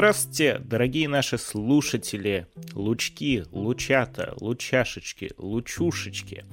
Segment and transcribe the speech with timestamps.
[0.00, 6.46] Здравствуйте, дорогие наши слушатели, лучки, лучата, лучашечки, лучушечки.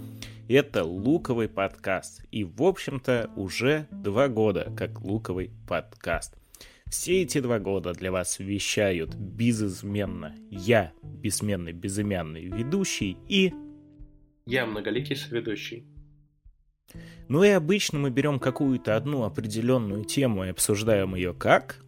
[0.50, 2.26] Это луковый подкаст.
[2.30, 6.36] И, в общем-то, уже два года как луковый подкаст.
[6.88, 13.54] Все эти два года для вас вещают безизменно я, бессменный, безымянный ведущий и...
[14.46, 15.88] Я многоликий соведущий.
[17.30, 21.82] Ну и обычно мы берем какую-то одну определенную тему и обсуждаем ее как...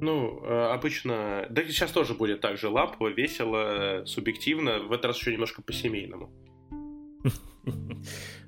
[0.00, 1.46] Ну, э, обычно...
[1.50, 6.30] Да сейчас тоже будет так же лампово, весело, субъективно, в этот раз еще немножко по-семейному.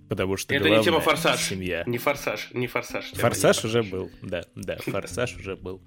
[0.08, 1.40] Потому что Это не тема форсаж.
[1.40, 1.82] Семья.
[1.86, 3.10] Не форсаж, не форсаж.
[3.12, 5.82] Форсаж уже был, да, да, форсаж уже был.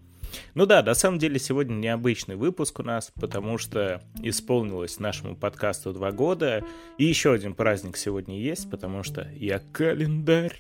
[0.54, 5.94] Ну да, на самом деле сегодня необычный выпуск у нас, потому что исполнилось нашему подкасту
[5.94, 6.64] два года,
[6.98, 10.56] и еще один праздник сегодня есть, потому что я календарь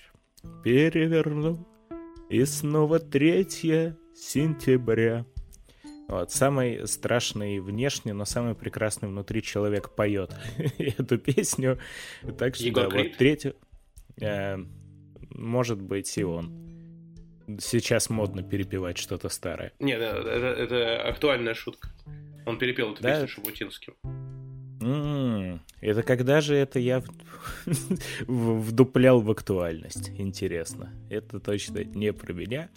[0.63, 1.67] перевернул,
[2.29, 5.25] и снова третье сентября.
[6.07, 10.35] Вот, самый страшный внешне, но самый прекрасный внутри человек поет
[10.79, 11.77] эту песню.
[12.37, 13.55] Так что Егор да, вот третью...
[14.19, 14.57] Э,
[15.29, 16.51] может быть и он.
[17.59, 19.71] Сейчас модно перепевать что-то старое.
[19.79, 21.89] Нет, это, это актуальная шутка.
[22.45, 23.11] Он перепел эту Да?
[23.13, 23.93] песню Шабутинским.
[24.81, 27.03] М, Это когда же это я
[28.27, 30.09] вдуплял в актуальность?
[30.17, 30.91] Интересно.
[31.09, 32.69] Это точно не про меня.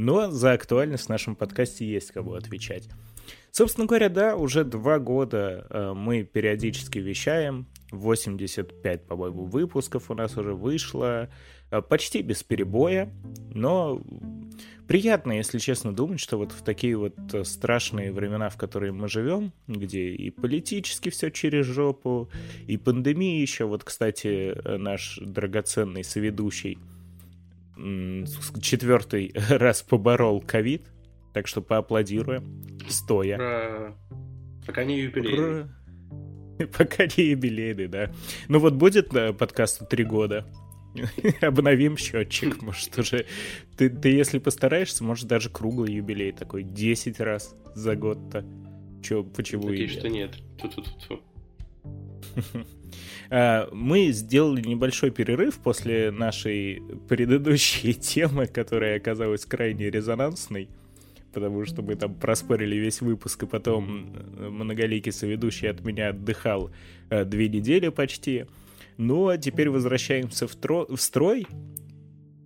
[0.00, 2.88] Но за актуальность в нашем подкасте есть кого отвечать.
[3.50, 7.66] Собственно говоря, да, уже два года э, мы периодически вещаем.
[7.90, 11.28] 85, по-моему, выпусков у нас уже вышло.
[11.70, 13.12] э, Почти без перебоя.
[13.52, 14.00] Но
[14.88, 19.06] приятно, если честно, думать, что вот в такие вот э, страшные времена, в которые мы
[19.06, 22.30] живем, где и политически все через жопу,
[22.66, 26.78] и пандемия еще, вот, кстати, наш драгоценный соведущий
[28.60, 30.86] четвертый раз поборол ковид,
[31.32, 33.96] так что поаплодируем, стоя.
[34.66, 35.34] Пока не юбилей.
[35.34, 35.68] Ура.
[36.78, 38.12] Пока не юбилейный, да.
[38.48, 40.46] Ну вот будет э, подкасту три года.
[41.40, 43.26] Обновим счетчик, может уже...
[43.76, 48.44] Ты, ты если постараешься, может даже круглый юбилей такой, 10 раз за год-то.
[49.02, 49.98] Че, почему и Надеюсь, нет?
[49.98, 50.36] что нет.
[50.60, 51.20] Ту-ту-ту-ту.
[52.36, 52.64] А,
[53.30, 60.68] Мы сделали небольшой перерыв после нашей предыдущей темы, которая оказалась крайне резонансной,
[61.32, 66.70] потому что мы там проспорили весь выпуск, и потом э, многоликий соведущий от меня отдыхал
[67.08, 68.46] э, две недели почти.
[68.96, 71.46] Ну, а теперь возвращаемся в, тро- в строй.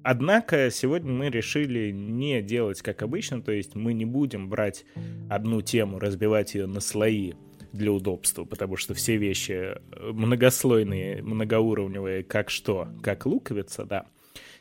[0.03, 4.85] Однако сегодня мы решили не делать как обычно, то есть мы не будем брать
[5.31, 7.33] одну тему, разбивать ее на слои
[7.75, 14.07] для удобства, потому что все вещи э, многослойные, многоуровневые, как что, как луковица, да.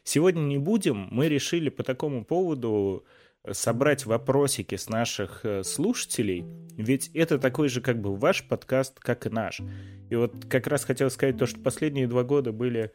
[0.03, 3.05] Сегодня не будем, мы решили по такому поводу
[3.51, 6.43] собрать вопросики с наших э, слушателей,
[6.75, 9.61] ведь это такой же как бы ваш подкаст, как и наш.
[10.09, 12.91] И вот как раз хотел сказать то, что последние два года были,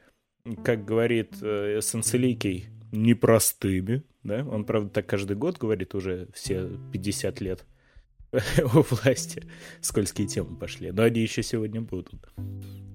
[0.65, 7.41] как говорит э, Санцеликий, непростыми, да, он, правда, так каждый год говорит уже все 50
[7.41, 7.67] лет
[8.75, 9.45] у власти.
[9.81, 12.29] Скользкие темы пошли, но они еще сегодня будут.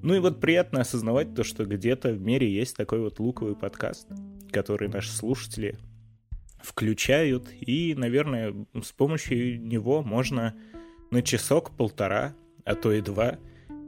[0.01, 4.07] Ну и вот приятно осознавать то, что где-то в мире есть такой вот луковый подкаст,
[4.51, 5.77] который наши слушатели
[6.61, 10.55] включают, и, наверное, с помощью него можно
[11.11, 13.37] на часок-полтора, а то и два,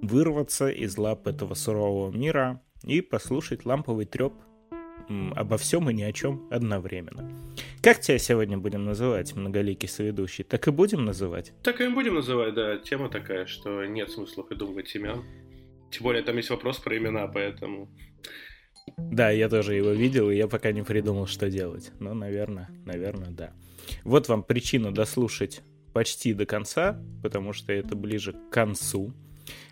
[0.02, 4.34] вырваться из лап этого сурового мира и послушать ламповый треп
[5.36, 7.30] обо всем и ни о чем одновременно.
[7.82, 10.44] Как тебя сегодня будем называть, многоликий соведущий?
[10.44, 11.54] Так и будем называть?
[11.64, 12.78] Так и будем называть, да.
[12.78, 15.24] Тема такая, что нет смысла придумывать имен.
[15.92, 17.90] Тем более там есть вопрос про имена, поэтому...
[18.98, 21.92] Да, я тоже его видел, и я пока не придумал, что делать.
[22.00, 23.54] Но, наверное, наверное, да.
[24.04, 25.62] Вот вам причина дослушать
[25.94, 29.14] почти до конца, потому что это ближе к концу.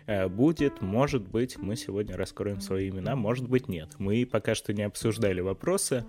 [0.06, 3.90] Э, Будет, может быть, мы сегодня раскроем свои имена, может быть, нет.
[3.98, 6.04] Мы пока что не обсуждали вопросы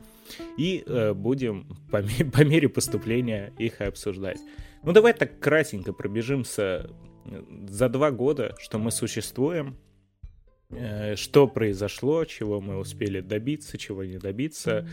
[0.58, 2.02] и э, будем по,
[2.34, 4.40] по мере поступления их обсуждать.
[4.84, 6.90] Ну, давай так кратенько пробежимся
[7.26, 9.78] э, за два года, что мы существуем,
[10.70, 14.88] э, что произошло, чего мы успели добиться, чего не добиться.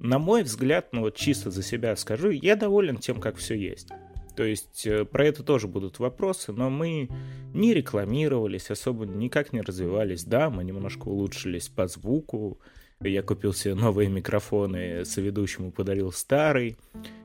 [0.00, 3.88] На мой взгляд, ну вот чисто за себя скажу, я доволен тем, как все есть.
[4.36, 7.08] То есть э, про это тоже будут вопросы, но мы
[7.52, 10.24] не рекламировались, особо никак не развивались.
[10.24, 12.58] Да, мы немножко улучшились по звуку.
[13.00, 16.76] Я купил себе новые микрофоны, соведущему подарил старый.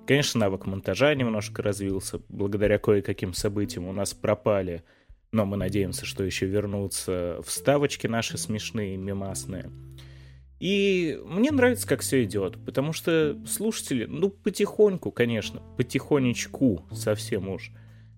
[0.06, 2.22] Конечно, навык монтажа немножко развился.
[2.30, 4.84] Благодаря кое-каким событиям у нас пропали,
[5.32, 9.70] но мы надеемся, что еще вернутся вставочки наши смешные, мемасные.
[10.60, 17.72] И мне нравится, как все идет, потому что слушатели, ну, потихоньку, конечно, потихонечку совсем уж,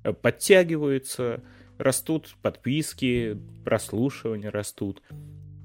[0.03, 1.44] э, подтягиваются,
[1.77, 5.01] растут подписки, прослушивания растут.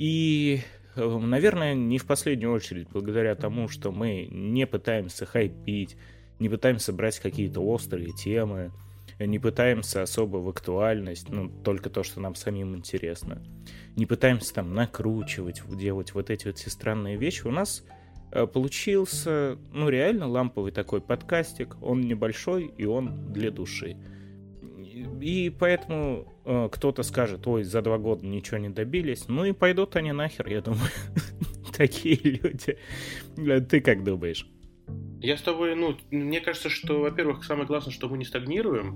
[0.00, 0.62] И,
[0.96, 5.96] э, наверное, не в последнюю очередь благодаря тому, что мы не пытаемся хайпить,
[6.40, 8.72] не пытаемся брать какие-то острые темы,
[9.18, 13.42] не пытаемся особо в актуальность, ну, только то, что нам самим интересно.
[13.96, 17.46] Не пытаемся там накручивать, делать вот эти вот все странные вещи.
[17.46, 17.84] У нас
[18.32, 21.76] э, получился, ну, реально ламповый такой подкастик.
[21.80, 23.96] Он небольшой, и он для души.
[25.20, 29.28] И поэтому э, кто-то скажет, ой, за два года ничего не добились.
[29.28, 30.90] Ну и пойдут они нахер, я думаю.
[31.76, 32.78] Такие люди.
[33.68, 34.46] Ты как думаешь?
[35.24, 38.92] Я с тобой, ну, мне кажется, что, во-первых, самое главное, что мы не стагнируем.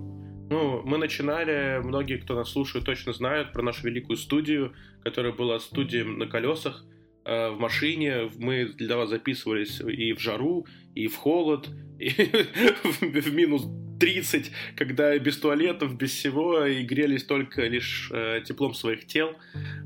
[0.51, 5.59] Ну, мы начинали, многие, кто нас слушает, точно знают про нашу великую студию, которая была
[5.59, 6.85] студией на колесах
[7.25, 8.31] э, в машине.
[8.37, 13.67] Мы для вас записывались и в жару, и в холод, и в минус
[13.99, 19.31] 30, когда без туалетов, без всего, и грелись только лишь э, теплом своих тел.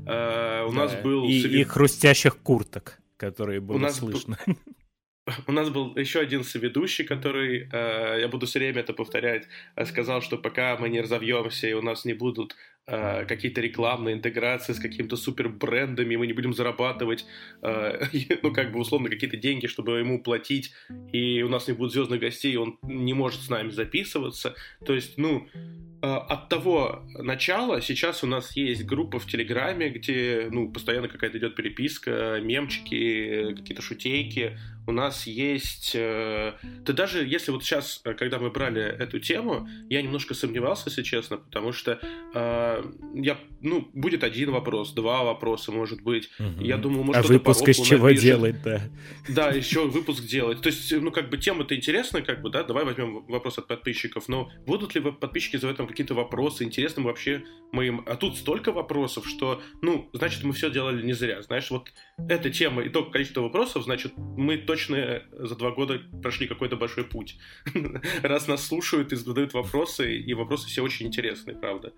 [0.05, 1.23] Э, у да, нас был...
[1.23, 4.37] И, и хрустящих курток, которые было у нас слышно.
[4.45, 4.55] Был
[5.47, 9.85] у нас был еще один соведущий, который, э, я буду все время это повторять, э,
[9.85, 12.55] сказал, что пока мы не разовьемся и у нас не будут
[12.87, 17.25] э, какие-то рекламные интеграции с какими-то супер брендами, мы не будем зарабатывать,
[17.61, 18.05] э,
[18.43, 20.73] ну как бы условно какие-то деньги, чтобы ему платить,
[21.11, 24.55] и у нас не будет звездных гостей, он не может с нами записываться.
[24.85, 30.47] То есть, ну, э, от того начала сейчас у нас есть группа в Телеграме, где,
[30.51, 35.91] ну, постоянно какая-то идет переписка, мемчики, какие-то шутейки, у нас есть...
[35.95, 41.03] Э, да даже если вот сейчас, когда мы брали эту тему, я немножко сомневался, если
[41.03, 41.99] честно, потому что
[42.33, 42.72] э,
[43.13, 46.29] я, ну, будет один вопрос, два вопроса, может быть.
[46.39, 46.63] Угу.
[46.63, 48.23] Я думаю, может, а выпуск из чего напишет.
[48.23, 48.81] делать, да.
[49.29, 50.61] Да, еще выпуск делать.
[50.61, 54.27] То есть, ну, как бы тема-то интересная, как бы, да, давай возьмем вопрос от подписчиков,
[54.27, 58.03] но будут ли подписчики задавать там какие-то вопросы, интересны вообще моим...
[58.05, 61.41] А тут столько вопросов, что, ну, значит, мы все делали не зря.
[61.41, 61.91] Знаешь, вот
[62.29, 67.03] эта тема и то количество вопросов, значит, мы точно за два года прошли какой-то большой
[67.03, 67.37] путь.
[68.23, 71.93] Раз нас слушают и задают вопросы, и вопросы все очень интересные, правда.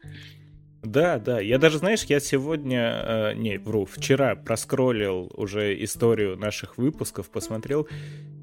[0.86, 1.40] Да, да.
[1.40, 7.88] Я даже, знаешь, я сегодня, э, не, вру, вчера проскроллил уже историю наших выпусков, посмотрел,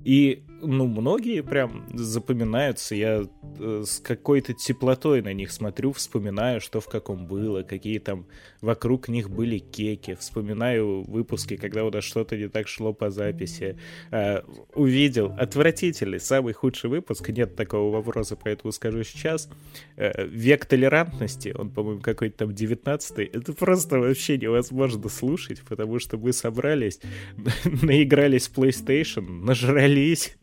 [0.04, 2.94] и, ну, многие прям запоминаются.
[2.94, 3.24] Я
[3.58, 8.26] э, с какой-то теплотой на них смотрю, вспоминаю, что в каком было, какие там
[8.60, 10.16] вокруг них были кеки.
[10.18, 13.78] Вспоминаю выпуски, когда у нас что-то не так шло по записи.
[14.10, 14.42] Э,
[14.74, 17.28] увидел отвратительный, самый худший выпуск.
[17.28, 19.48] Нет такого вопроса, поэтому скажу сейчас.
[19.96, 23.24] Э, век толерантности, он, по-моему, какой-то там 19-й.
[23.24, 27.00] Это просто вообще невозможно слушать, потому что мы собрались,
[27.82, 30.36] наигрались в PlayStation, нажрали дрались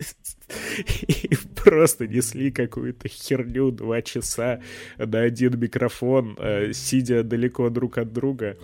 [1.08, 4.62] и просто несли какую-то херню два часа
[4.98, 8.58] на один микрофон, э, сидя далеко друг от друга.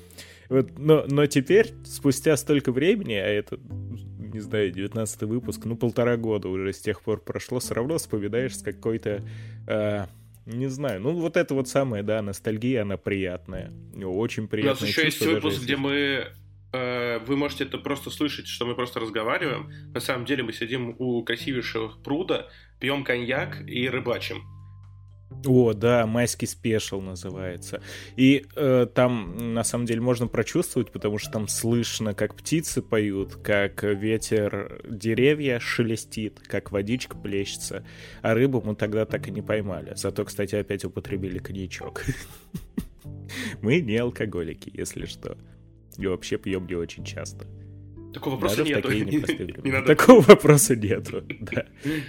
[0.49, 3.57] Вот, но, но теперь, спустя столько времени, а это,
[4.33, 8.57] не знаю, 19 выпуск, ну, полтора года уже с тех пор прошло, все равно вспоминаешь
[8.57, 9.23] с какой-то...
[9.67, 10.05] Э,
[10.45, 13.71] не знаю, ну вот это вот самая, да, ностальгия, она приятная.
[13.95, 14.77] Очень приятная.
[14.77, 16.27] У нас еще есть выпуск, где мы
[17.25, 19.71] вы можете это просто слышать, что мы просто разговариваем.
[19.93, 24.43] На самом деле мы сидим у красивейшего пруда, пьем коньяк и рыбачим.
[25.45, 27.81] О, да, майский спешл называется.
[28.15, 33.35] И э, там, на самом деле, можно прочувствовать, потому что там слышно, как птицы поют,
[33.35, 37.85] как ветер деревья шелестит, как водичка плещется.
[38.21, 39.93] А рыбу мы тогда так и не поймали.
[39.95, 42.03] Зато, кстати, опять употребили коньячок.
[43.61, 45.37] Мы не алкоголики, если что.
[45.97, 47.45] И вообще пьем не очень часто.
[48.13, 48.91] Такого вопроса Даже нету.
[49.63, 51.23] Не, не Такого вопроса нету.
[51.41, 51.65] Да,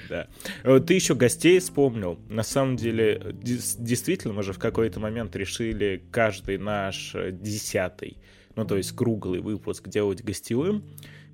[0.65, 0.79] да.
[0.81, 2.19] Ты еще гостей вспомнил.
[2.29, 8.19] На самом деле, действительно, мы же в какой-то момент решили каждый наш десятый,
[8.55, 10.85] ну то есть круглый выпуск делать гостевым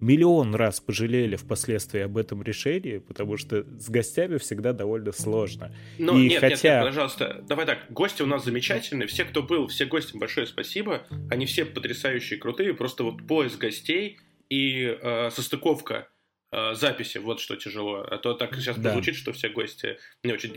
[0.02, 5.74] миллион раз пожалели впоследствии об этом решении, потому что с гостями всегда довольно сложно.
[5.98, 6.54] Ну, и нет, хотя...
[6.54, 10.46] нет, нет, пожалуйста, давай так, гости у нас замечательные, все, кто был, все гостям большое
[10.46, 14.18] спасибо, они все потрясающие, крутые, просто вот поиск гостей
[14.50, 16.08] и э, состыковка
[16.50, 18.00] э, записи, вот что тяжело.
[18.00, 18.92] А то так сейчас да.
[18.92, 20.52] звучит, что все гости не очень...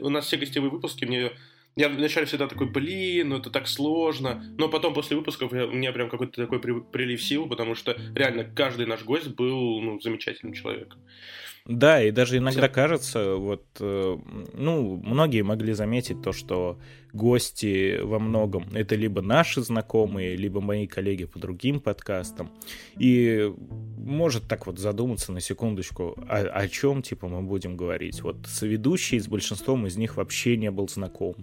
[0.00, 1.32] У нас все гостевые выпуски мне
[1.76, 4.44] я вначале всегда такой, блин, ну это так сложно.
[4.58, 7.96] Но потом после выпусков я, у меня прям какой-то такой при, прилив сил, потому что
[8.14, 11.00] реально каждый наш гость был ну, замечательным человеком.
[11.66, 14.18] Да, и даже иногда кажется, вот, э,
[14.52, 16.78] ну, многие могли заметить то, что
[17.14, 22.50] гости во многом это либо наши знакомые, либо мои коллеги по другим подкастам.
[22.98, 23.50] И
[23.96, 28.20] может так вот задуматься на секундочку, о, о чем, типа, мы будем говорить.
[28.20, 31.34] Вот соведущий с большинством из них вообще не был знаком.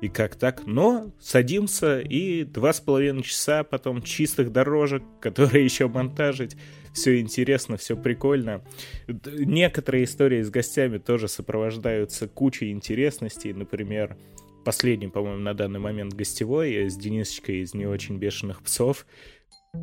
[0.00, 0.64] И как так?
[0.66, 6.56] Но садимся, и два с половиной часа потом чистых дорожек, которые еще монтажить,
[6.96, 8.62] все интересно, все прикольно.
[9.06, 13.52] Некоторые истории с гостями тоже сопровождаются кучей интересностей.
[13.52, 14.16] Например,
[14.64, 19.06] последний, по-моему, на данный момент гостевой с Денисочкой из «Не очень бешеных псов»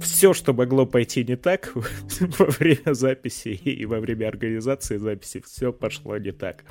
[0.02, 1.74] все, что могло пойти не так
[2.20, 6.64] во время записи и во время организации записи, все пошло не так.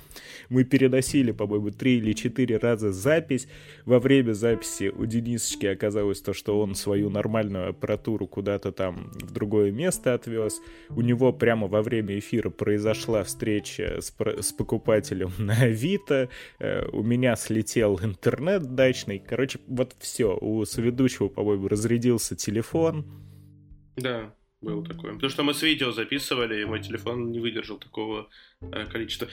[0.48, 3.48] Мы переносили, по-моему, три или четыре раза запись.
[3.84, 9.32] Во время записи у Денисочки оказалось то, что он свою нормальную аппаратуру куда-то там в
[9.32, 10.60] другое место отвез.
[10.90, 16.28] У него прямо во время эфира произошла встреча с, с покупателем на Авито.
[16.58, 19.18] Э, у меня слетел интернет дачный.
[19.18, 20.36] Короче, вот все.
[20.40, 23.04] У соведущего, по-моему, разрядился телефон
[23.96, 25.14] да, было такое.
[25.14, 28.28] Потому что мы с видео записывали, и мой телефон не выдержал такого
[28.60, 29.28] э, количества.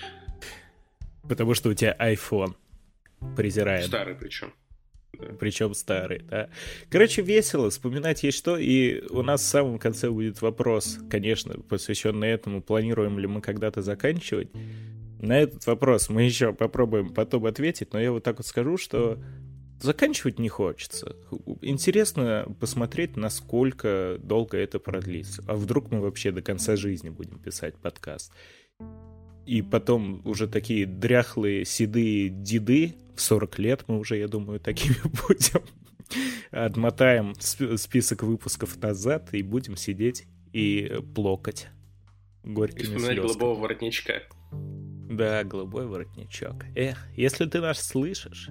[1.28, 2.56] Потому что у тебя iPhone.
[3.36, 3.86] Презираем.
[3.86, 4.54] Старый причем.
[5.14, 5.28] Да.
[5.40, 6.50] Причем старый, да.
[6.90, 12.30] Короче, весело, вспоминать есть что, и у нас в самом конце будет вопрос, конечно, посвященный
[12.30, 14.50] этому, планируем ли мы когда-то заканчивать.
[15.20, 19.22] На этот вопрос мы еще попробуем потом ответить, но я вот так вот скажу, что
[19.82, 21.16] заканчивать не хочется.
[21.62, 25.44] Интересно посмотреть, насколько долго это продлится.
[25.48, 28.32] А вдруг мы вообще до конца жизни будем писать подкаст.
[29.46, 34.96] И потом уже такие дряхлые, седые деды, в 40 лет мы уже, я думаю, такими
[35.28, 35.64] будем.
[36.52, 41.68] Отмотаем список выпусков назад и будем сидеть и плакать
[42.44, 43.20] горькими слезками.
[43.20, 44.24] голубого воротничка.
[44.52, 46.66] Да, голубой воротничок.
[46.76, 48.50] Эх, если ты нас слышишь,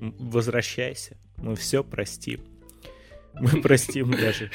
[0.00, 2.40] возвращайся, мы все простим.
[3.40, 4.50] Мы простим даже.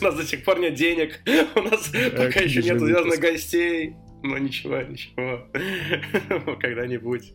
[0.00, 1.20] У нас до сих пор нет денег,
[1.54, 3.96] у нас пока еще нет звездных гостей.
[4.22, 5.48] Но ничего, ничего.
[6.60, 7.32] Когда-нибудь.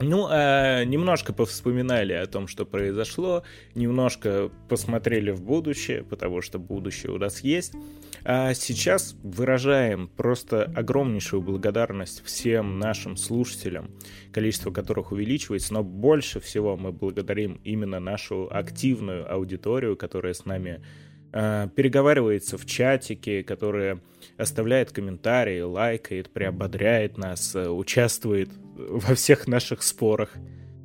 [0.00, 7.12] Ну, а немножко повспоминали о том, что произошло, немножко посмотрели в будущее, потому что будущее
[7.12, 7.72] у нас есть.
[8.24, 13.90] А сейчас выражаем просто огромнейшую благодарность всем нашим слушателям,
[14.32, 20.80] количество которых увеличивается, но больше всего мы благодарим именно нашу активную аудиторию, которая с нами
[21.32, 24.00] э, переговаривается в чатике, которая
[24.36, 30.32] оставляет комментарии, лайкает, приободряет нас, э, участвует во всех наших спорах.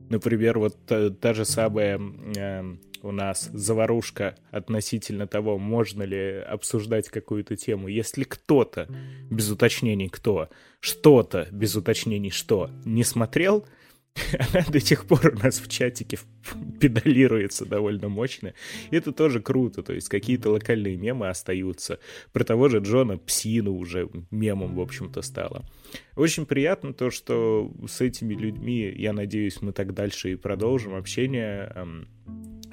[0.10, 2.00] Например, вот та, та же самая
[2.36, 2.64] э,
[3.02, 7.88] у нас заварушка относительно того, можно ли обсуждать какую-то тему.
[7.88, 8.88] Если кто-то,
[9.30, 10.50] без уточнений кто,
[10.80, 13.66] что-то, без уточнений что, не смотрел,
[14.54, 16.18] она до сих пор у нас в чатике
[16.80, 18.54] педалируется довольно мощно.
[18.92, 22.00] И это тоже круто, то есть какие-то локальные мемы остаются.
[22.34, 25.66] Про того же Джона Псину уже мемом, в общем-то, стало.
[26.16, 31.74] Очень приятно то, что с этими людьми, я надеюсь, мы так дальше и продолжим общение.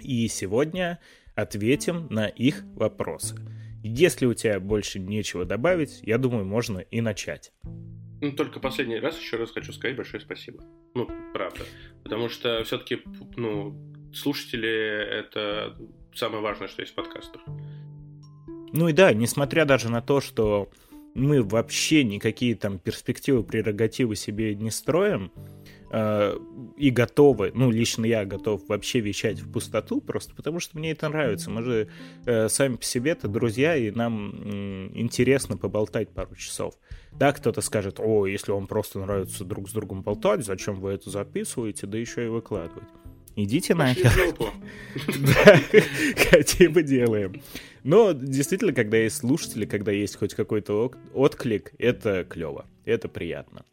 [0.04, 1.00] И сегодня
[1.34, 3.36] ответим на их вопросы.
[3.82, 7.52] Если у тебя больше нечего добавить, я думаю, можно и начать.
[8.20, 10.62] Ну, только последний раз еще раз хочу сказать большое спасибо.
[10.94, 11.64] Ну, правда.
[12.02, 13.00] Потому что все-таки,
[13.36, 13.76] ну,
[14.14, 14.68] слушатели—
[15.20, 15.76] это
[16.14, 17.42] самое важное, что есть в подкастах.
[18.72, 20.70] Ну и да, несмотря даже на то, что
[21.14, 25.30] мы вообще никакие там перспективы, прерогативы себе не строим,
[26.76, 31.08] и готовы, ну, лично я готов вообще вещать в пустоту, просто потому что мне это
[31.08, 31.50] нравится.
[31.50, 31.88] Мы же
[32.26, 36.74] э, сами по себе-то друзья, и нам э, интересно поболтать пару часов.
[37.12, 41.10] Да, кто-то скажет, о, если вам просто нравится друг с другом болтать, зачем вы это
[41.10, 42.88] записываете, да еще и выкладывать.
[43.36, 44.12] Идите нахер.
[45.18, 45.60] Да,
[46.30, 47.40] хотим бы делаем.
[47.82, 53.64] Но действительно, когда есть слушатели, когда есть хоть какой-то отклик, это клево, это приятно.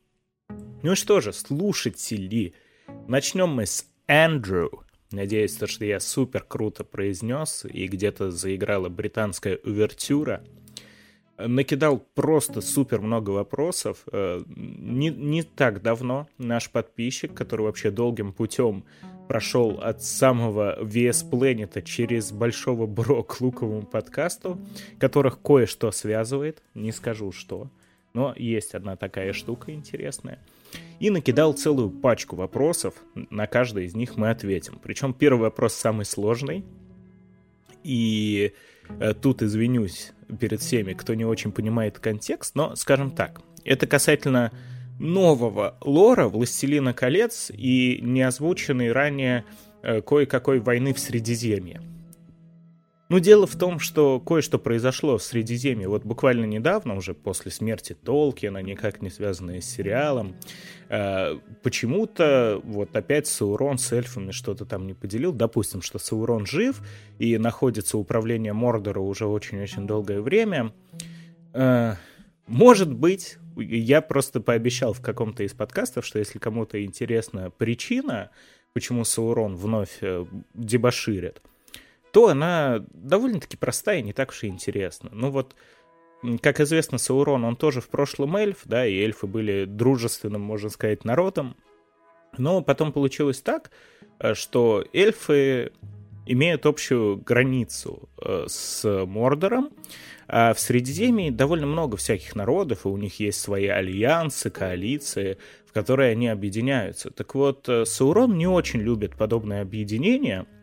[0.84, 2.56] Ну что же, слушатели,
[3.08, 4.84] начнем мы с Эндрю.
[5.12, 10.44] Надеюсь, то, что я супер круто произнес и где-то заиграла британская увертюра.
[11.38, 14.00] Накидал просто супер много вопросов.
[14.12, 18.84] Э, не, не так давно наш подписчик, который вообще долгим путем
[19.28, 24.58] прошел от самого VS Planet через Большого Бро к Луковому подкасту,
[25.00, 27.70] которых кое-что связывает, не скажу что,
[28.16, 30.40] Но есть одна такая штука интересная.
[31.00, 32.94] И накидал целую пачку вопросов.
[33.16, 34.80] На каждый из них мы ответим.
[34.82, 36.63] Причем первый вопрос самый сложный.
[37.84, 38.54] И
[39.00, 44.51] э, тут извинюсь перед всеми, кто не очень понимает контекст, но скажем так, это касательно
[45.00, 49.46] нового лора «Властелина колец» и неозвученной ранее
[49.82, 51.82] э, кое-какой войны в Средиземье.
[53.12, 57.94] Ну, дело в том, что кое-что произошло в Средиземье вот буквально недавно, уже после смерти
[57.94, 60.38] Толкина, никак не связанное с сериалом.
[60.88, 65.34] Э, почему-то вот опять Саурон с эльфами что-то там не поделил.
[65.34, 66.82] Допустим, что Саурон жив
[67.20, 70.72] и находится управление Мордора уже очень-очень долгое время.
[71.53, 71.96] Э,
[72.48, 78.30] может быть, я просто пообещал в каком-то из подкастов, что если кому-то интересна причина,
[78.72, 81.41] почему Саурон вновь э, дебоширит,
[82.12, 85.10] то она довольно-таки простая и не так уж и интересна.
[85.13, 85.56] Ну вот,
[86.41, 91.06] как известно, Саурон, он тоже в прошлом эльф, да, и эльфы были дружественным, можно сказать,
[91.06, 91.56] народом.
[92.38, 93.72] Но потом получилось так,
[94.20, 95.72] э, что эльфы
[96.25, 99.72] имеют общую границу э, с Мордором,
[100.27, 105.74] а в Средиземье довольно много всяких народов, и у них есть свои альянсы, коалиции, в
[105.74, 107.10] которые они объединяются.
[107.12, 110.46] Так вот, э, Саурон не очень любит подобное объединение—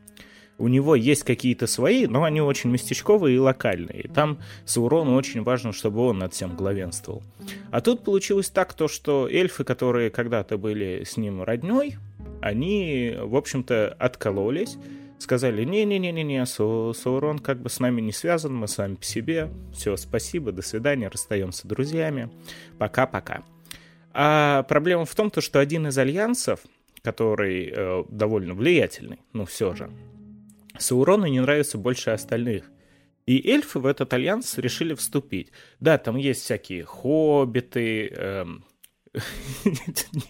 [0.58, 4.02] у него есть какие-то свои, но они очень местечковые и локальные.
[4.02, 7.22] И там Саурону очень важно, чтобы он над всем главенствовал.
[7.70, 11.96] А тут получилось так, то, что эльфы, которые когда-то были с ним родней,
[12.40, 14.76] они, в общем-то, откололись,
[15.18, 20.52] сказали, не-не-не-не-не, Саурон как бы с нами не связан, мы сами по себе, все, спасибо,
[20.52, 22.30] до свидания, расстаемся друзьями,
[22.78, 23.42] пока-пока.
[24.12, 26.60] А проблема в том, то, что один из альянсов,
[27.02, 29.90] который э, довольно влиятельный, ну все же,
[30.78, 32.70] Саурону не нравится больше остальных.
[33.26, 35.52] И эльфы в этот альянс решили вступить.
[35.80, 38.64] Да, там есть всякие хоббиты, эм,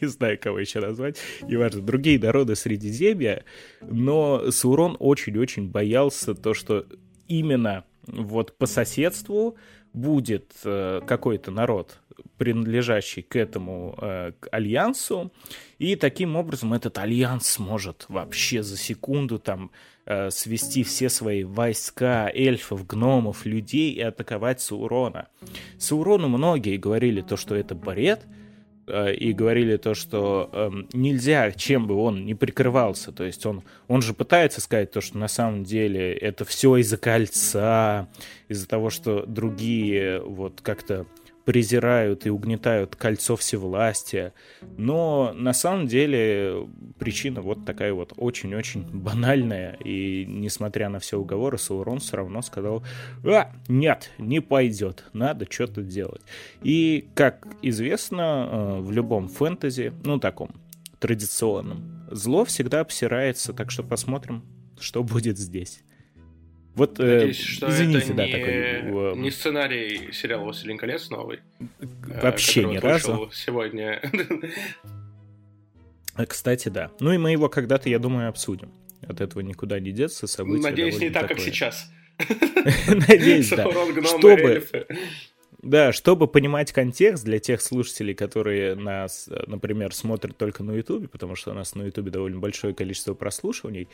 [0.00, 3.44] не знаю, кого еще назвать, неважно, другие народы Средиземья,
[3.80, 6.86] но Саурон очень-очень боялся то, что
[7.28, 9.56] именно вот по соседству
[9.92, 11.98] будет э, какой-то народ,
[12.36, 15.32] принадлежащий к этому э, к альянсу,
[15.78, 19.70] и таким образом этот альянс сможет вообще за секунду там
[20.08, 25.28] э, свести все свои войска эльфов, гномов, людей и атаковать Саурона.
[25.78, 28.22] Саурону многие говорили то, что это бред,
[28.86, 33.12] э, и говорили то, что э, нельзя, чем бы он не прикрывался.
[33.12, 36.96] То есть он, он же пытается сказать то, что на самом деле это все из-за
[36.96, 38.08] кольца,
[38.48, 41.06] из-за того, что другие вот как-то
[41.48, 44.34] презирают и угнетают кольцо всевластия.
[44.76, 49.72] Но на самом деле причина вот такая вот очень-очень банальная.
[49.82, 52.84] И несмотря на все уговоры, Саурон все равно сказал,
[53.24, 56.20] а, нет, не пойдет, надо что-то делать.
[56.62, 60.50] И, как известно, э, в любом фэнтези, ну таком
[60.98, 64.44] традиционном, зло всегда обсирается, так что посмотрим,
[64.78, 65.82] что будет здесь.
[66.78, 68.52] Вот, э, Надеюсь, что извините, это да, не, такой...
[68.54, 71.40] Э, не сценарий сериала «Властелин колец» новый.
[72.22, 73.28] Вообще ни разу.
[73.34, 74.00] Сегодня.
[76.16, 76.92] Э, кстати, да.
[77.00, 78.70] Ну и мы его когда-то, я думаю, обсудим.
[79.08, 81.36] От этого никуда не деться, события Надеюсь, не так, такое.
[81.36, 81.90] как сейчас.
[82.86, 83.68] Надеюсь, да.
[84.04, 84.64] Чтобы...
[85.60, 91.34] Да, чтобы понимать контекст для тех слушателей, которые нас, например, смотрят только на Ютубе, потому
[91.34, 93.88] что у нас на Ютубе довольно большое количество прослушиваний,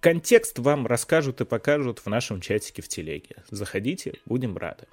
[0.00, 3.36] Контекст вам расскажут и покажут в нашем чатике в телеге.
[3.50, 4.86] Заходите, будем рады.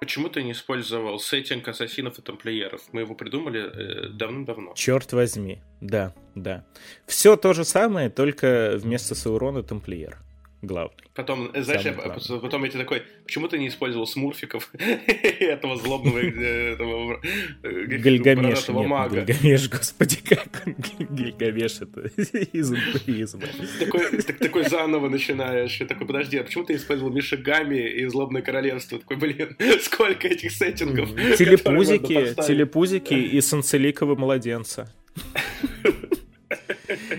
[0.00, 2.82] Почему ты не использовал сеттинг ассасинов и тамплиеров?
[2.92, 4.74] Мы его придумали э, давным-давно.
[4.74, 6.66] Черт возьми, да, да.
[7.06, 10.18] Все то же самое, только вместо Саурона тамплиер
[10.66, 11.06] главный.
[11.14, 16.74] Потом, знаешь, я, потом я тебе такой, почему ты не использовал смурфиков этого злобного э,
[16.74, 17.20] этого,
[17.62, 19.22] э, Гильгамеш, нет, мага?
[19.22, 20.74] Гильгамеш, господи, как он
[21.16, 22.00] Гильгамеш, это
[22.52, 23.42] из империзма.
[23.78, 28.42] Такой, так, такой заново начинаешь, и такой, подожди, а почему ты использовал Мишигами и Злобное
[28.42, 28.98] Королевство?
[28.98, 31.08] Такой, блин, сколько этих сеттингов.
[31.38, 34.92] Телепузики, телепузики и санцеликового младенца.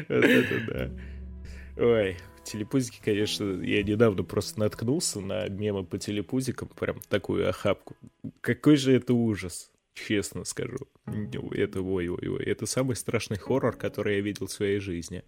[0.07, 1.83] Вот это да.
[1.83, 2.17] Ой,
[2.51, 7.95] телепузики, конечно, я недавно просто наткнулся на мемы по телепузикам, прям такую охапку.
[8.41, 10.87] Какой же это ужас, честно скажу.
[11.05, 15.23] Это ой-ой-ой, это самый страшный хоррор, который я видел в своей жизни.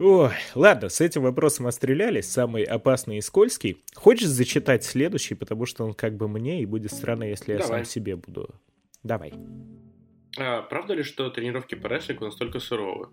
[0.00, 3.82] Ой, ладно, с этим вопросом отстрелялись, самый опасный и скользкий.
[3.94, 7.78] Хочешь зачитать следующий, потому что он как бы мне, и будет странно, если я Давай.
[7.78, 8.54] сам себе буду.
[9.02, 9.32] Давай.
[10.38, 13.08] А, правда ли, что тренировки по рестлингу настолько суровы?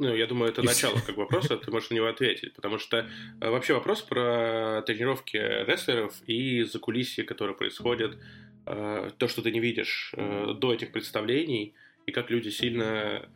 [0.00, 3.06] Ну, я думаю, это начало как вопроса, ты можешь на него ответить, потому что
[3.40, 8.16] э, вообще вопрос про тренировки рестлеров и закулисье, которое происходит,
[8.64, 11.74] э, то, что ты не видишь э, до этих представлений,
[12.06, 13.28] и как люди сильно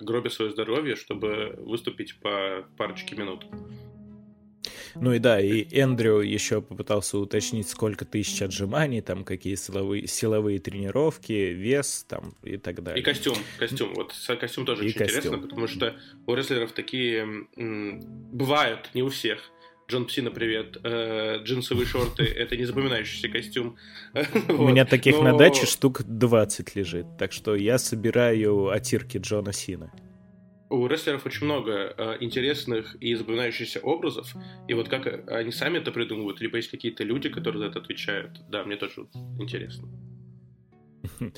[0.00, 3.46] гробят свое здоровье, чтобы выступить по парочке минут.
[4.94, 10.58] Ну и да, и Эндрю еще попытался уточнить, сколько тысяч отжиманий, там какие силовые, силовые
[10.58, 13.00] тренировки, вес там и так далее.
[13.00, 13.94] И костюм, костюм.
[13.94, 15.18] Вот костюм тоже и очень костюм.
[15.18, 18.00] интересно, потому что у рестлеров такие м,
[18.32, 19.50] бывают, не у всех.
[19.88, 20.78] Джон Псина, привет.
[20.84, 23.76] Э, джинсовые шорты— это не запоминающийся костюм.
[24.48, 29.92] У меня таких на даче штук 20 лежит, так что я собираю отирки Джона Сина
[30.72, 34.34] у рестлеров очень много э, интересных и запоминающихся образов,
[34.68, 38.40] и вот как они сами это придумывают, либо есть какие-то люди, которые за это отвечают.
[38.48, 39.06] Да, мне тоже
[39.38, 39.88] интересно.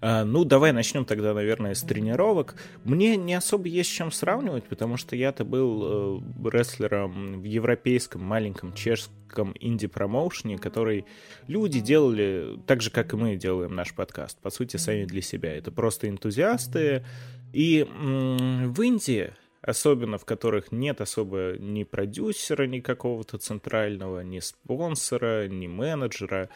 [0.00, 2.54] А, ну, давай начнем тогда, наверное, с тренировок.
[2.84, 8.22] Мне не особо есть с чем сравнивать, потому что я-то был э, рестлером в европейском
[8.22, 11.04] маленьком чешском инди-промоушене, который
[11.48, 15.54] люди делали так же, как и мы делаем наш подкаст, по сути, сами для себя.
[15.54, 17.04] Это просто энтузиасты.
[17.52, 19.32] И в Индии
[19.62, 26.48] особенно в которых нет особо ни продюсера, ни какого-то центрального, ни спонсора, ни менеджера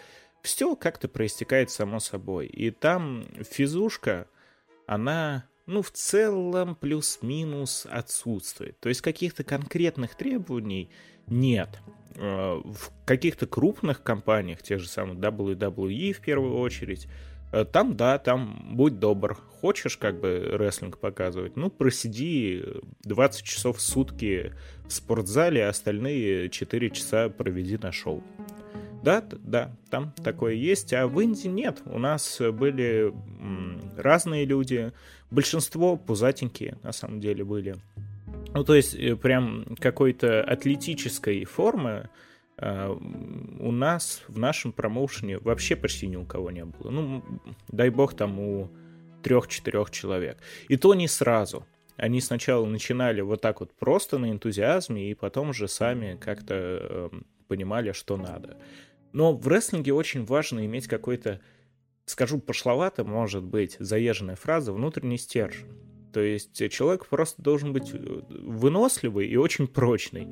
[0.42, 2.46] все как-то проистекает само собой.
[2.46, 4.26] И там физушка,
[4.86, 8.78] она, ну, в целом плюс-минус отсутствует.
[8.80, 10.90] То есть каких-то конкретных требований
[11.26, 11.80] нет.
[12.16, 17.08] Э, в каких-то крупных компаниях, те же самые WWE в первую очередь,
[17.62, 19.34] там, да, там будь добр.
[19.34, 21.56] Хочешь как бы рестлинг показывать?
[21.56, 22.64] Ну, просиди
[23.04, 24.52] 20 часов в сутки
[24.86, 28.22] в спортзале, а остальные 4 часа проведи на шоу.
[29.02, 31.82] Да, да, там такое есть, а в Индии нет.
[31.84, 33.12] У нас были
[33.98, 34.92] разные люди,
[35.30, 37.76] большинство пузатенькие на самом деле были.
[38.54, 42.23] Ну, то есть, э, прям какой-то атлетической формы э,
[42.56, 46.90] у нас в нашем промоушене вообще почти ни у кого не было.
[46.90, 47.24] Ну,
[47.68, 48.70] дай бог, там у
[49.22, 50.38] трех-четырех человек.
[50.68, 51.66] И то не сразу.
[51.96, 57.10] Они сначала начинали вот так вот просто на энтузиазме, и потом уже сами как-то э,
[57.48, 58.58] понимали, что надо.
[59.12, 61.40] Но в рестлинге очень важно иметь какой-то,
[62.04, 65.68] скажу пошловато, может быть, заезженная фраза, внутренний стержень.
[66.12, 70.28] То есть человек просто должен быть э, выносливый и очень прочный.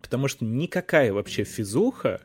[0.00, 2.20] Потому что никакая вообще физуха,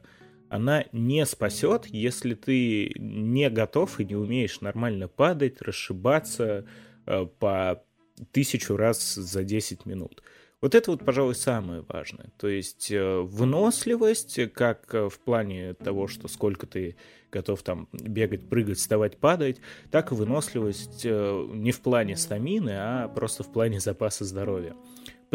[0.50, 6.66] она не спасет, если ты не готов и не умеешь нормально падать, расшибаться
[7.06, 7.84] э, по
[8.32, 10.24] тысячу раз за 10 минут.
[10.62, 12.32] Вот это вот, пожалуй, самое важное.
[12.38, 16.96] То есть э, выносливость, как э, в плане того, что сколько ты
[17.32, 19.58] готов там бегать, прыгать, вставать, падать,
[19.92, 24.74] так и выносливость не в плане стамины, а просто в плане запаса здоровья.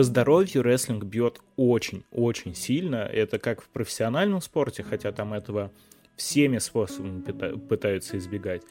[0.00, 3.04] По здоровью рестлинг бьет очень-очень сильно.
[3.04, 5.72] Это как в профессиональном спорте, хотя там этого
[6.16, 7.20] всеми способами
[7.58, 8.62] пытаются избегать,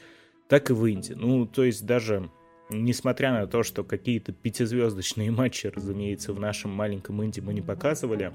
[0.48, 1.12] так и в Индии.
[1.12, 2.28] Ну, то есть даже
[2.68, 8.32] несмотря на то, что какие-то пятизвездочные матчи, разумеется, в нашем маленьком Инди мы не показывали,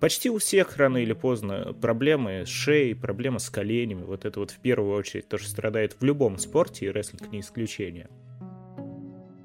[0.00, 4.52] почти у всех рано или поздно проблемы с шеей, проблемы с коленями, вот это вот
[4.52, 8.08] в первую очередь то, что страдает в любом спорте, и рестлинг не исключение.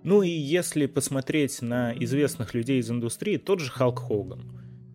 [0.07, 4.41] Ну и если посмотреть на известных людей из индустрии, тот же Халк Хоган.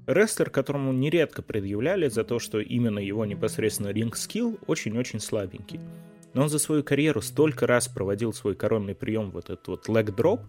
[0.06, 5.80] Рестлер, которому нередко предъявляли за то, что именно его непосредственно ринг-скилл очень-очень слабенький.
[6.32, 10.40] Но он за свою карьеру столько раз проводил свой коронный прием, вот этот вот drop,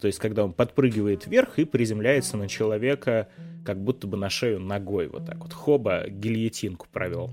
[0.00, 3.28] то есть когда он подпрыгивает вверх и приземляется на человека,
[3.62, 7.30] как будто бы на шею ногой, вот так вот, хоба гильотинку провел.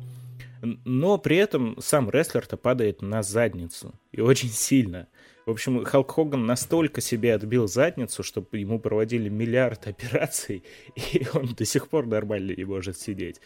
[0.61, 5.07] Но при этом сам рестлер-то падает на задницу, и очень сильно.
[5.45, 10.63] В общем, Халк Хоган настолько себе отбил задницу, чтобы ему проводили миллиард операций,
[10.95, 13.39] и он до сих пор нормально не может сидеть.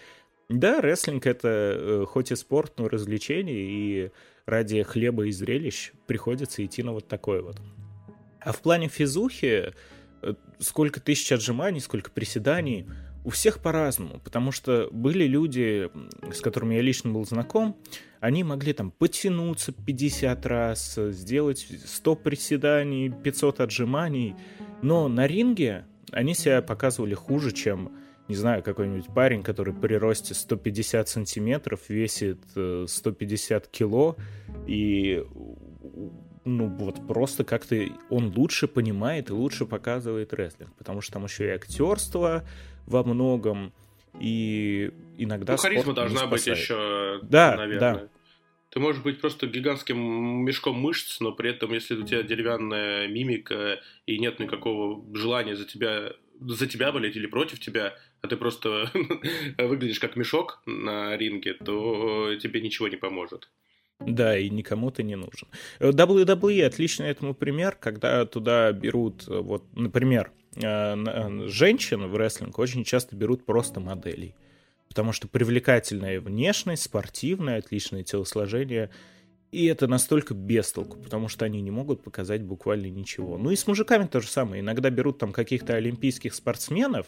[0.47, 4.11] Да, рестлинг это э, хоть и спорт, но развлечение, и
[4.45, 7.57] ради хлеба и зрелищ приходится идти на вот такое вот.
[8.39, 9.73] А в плане физухи,
[10.21, 12.87] э, сколько тысяч отжиманий, сколько приседаний,
[13.23, 15.89] у всех по-разному, потому что были люди,
[16.31, 17.77] с которыми я лично был знаком,
[18.19, 24.35] они могли там потянуться 50 раз, сделать 100 приседаний, 500 отжиманий,
[24.81, 27.91] но на ринге они себя показывали хуже, чем
[28.29, 34.17] не знаю, какой-нибудь парень, который при росте 150 сантиметров весит 150 э, кило,
[34.67, 35.25] и
[36.45, 37.75] ну вот просто как-то
[38.09, 42.45] он лучше понимает и лучше показывает рестлинг, потому что там еще и актерство
[42.89, 43.71] во многом,
[44.19, 47.93] и иногда ну, харизма должна быть еще, да, наверное.
[47.93, 48.07] Да.
[48.71, 49.97] Ты можешь быть просто гигантским
[50.45, 55.65] мешком мышц, но при этом, если у тебя деревянная мимика и нет никакого желания за
[55.65, 58.89] тебя за тебя болеть или против тебя, а ты просто
[59.57, 63.49] выглядишь как мешок на ринге, то тебе ничего не поможет.
[63.99, 65.49] Да, и никому ты не нужен.
[65.79, 73.15] WWE отличный этому пример, когда туда берут, вот, например, э, женщин в рестлинг очень часто
[73.15, 74.35] берут просто моделей.
[74.87, 78.89] Потому что привлекательная внешность, спортивное, отличное телосложение—
[79.51, 83.37] и это настолько бестолку, потому что они не могут показать буквально ничего.
[83.37, 84.61] Ну и с мужиками то же самое.
[84.61, 87.07] Иногда берут там каких-то олимпийских спортсменов,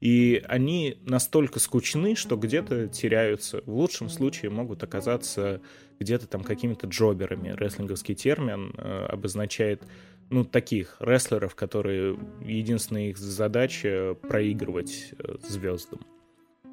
[0.00, 3.62] и они настолько скучны, что где-то теряются.
[3.66, 5.60] В лучшем случае могут оказаться
[5.98, 7.50] где-то там какими-то джоберами.
[7.50, 9.82] Рестлинговский термин э, обозначает
[10.30, 16.00] ну, таких рестлеров, которые единственная их задача проигрывать э, звездам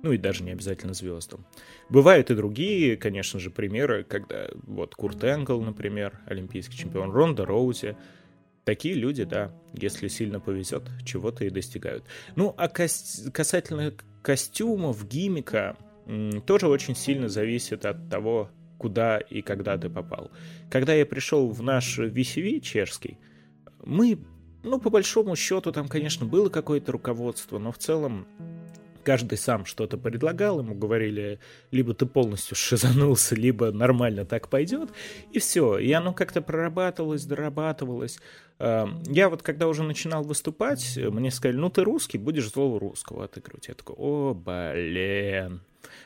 [0.05, 1.47] ну и даже не обязательно звездам.
[1.89, 7.97] Бывают и другие, конечно же, примеры, когда вот Курт Энгл, например, олимпийский чемпион, Ронда Роузи,
[8.65, 12.03] такие люди, да, если сильно повезет, чего-то и достигают.
[12.35, 15.75] Ну, а кас- касательно костюмов, гимика,
[16.45, 20.29] тоже очень сильно зависит от того, куда и когда ты попал.
[20.69, 23.17] Когда я пришел в наш VCV чешский,
[23.83, 24.19] мы,
[24.63, 28.27] ну, по большому счету, там, конечно, было какое-то руководство, но в целом
[29.05, 31.39] каждый сам что-то предлагал, ему говорили,
[31.71, 34.89] либо ты полностью шизанулся, либо нормально так пойдет,
[35.31, 35.77] и все.
[35.77, 38.19] И оно как-то прорабатывалось, дорабатывалось.
[38.59, 43.25] Эм, я вот когда уже начинал выступать, мне сказали, ну ты русский, будешь злого русского
[43.25, 43.67] отыгрывать.
[43.67, 45.61] Я такой, о, блин.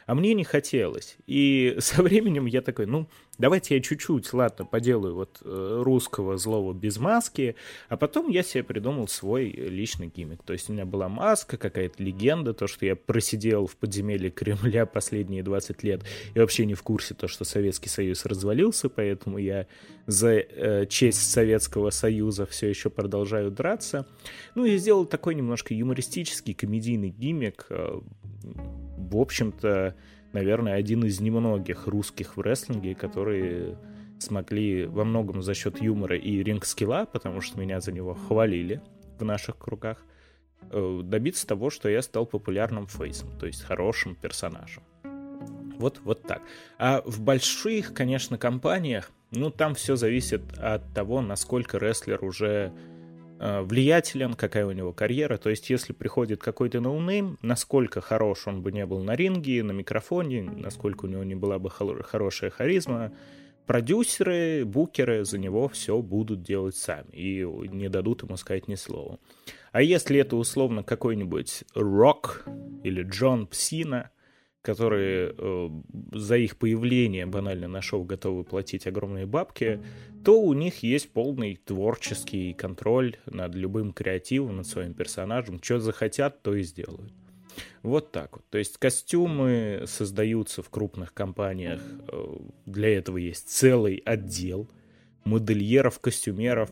[0.05, 1.17] А мне не хотелось.
[1.25, 6.73] И со временем я такой, ну, давайте я чуть-чуть, ладно, поделаю вот э, русского злого
[6.73, 7.55] без маски,
[7.87, 10.43] а потом я себе придумал свой личный гиммик.
[10.43, 14.85] То есть у меня была маска, какая-то легенда, то, что я просидел в подземелье Кремля
[14.85, 16.03] последние 20 лет
[16.35, 19.65] и вообще не в курсе то, что Советский Союз развалился, поэтому я
[20.05, 24.05] за э, честь Советского Союза все еще продолжаю драться.
[24.55, 27.99] Ну и сделал такой немножко юмористический, комедийный гиммик, э,
[28.43, 29.95] в общем-то,
[30.33, 33.77] наверное, один из немногих русских в рестлинге, которые
[34.19, 38.81] смогли во многом за счет юмора и ринг-скилла, потому что меня за него хвалили
[39.17, 40.03] в наших кругах,
[40.71, 44.83] э, добиться того, что я стал популярным фейсом, то есть хорошим персонажем.
[45.79, 46.41] Вот, вот так.
[46.77, 52.73] А в больших, конечно, компаниях, ну, там все зависит от того, насколько рестлер уже
[53.39, 55.37] влиятелен, какая у него карьера.
[55.37, 59.63] То есть, если приходит какой-то no name, насколько хорош он бы не был на ринге,
[59.63, 63.13] на микрофоне, насколько у него не была бы хорошая харизма,
[63.65, 69.19] продюсеры, букеры за него все будут делать сами и не дадут ему сказать ни слова.
[69.71, 72.45] А если это условно какой-нибудь Рок
[72.83, 74.09] или Джон Псина,
[74.61, 75.69] которые э,
[76.13, 79.81] за их появление банально на шоу готовы платить огромные бабки,
[80.23, 85.61] то у них есть полный творческий контроль над любым креативом, над своим персонажем.
[85.63, 87.13] Что захотят, то и сделают.
[87.83, 88.45] Вот так вот.
[88.49, 91.81] То есть костюмы создаются в крупных компаниях.
[92.11, 94.69] Э, для этого есть целый отдел
[95.23, 96.69] модельеров, костюмеров.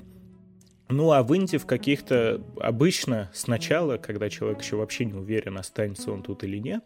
[0.89, 6.11] Ну а в Индии в каких-то обычно сначала, когда человек еще вообще не уверен, останется
[6.11, 6.83] он тут или нет,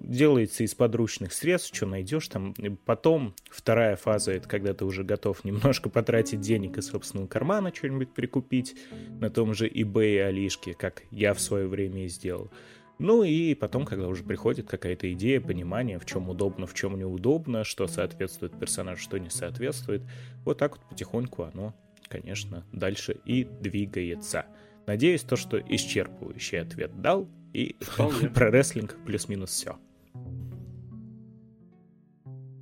[0.00, 2.54] делается из подручных средств, что найдешь там.
[2.84, 8.12] Потом вторая фаза— это когда ты уже готов немножко потратить денег из собственного кармана, что-нибудь
[8.12, 8.76] прикупить
[9.20, 12.50] на том же eBay и Алишке, как я в свое время и сделал.
[12.98, 17.64] Ну и потом, когда уже приходит какая-то идея, понимание, в чем удобно, в чем неудобно,
[17.64, 20.02] что соответствует персонажу, что не соответствует,
[20.44, 21.74] вот так вот потихоньку оно,
[22.08, 24.46] конечно, дальше и двигается.
[24.86, 28.28] Надеюсь, то, что исчерпывающий ответ дал, и Вполне.
[28.34, 29.78] про рестлинг плюс-минус все.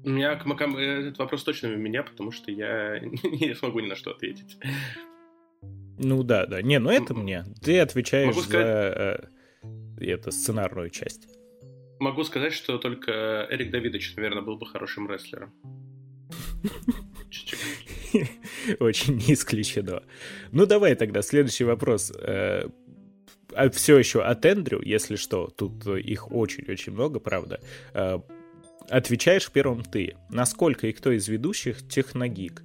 [0.05, 4.11] У меня этот вопрос точно у меня, потому что я не смогу ни на что
[4.11, 4.59] ответить.
[5.99, 6.61] Ну да, да.
[6.63, 7.45] Не, ну это мне.
[7.63, 8.51] Ты отвечаешь сказать...
[8.51, 9.31] за
[10.01, 11.29] э, это сценарную часть.
[12.01, 15.55] Могу сказать, что только Эрик Давидович, наверное, был бы хорошим рестлером.
[18.81, 20.03] Очень не исключено.
[20.51, 22.13] Ну давай тогда следующий вопрос.
[23.53, 27.61] Э, а все еще от Эндрю, если что, тут их очень-очень много, правда,
[27.95, 28.19] э,
[28.89, 30.17] отвечаешь первым ты.
[30.31, 32.63] Насколько и кто из ведущих техногик?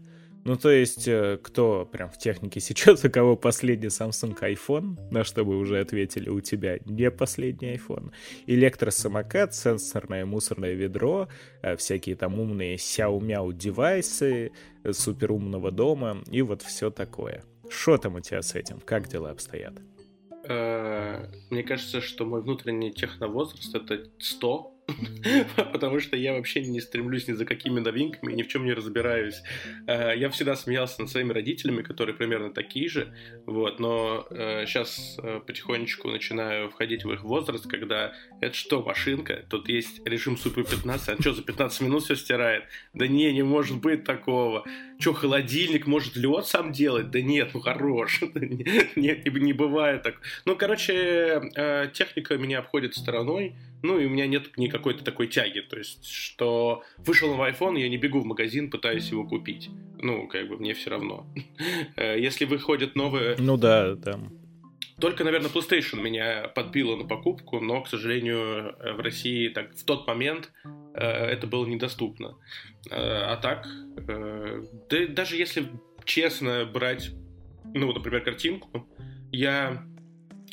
[0.47, 5.25] Ну, то есть, э, кто прям в технике сейчас, у кого последний Samsung iPhone, на
[5.25, 8.11] что вы уже ответили, у тебя не последний iPhone,
[8.45, 11.27] электросамокат, сенсорное мусорное ведро,
[11.61, 14.51] э, всякие там умные Xiaomi девайсы,
[14.89, 17.43] суперумного дома и вот все такое.
[17.69, 18.79] Что там у тебя с этим?
[18.79, 19.73] Как дела обстоят?
[20.47, 24.73] Э, мне кажется, что мой внутренний техновозраст это 100,
[25.73, 29.41] потому что я вообще не стремлюсь ни за какими новинками, ни в чем не разбираюсь.
[29.87, 33.13] Э, я всегда смеялся над своими родителями, которые примерно такие же,
[33.45, 39.45] вот, но сейчас э, потихонечку начинаю входить в их возраст, когда это что, машинка?
[39.49, 42.63] Тут есть режим Супер 15, а что, за 15 минут все стирает?
[42.93, 44.65] Да не, не может быть такого.
[44.99, 47.11] Что, холодильник может лед сам делать?
[47.11, 48.21] Да нет, ну хорош.
[48.95, 50.15] Нет, не бывает так.
[50.45, 55.59] Ну, короче, э, техника меня обходит стороной, ну и у меня нет никакой-то такой тяги,
[55.59, 59.69] то есть, что вышел новый iPhone, я не бегу в магазин, пытаюсь его купить.
[59.99, 61.25] Ну, как бы мне все равно.
[61.95, 63.35] Э, если выходит новые...
[63.39, 64.19] Ну да, да.
[64.99, 69.85] Только, наверное, PlayStation меня подбило на покупку, но, к сожалению, э, в России так в
[69.85, 70.51] тот момент
[70.95, 72.35] э, это было недоступно.
[72.89, 75.67] Э, а так, э, да, даже если
[76.03, 77.11] честно брать,
[77.75, 78.87] ну, например, картинку,
[79.31, 79.83] я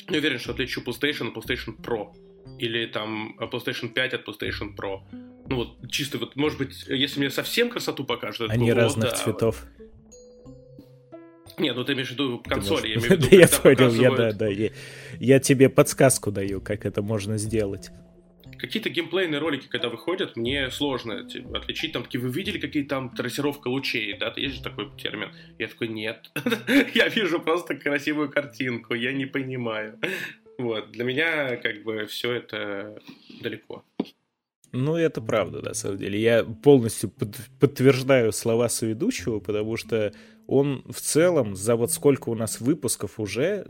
[0.09, 2.13] не уверен, что отличу PlayStation от PlayStation Pro
[2.59, 4.99] или там PlayStation 5 от PlayStation Pro.
[5.47, 9.15] Ну вот чисто вот, может быть, если мне совсем красоту покажут, они было, разных да,
[9.15, 9.65] цветов.
[11.57, 14.11] Нет, ну ты имеешь в виду консоли, я имею в виду, Да я понял, я,
[14.11, 14.47] да, да,
[15.19, 17.91] я тебе подсказку даю, как это можно сделать.
[18.57, 21.91] Какие-то геймплейные ролики, когда выходят, мне сложно типа, отличить.
[21.91, 24.33] Там такие, вы видели, какие там трассировка лучей, да?
[24.35, 25.31] Есть же такой термин.
[25.59, 26.31] Я такой, нет.
[26.93, 29.99] я вижу просто красивую картинку, я не понимаю.
[30.57, 32.97] Вот, для меня как бы все это
[33.41, 33.83] далеко.
[34.71, 36.19] Ну, это правда, на самом деле.
[36.19, 40.13] Я полностью под, подтверждаю слова соведущего, потому что
[40.47, 43.67] он в целом за вот сколько у нас выпусков уже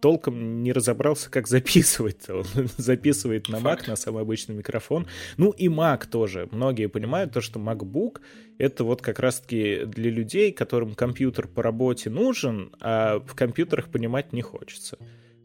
[0.00, 2.28] толком не разобрался, как записывать.
[2.28, 2.44] Он
[2.76, 5.06] записывает на Mac, на самый обычный микрофон.
[5.36, 6.48] Ну и Mac тоже.
[6.50, 8.20] Многие понимают то, что MacBook—
[8.58, 14.32] это вот как раз-таки для людей, которым компьютер по работе нужен, а в компьютерах понимать
[14.32, 14.98] не хочется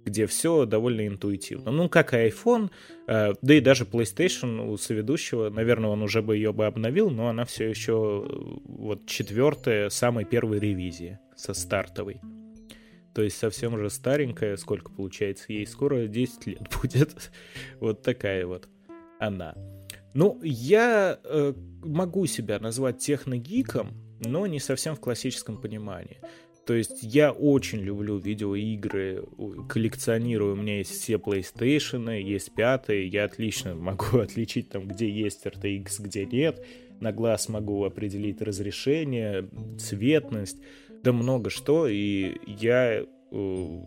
[0.05, 1.71] где все довольно интуитивно.
[1.71, 2.69] Ну, как и iPhone,
[3.07, 7.29] э, да и даже PlayStation у соведущего, наверное, он уже бы ее бы обновил, но
[7.29, 12.19] она все еще э, вот четвертая, самой первой ревизии со стартовой.
[13.13, 17.31] То есть совсем уже старенькая, сколько получается, ей скоро 10 лет будет.
[17.79, 18.67] вот такая вот
[19.19, 19.55] она.
[20.13, 26.19] Ну, я э, могу себя назвать техногиком, но не совсем в классическом понимании.
[26.65, 29.23] То есть я очень люблю видеоигры,
[29.67, 35.45] коллекционирую, у меня есть все PlayStation, есть пятые, я отлично могу отличить там, где есть
[35.45, 36.65] RTX, где нет,
[37.01, 40.57] на глаз могу определить разрешение, цветность,
[41.03, 43.05] да много что, и я э,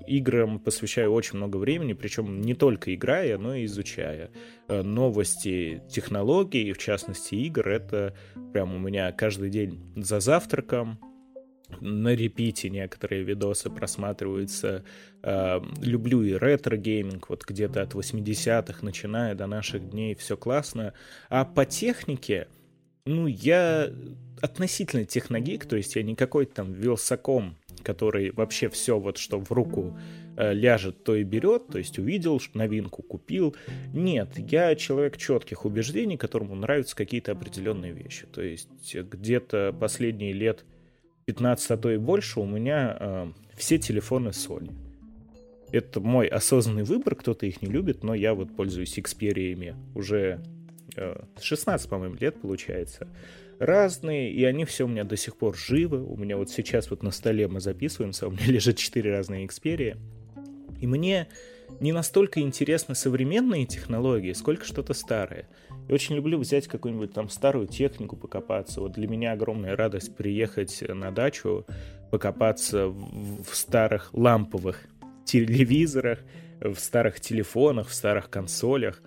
[0.06, 4.30] играм посвящаю очень много времени, причем не только играя, но и изучая.
[4.68, 7.66] Э, новости технологий, в частности игр.
[7.66, 8.14] Это
[8.52, 10.98] прям у меня каждый день за завтраком,
[11.80, 14.84] на репите некоторые видосы просматриваются.
[15.22, 20.94] Э, люблю и ретро-гейминг, вот где-то от 80-х начиная до наших дней, все классно.
[21.28, 22.48] А по технике,
[23.04, 23.90] ну, я
[24.40, 29.50] относительно техногик, то есть я не какой-то там вилсаком, который вообще все вот, что в
[29.52, 29.96] руку
[30.36, 33.56] э, ляжет, то и берет, то есть увидел новинку, купил.
[33.92, 38.26] Нет, я человек четких убеждений, которому нравятся какие-то определенные вещи.
[38.26, 40.64] То есть где-то последние лет
[41.26, 44.72] 15, а то и больше, у меня э, все телефоны Sony.
[45.72, 50.40] Это мой осознанный выбор, кто-то их не любит, но я вот пользуюсь Xperia уже
[50.94, 53.08] э, 16, по-моему, лет получается.
[53.58, 56.00] Разные, и они все у меня до сих пор живы.
[56.00, 59.98] У меня вот сейчас вот на столе мы записываемся, у меня лежит 4 разные Xperia.
[60.80, 61.26] И мне
[61.80, 65.48] не настолько интересны современные технологии, сколько что-то старое.
[65.88, 68.80] Я очень люблю взять какую-нибудь там старую технику, покопаться.
[68.80, 71.64] Вот для меня огромная радость приехать на дачу,
[72.10, 74.84] покопаться в, в старых ламповых
[75.24, 76.20] телевизорах,
[76.60, 79.00] в старых телефонах, в старых консолях.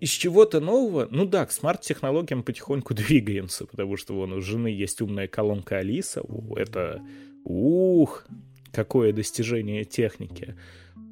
[0.00, 5.00] Из чего-то нового, ну да, к смарт-технологиям потихоньку двигаемся, потому что вон у жены есть
[5.00, 6.22] умная колонка Алиса,
[6.56, 7.02] это
[7.44, 8.26] ух,
[8.72, 10.56] какое достижение техники.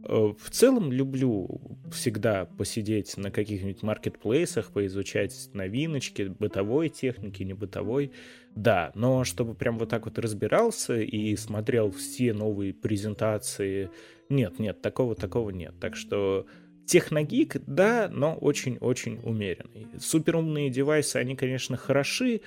[0.05, 1.61] Э, в целом люблю
[1.91, 8.13] всегда посидеть на каких-нибудь маркетплейсах, поизучать новиночки, бытовой техники, не бытовой.
[8.55, 13.91] Да, но чтобы прям вот так вот разбирался и смотрел все новые презентации,
[14.29, 15.75] нет, нет, такого, такого нет.
[15.81, 16.47] Так что
[16.87, 19.87] техногик, да, но очень-очень умеренный.
[19.99, 22.41] Суперумные девайсы, они, конечно, хороши,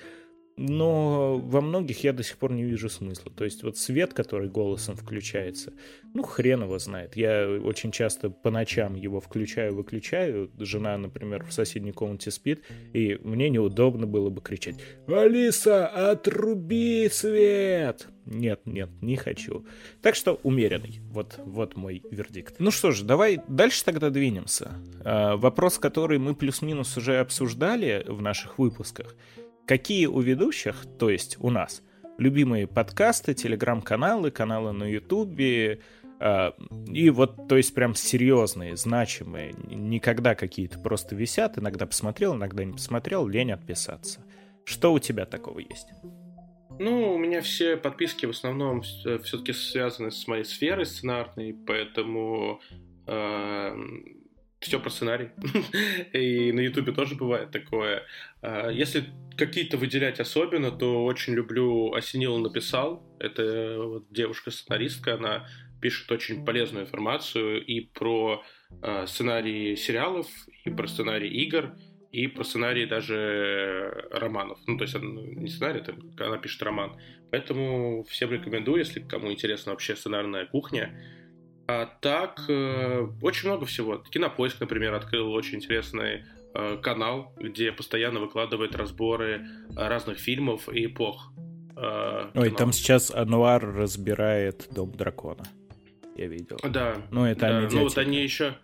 [0.58, 3.32] но во многих я до сих пор не вижу смысла.
[3.36, 5.74] То есть вот свет, который голосом включается,
[6.14, 7.18] ну, хрен его знает.
[7.18, 10.50] Я очень часто по ночам его включаю-выключаю.
[10.58, 14.76] Жена, например, в соседней комнате спит, и мне неудобно было бы кричать
[15.08, 19.66] «Алиса, отруби свет!» Нет, нет, не хочу.
[20.02, 21.00] Так что умеренный.
[21.12, 22.56] Вот, вот мой вердикт.
[22.58, 24.72] Ну что ж, давай дальше тогда двинемся.
[25.04, 29.16] А, вопрос, который мы плюс-минус уже обсуждали в наших выпусках—
[29.68, 31.82] Какие у ведущих, то есть у нас,
[32.20, 35.80] любимые подкасты, телеграм-каналы, каналы на ютубе,
[36.20, 36.52] э,
[36.88, 42.74] и вот, то есть прям серьезные, значимые, никогда какие-то просто висят, иногда посмотрел, иногда не
[42.74, 44.24] посмотрел, лень отписаться.
[44.66, 45.88] Что у тебя такого есть?
[46.78, 52.60] Ну, у меня все подписки в основном все-таки связаны с моей сферой сценарной, поэтому
[53.08, 53.76] э,
[54.60, 55.30] все про сценарий.
[56.14, 58.04] И на Ютубе тоже бывает такое.
[58.42, 59.06] А, если
[59.38, 63.04] какие-то выделять особенно, то очень люблю «Осенило написал».
[63.20, 65.48] Это вот девушка-сценаристка, она
[65.82, 68.44] пишет очень полезную информацию и про
[68.82, 70.28] э, сценарии сериалов,
[70.64, 71.76] и про сценарии игр,
[72.12, 74.58] и про сценарии даже романов.
[74.68, 76.98] Ну, то есть она не сценарий, это, она пишет роман.
[77.30, 80.98] Поэтому всем рекомендую, если кому интересна вообще сценарная кухня,
[81.68, 83.98] а так, э, очень много всего.
[83.98, 86.24] Кинопоиск, например, открыл очень интересный э,
[86.82, 89.46] канал, где постоянно выкладывает разборы
[89.76, 91.32] э, разных фильмов и эпох.
[91.78, 95.44] Э, Ой, там сейчас Ануар разбирает Дом дракона.
[96.16, 96.58] Я видел.
[96.64, 96.96] Да.
[97.12, 97.70] Ну, это да.
[97.72, 98.56] Ну, вот они еще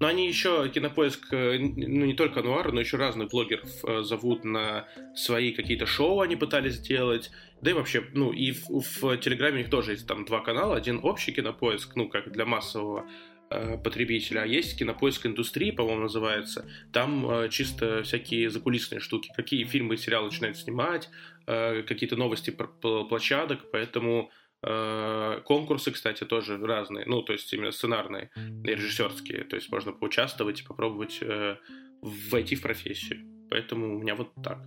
[0.00, 4.44] но они еще, Кинопоиск, э, ну не только Нуар, но еще разных блогеров э, зовут
[4.44, 4.86] на
[5.16, 7.30] свои какие-то шоу они пытались сделать.
[7.60, 8.68] Да и вообще, ну и в,
[9.00, 10.76] в Телеграме у них тоже есть там два канала.
[10.76, 13.08] Один общий Кинопоиск, ну как для массового э,
[13.48, 16.68] потребителя, а есть Кинопоиск индустрии, по-моему, называется.
[16.92, 21.08] Там э, чисто всякие закулисные штуки, какие фильмы и сериалы начинают снимать,
[21.46, 22.68] э, какие-то новости про
[23.04, 24.30] площадок, поэтому
[24.60, 29.92] Э, конкурсы, кстати, тоже разные, ну, то есть именно сценарные и режиссерские, то есть можно
[29.92, 31.56] поучаствовать и попробовать э,
[32.02, 33.20] войти в профессию.
[33.50, 34.66] Поэтому у меня вот так.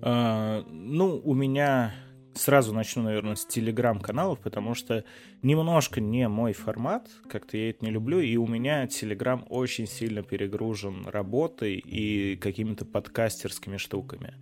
[0.00, 1.92] А, ну, у меня
[2.34, 5.04] сразу начну, наверное, с телеграм-каналов, потому что
[5.42, 10.22] немножко не мой формат, как-то я это не люблю, и у меня телеграм очень сильно
[10.22, 14.34] перегружен работой и какими-то подкастерскими штуками.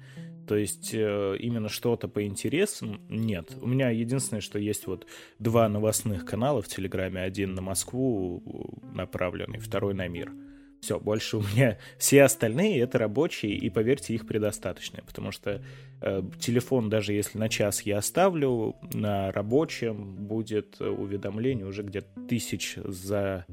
[0.46, 3.56] То есть э, именно что-то по интересам нет.
[3.60, 5.06] У меня единственное, что есть вот
[5.38, 7.22] два новостных канала в Телеграме.
[7.22, 8.42] Один на Москву
[8.92, 10.32] направленный, второй на мир.
[10.82, 15.62] Все, больше у меня все остальные это рабочие, и поверьте, их предостаточно, потому что
[16.00, 22.74] э, телефон, даже если на час я оставлю, на рабочем будет уведомление уже где-то тысяч
[22.84, 23.46] за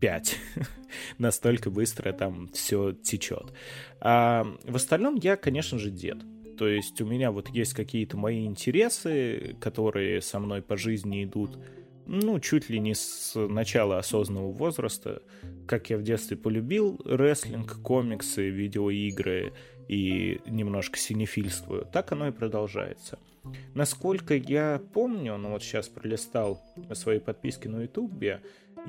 [0.00, 0.38] 5.
[1.18, 3.54] Настолько быстро там все течет.
[4.00, 6.18] А в остальном я, конечно же, дед.
[6.58, 11.58] То есть у меня вот есть какие-то мои интересы, которые со мной по жизни идут,
[12.06, 15.22] ну, чуть ли не с начала осознанного возраста.
[15.66, 19.52] Как я в детстве полюбил рестлинг, комиксы, видеоигры
[19.88, 23.18] и немножко синефильствую, так оно и продолжается.
[23.74, 26.60] Насколько я помню, ну вот сейчас пролистал
[26.92, 28.40] свои подписки на ютубе,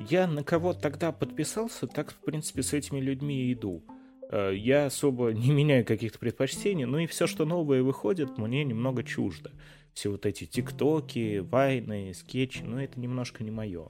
[0.08, 3.82] я на кого тогда подписался, так, в принципе, с этими людьми и иду.
[4.30, 9.02] Э, я особо не меняю каких-то предпочтений, ну и все, что новое выходит, мне немного
[9.02, 9.50] чуждо.
[9.98, 13.88] Все вот эти тиктоки, вайны, скетчи, ну это немножко не мое.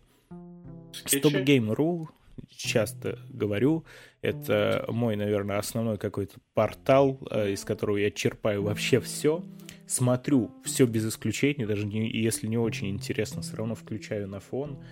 [0.91, 2.07] Stop Game Rule,
[2.49, 3.85] часто говорю,
[4.23, 9.45] это мой, наверное, основной какой-то портал, э, из которого я черпаю вообще все.
[9.87, 14.83] Смотрю все без исключения, даже не, если не очень интересно, все равно включаю на фон.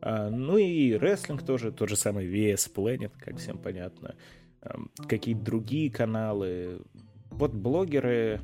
[0.00, 4.16] А, ну и рестлинг тоже, тот же самый VS Planet, как всем понятно.
[5.06, 6.80] Какие-то другие каналы.
[7.30, 8.40] Вот блогеры,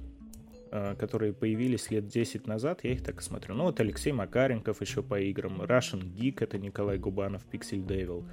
[0.99, 3.55] которые появились лет 10 назад, я их так и смотрю.
[3.55, 8.25] Ну вот Алексей Макаренков еще по играм, Russian Geek, это Николай Губанов, Pixel Devil.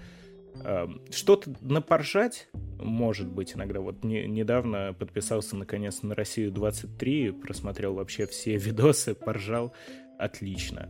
[1.11, 2.47] Что-то напоржать,
[2.79, 3.79] может быть, иногда.
[3.79, 9.73] Вот не, недавно подписался наконец на Россию 23, просмотрел вообще все видосы, поржал.
[10.17, 10.89] Отлично.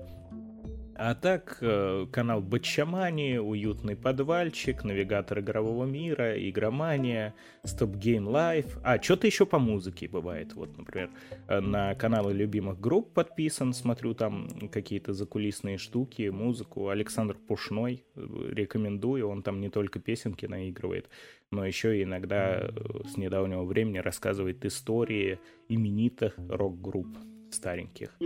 [1.00, 8.80] А так, э, канал Бачамани, Уютный подвальчик, Навигатор игрового мира, Игромания, Stop Game Life.
[8.84, 10.56] А, что-то еще по музыке бывает.
[10.56, 11.12] Вот, например,
[11.48, 16.90] э, на каналы любимых групп подписан, смотрю там какие-то закулисные штуки, музыку.
[16.90, 21.10] Александр Пушной, э, рекомендую, он там не только песенки наигрывает,
[21.52, 22.72] но еще и иногда
[23.06, 25.40] с недавнего времени рассказывает истории
[25.70, 27.20] именитых рок-групп
[27.52, 28.18] стареньких.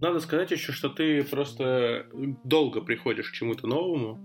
[0.00, 2.06] Надо сказать еще, что ты просто
[2.44, 4.18] долго приходишь к чему-то новому.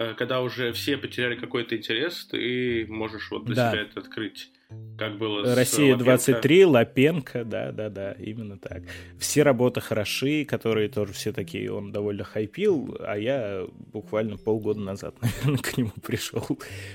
[0.00, 3.70] Э, когда уже все потеряли какой-то интерес, ты можешь вот для да.
[3.70, 4.50] себя это открыть.
[4.98, 8.82] как было Россия 23, Лапенко, да, да, да, именно так.
[9.18, 15.16] Все работы хороши, которые тоже все такие, он довольно хайпил, а я буквально полгода назад,
[15.20, 16.46] наверное, к нему пришел.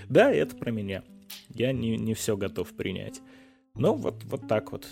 [0.10, 1.04] Да, это про меня.
[1.50, 3.22] Я не, не все готов принять.
[3.76, 4.88] Ну, вот, вот так вот.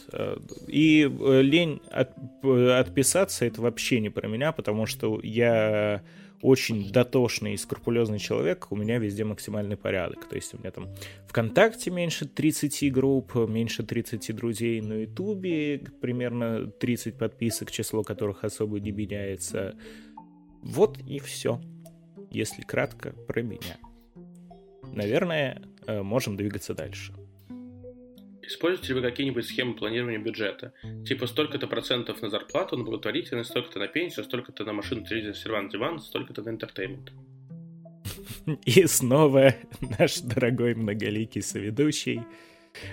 [0.68, 2.12] И э, лень от,
[2.44, 6.04] отписаться, это вообще не про меня, потому что я
[6.44, 10.28] очень дотошный и скрупулезный человек, у меня везде максимальный порядок.
[10.28, 10.90] То есть у меня там
[11.30, 18.82] ВКонтакте меньше 30 групп, меньше 30 друзей на Ютубе, примерно 30 подписок, число которых особо
[18.82, 19.76] не меняется.
[20.62, 21.62] Вот и все.
[22.30, 23.78] Если кратко про меня.
[24.92, 27.14] Наверное, э, можем двигаться дальше.
[28.46, 30.74] Используете ли вы какие-нибудь схемы планирования бюджета?
[31.08, 35.72] Типа столько-то процентов на зарплату, на благотворительность, столько-то на пенсию, столько-то на машину, телевизор, сервант,
[35.72, 37.14] диван, столько-то на entertainment.
[38.66, 39.56] И снова
[39.98, 42.22] наш дорогой многоликий соведущий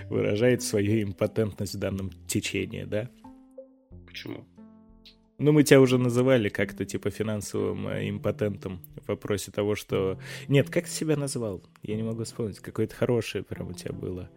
[0.09, 3.09] выражает свою импотентность в данном течении, да?
[4.07, 4.45] Почему?
[5.37, 10.19] Ну, мы тебя уже называли как-то, типа, финансовым э, импотентом в вопросе того, что...
[10.47, 11.63] Нет, как ты себя назвал?
[11.81, 12.59] Я не могу вспомнить.
[12.59, 14.29] Какое-то хорошее прям у тебя было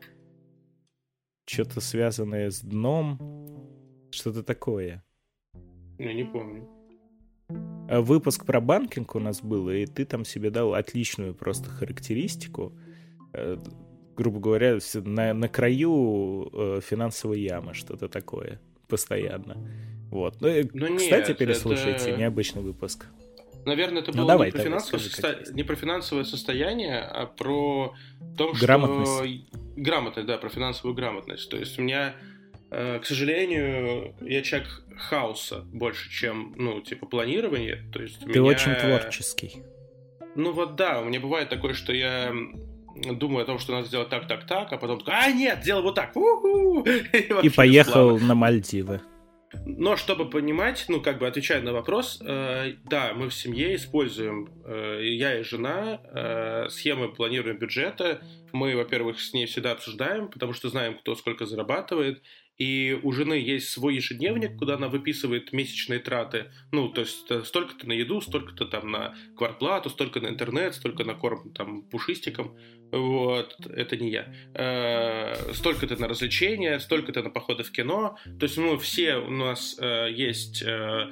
[1.47, 3.19] что-то связанное с дном,
[4.11, 5.05] что-то такое.
[5.99, 6.69] Я не помню.
[7.89, 12.73] А выпуск про банкинг у нас был, и ты там себе дал отличную просто характеристику,
[13.35, 13.59] э,
[14.17, 19.57] грубо говоря, на, на краю э, финансовой ямы, что-то такое, постоянно.
[20.11, 20.41] Вот.
[20.41, 22.19] Ну, ну кстати, нет, переслушайте, это...
[22.19, 23.07] необычный выпуск.
[23.67, 25.53] Наверное, это ну, было ну, давай, не, про давай, финансовое скажи, состо...
[25.53, 27.95] не про финансовое состояние, а про
[28.37, 29.13] то, грамотность.
[29.13, 29.61] что...
[29.77, 31.49] Грамотность, да, про финансовую грамотность.
[31.49, 32.15] То есть у меня,
[32.71, 37.85] э, к сожалению, я человек хаоса больше, чем, ну, типа, планирование.
[37.93, 38.43] То есть Ты меня...
[38.43, 39.63] очень творческий.
[40.37, 42.33] Ну вот да, у меня бывает такое, что я
[42.95, 45.83] думаю о том, что надо сделать так, так, так, а потом такой, а нет, сделал
[45.83, 49.01] вот так, и, и поехал на Мальдивы.
[49.67, 54.49] Но чтобы понимать, ну, как бы отвечая на вопрос, э, да, мы в семье используем,
[54.65, 58.23] э, я и жена, э, схемы планирования бюджета.
[58.53, 62.23] Мы, во-первых, с ней всегда обсуждаем, потому что знаем, кто сколько зарабатывает.
[62.59, 66.53] И у жены есть свой ежедневник, куда она выписывает месячные траты.
[66.71, 71.05] Ну, то есть э, столько-то на еду, столько-то там на квартплату, столько на интернет, столько
[71.05, 72.57] на корм там пушистикам.
[72.93, 74.33] Вот, это не я.
[74.55, 78.17] Э, столько-то на развлечения, столько-то на походы в кино.
[78.39, 81.11] То есть, ну, все у нас э, есть э,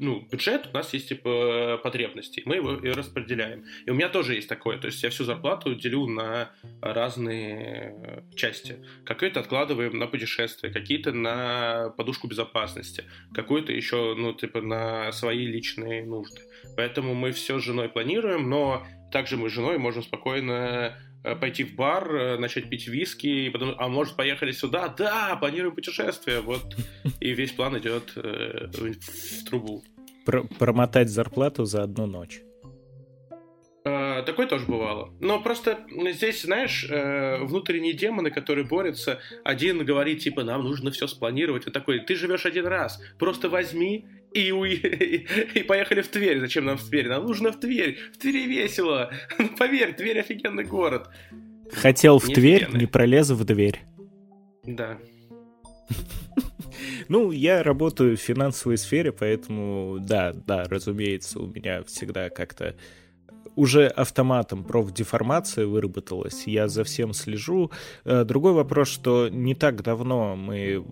[0.00, 3.64] ну, бюджет, у нас есть типа потребности, мы его и распределяем.
[3.86, 8.84] И у меня тоже есть такое, то есть я всю зарплату делю на разные части.
[9.04, 13.04] Какие-то откладываем на путешествия, какие-то на подушку безопасности,
[13.34, 16.42] какую-то еще, ну, типа на свои личные нужды.
[16.76, 21.74] Поэтому мы все с женой планируем, но также мы с женой можем спокойно пойти в
[21.74, 24.88] бар, э, начать пить виски, и потом, а может, поехали сюда?
[24.88, 26.76] Да, планируем путешествие, вот.
[27.20, 29.84] И весь план идет э, в трубу.
[30.24, 32.40] Про промотать зарплату за одну ночь.
[33.84, 35.12] Uh, такое тоже бывало.
[35.18, 41.08] Но просто здесь, знаешь, uh, внутренние демоны, которые борются, один говорит, типа, нам нужно все
[41.08, 41.64] спланировать.
[41.64, 44.64] Вот такой, ты живешь один раз, просто возьми и, у...
[44.64, 46.40] и поехали в Тверь.
[46.40, 47.08] Зачем нам в Тверь?
[47.08, 47.98] Нам нужно в Тверь.
[48.12, 49.10] В Твери весело.
[49.38, 51.08] Ну, поверь, Тверь офигенный город.
[51.72, 52.80] Хотел в не Тверь, офигенный.
[52.80, 53.80] не пролез в дверь.
[54.64, 54.98] Да.
[57.08, 62.74] Ну, я работаю в финансовой сфере, поэтому, да, да, разумеется, у меня всегда как-то
[63.56, 67.70] уже автоматом профдеформация выработалась, я за всем слежу.
[68.04, 70.84] Э, другой вопрос, что не так давно мы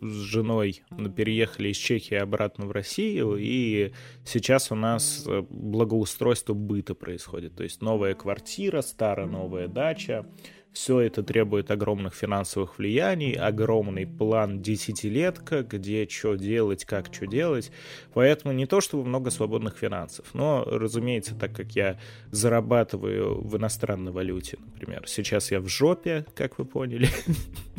[0.00, 0.82] с женой
[1.16, 3.92] переехали из Чехии обратно в Россию, и
[4.24, 7.56] сейчас у нас э, благоустройство быта происходит.
[7.56, 10.26] То есть новая квартира, старая новая дача,
[10.74, 17.70] все это требует огромных финансовых влияний, огромный план десятилетка, где что делать, как что делать.
[18.12, 21.98] Поэтому не то, чтобы много свободных финансов, но, разумеется, так как я
[22.32, 27.08] зарабатываю в иностранной валюте, например, сейчас я в жопе, как вы поняли,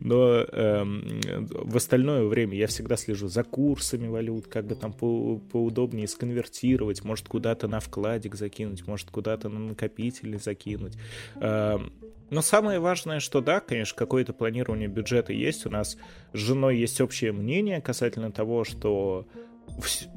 [0.00, 5.38] но эм, в остальное время я всегда слежу за курсами валют, как бы там по
[5.52, 10.94] поудобнее сконвертировать, может куда-то на вкладик закинуть, может куда-то на накопители закинуть.
[11.40, 11.92] Эм,
[12.30, 15.64] но самое важное, что да, конечно, какое-то планирование бюджета есть.
[15.66, 15.96] У нас
[16.32, 19.26] с женой есть общее мнение касательно того, что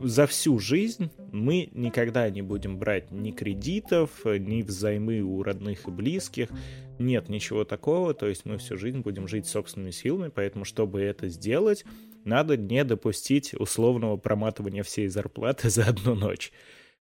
[0.02, 5.92] за всю жизнь мы никогда не будем брать ни кредитов, ни взаймы у родных и
[5.92, 6.50] близких.
[6.98, 11.30] Нет ничего такого, то есть мы всю жизнь будем жить собственными силами, поэтому, чтобы это
[11.30, 11.86] сделать,
[12.26, 16.52] надо не допустить условного проматывания всей зарплаты за одну ночь.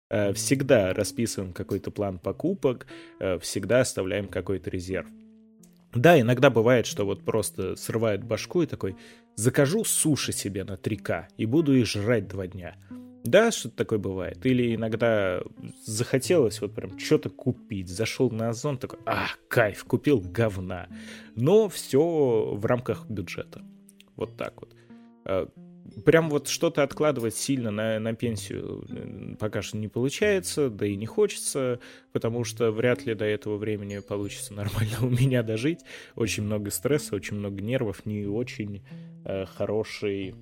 [0.09, 2.87] Э, всегда расписываем какой-то план покупок,
[3.19, 5.07] э, всегда оставляем какой-то резерв.
[5.93, 8.95] Да, иногда бывает, что вот просто срывает башку и такой,
[9.39, 12.75] закажу суши себе на 3К и буду их жрать два дня.
[13.23, 14.45] Да, что-то такое бывает.
[14.45, 15.41] Или иногда
[15.85, 17.89] захотелось вот прям что-то купить.
[17.89, 20.87] Зашел на Озон, такой, а, кайф, купил говна.
[21.35, 23.61] Но все в рамках бюджета.
[24.15, 24.75] Вот так вот.
[26.05, 30.95] Прям вот что-то откладывать сильно на, на пенсию э, пока что не получается, да и
[30.95, 31.79] не хочется,
[32.11, 35.79] потому что вряд ли до этого времени получится нормально у меня дожить.
[36.15, 38.83] Очень много стресса, очень много нервов, не очень
[39.25, 40.35] э, хороший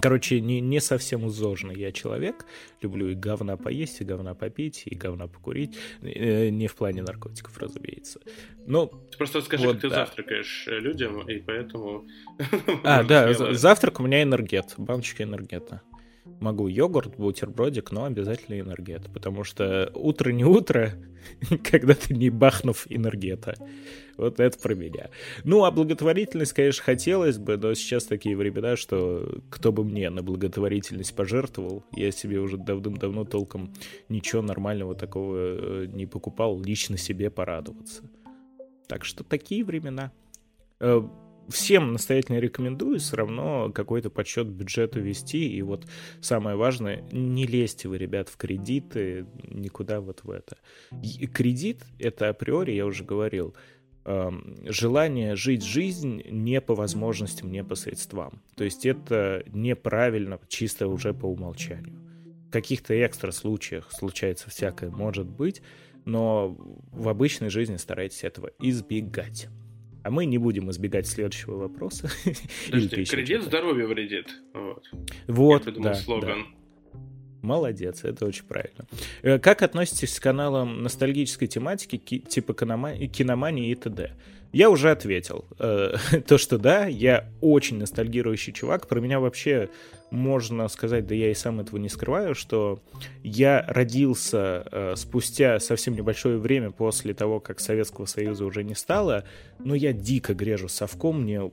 [0.00, 2.46] Короче, не, не совсем узожный я человек.
[2.82, 5.76] Люблю и говна поесть, и говна попить, и говна покурить.
[6.02, 8.20] Э, не в плане наркотиков, разумеется.
[8.66, 9.96] Но, ты просто скажи, вот, как ты да.
[9.96, 12.06] завтракаешь э, людям, и поэтому...
[12.84, 15.82] А, да, завтрак у меня энергет, баночка энергета.
[16.40, 20.92] Могу йогурт, бутербродик, но обязательно энергет, потому что утро не утро,
[21.70, 23.56] когда ты не бахнув энергета.
[24.18, 25.10] Вот это про меня.
[25.44, 30.22] Ну, а благотворительность, конечно, хотелось бы, но сейчас такие времена, что кто бы мне на
[30.22, 33.72] благотворительность пожертвовал, я себе уже давным-давно толком
[34.08, 38.02] ничего нормального такого э, не покупал, лично себе порадоваться.
[38.88, 40.10] Так что такие времена.
[40.80, 41.00] Э,
[41.48, 45.48] всем настоятельно рекомендую все равно какой-то подсчет бюджета вести.
[45.48, 45.86] И вот
[46.20, 50.58] самое важное, не лезьте вы, ребят, в кредиты, никуда вот в это.
[51.32, 53.54] Кредит— это априори, я уже говорил,
[54.64, 58.42] желание жить жизнь не по возможностям, не по средствам.
[58.56, 61.98] То есть это неправильно, чисто уже по умолчанию.
[62.48, 65.60] В каких-то экстра случаях случается всякое, может быть,
[66.06, 66.56] но
[66.90, 69.48] в обычной жизни старайтесь этого избегать.
[70.04, 72.08] А мы не будем избегать следующего вопроса.
[72.66, 74.28] Подожди, кредит здоровью вредит.
[74.54, 74.84] Вот.
[75.26, 76.46] Вот, Я да, слоган.
[76.50, 76.58] Да.
[77.42, 78.86] Молодец, это очень правильно.
[79.22, 84.12] Э, как относитесь к каналам ностальгической тематики, типа киномании и т.д.?
[84.52, 85.44] Я уже ответил.
[85.58, 85.94] Э,
[86.26, 88.88] то, что да, я очень ностальгирующий чувак.
[88.88, 89.68] Про меня вообще
[90.10, 92.82] можно сказать, да я и сам этого не скрываю, что
[93.22, 99.24] я родился э, спустя совсем небольшое время после того, как Советского Союза уже не стало,
[99.58, 101.50] но я дико грежу совком, мне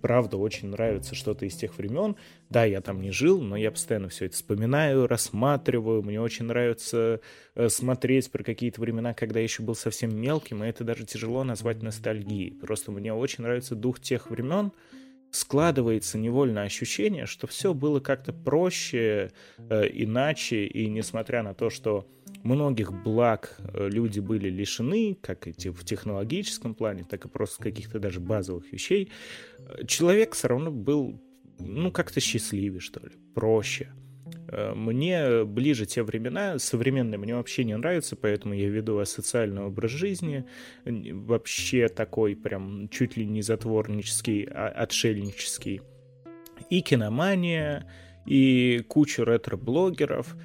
[0.00, 2.16] правда очень нравится что-то из тех времен.
[2.50, 7.20] Да, я там не жил, но я постоянно все это вспоминаю, рассматриваю, мне очень нравится
[7.54, 11.44] э, смотреть про какие-то времена, когда я еще был совсем мелким, и это даже тяжело
[11.44, 12.52] назвать ностальгией.
[12.52, 14.72] Просто мне очень нравится дух тех времен,
[15.32, 22.06] складывается невольно ощущение, что все было как-то проще, э, иначе, и несмотря на то, что
[22.44, 27.98] многих благ э, люди были лишены, как и в технологическом плане, так и просто каких-то
[27.98, 29.10] даже базовых вещей,
[29.58, 31.18] э, человек все равно был,
[31.58, 33.90] ну, как-то счастливее, что ли, проще.
[34.48, 39.90] Э, мне ближе те времена, современные мне вообще не нравятся, поэтому я веду асоциальный образ
[39.90, 40.44] жизни,
[40.84, 45.80] вообще такой прям чуть ли не затворнический, а отшельнический.
[46.70, 47.86] И киномания,
[48.26, 50.36] и куча ретро-блогеров,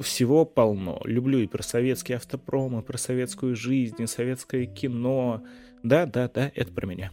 [0.00, 1.00] всего полно.
[1.04, 5.42] Люблю и про советский автопром, и про советскую жизнь, и советское кино.
[5.82, 7.12] Да, да, да, это про меня.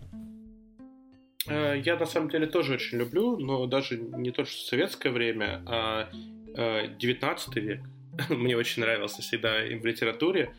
[1.49, 5.63] Э, я на самом деле тоже очень люблю, но даже не то, что советское время,
[5.65, 6.09] а
[6.55, 7.81] 19 э, век.
[8.29, 10.53] Мне очень нравился всегда и в литературе.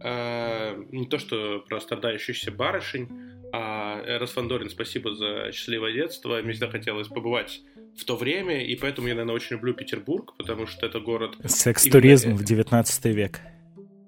[0.00, 3.08] Э, не то, что про страдающихся барышень,
[3.52, 6.40] а Эрос Фандорин, спасибо за счастливое детство.
[6.42, 7.62] Мне всегда хотелось побывать
[7.96, 11.36] в то время, и поэтому я, наверное, очень люблю Петербург, потому что это город...
[11.44, 12.38] Секс-туризм именно...
[12.38, 13.40] в 19 век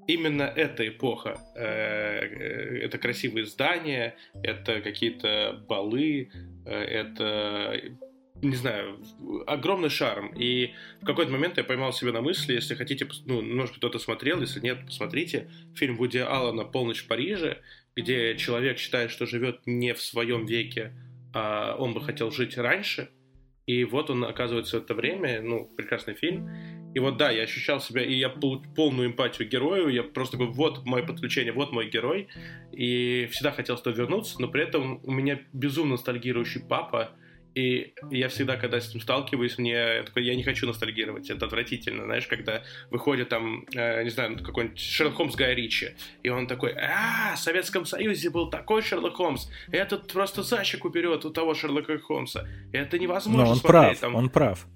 [0.08, 1.38] именно эта эпоха.
[1.54, 6.30] Э, э, это красивые здания, это какие-то балы,
[6.66, 7.80] э, это
[8.40, 9.00] не знаю,
[9.46, 10.32] огромный шарм.
[10.34, 14.40] И в какой-то момент я поймал себя на мысли, если хотите, ну, может кто-то смотрел,
[14.40, 17.58] если нет, посмотрите, фильм Вуди Аллена «Полночь в Париже»,
[17.96, 20.92] где человек считает, что живет не в своем веке,
[21.34, 23.10] а он бы хотел жить раньше.
[23.66, 26.48] И вот он оказывается в это время, ну, прекрасный фильм.
[26.94, 30.84] И вот да, я ощущал себя, и я полную эмпатию герою, я просто такой, вот
[30.84, 32.28] мое подключение, вот мой герой,
[32.72, 37.10] и всегда хотел туда вернуться, но при этом у меня безумно ностальгирующий папа,
[37.54, 41.46] и я всегда, когда с этим сталкиваюсь, мне я такой, я не хочу ностальгировать, это
[41.46, 45.90] отвратительно, знаешь, когда выходит там, э, не знаю, какой-нибудь Шерлок Холмс Гай Ричи,
[46.22, 51.24] и он такой, а, в Советском Союзе был такой Шерлок Холмс, этот просто защику берет
[51.24, 53.98] у того Шерлока Холмса, это невозможно Но он смотреть.
[53.98, 54.66] Прав, там, он прав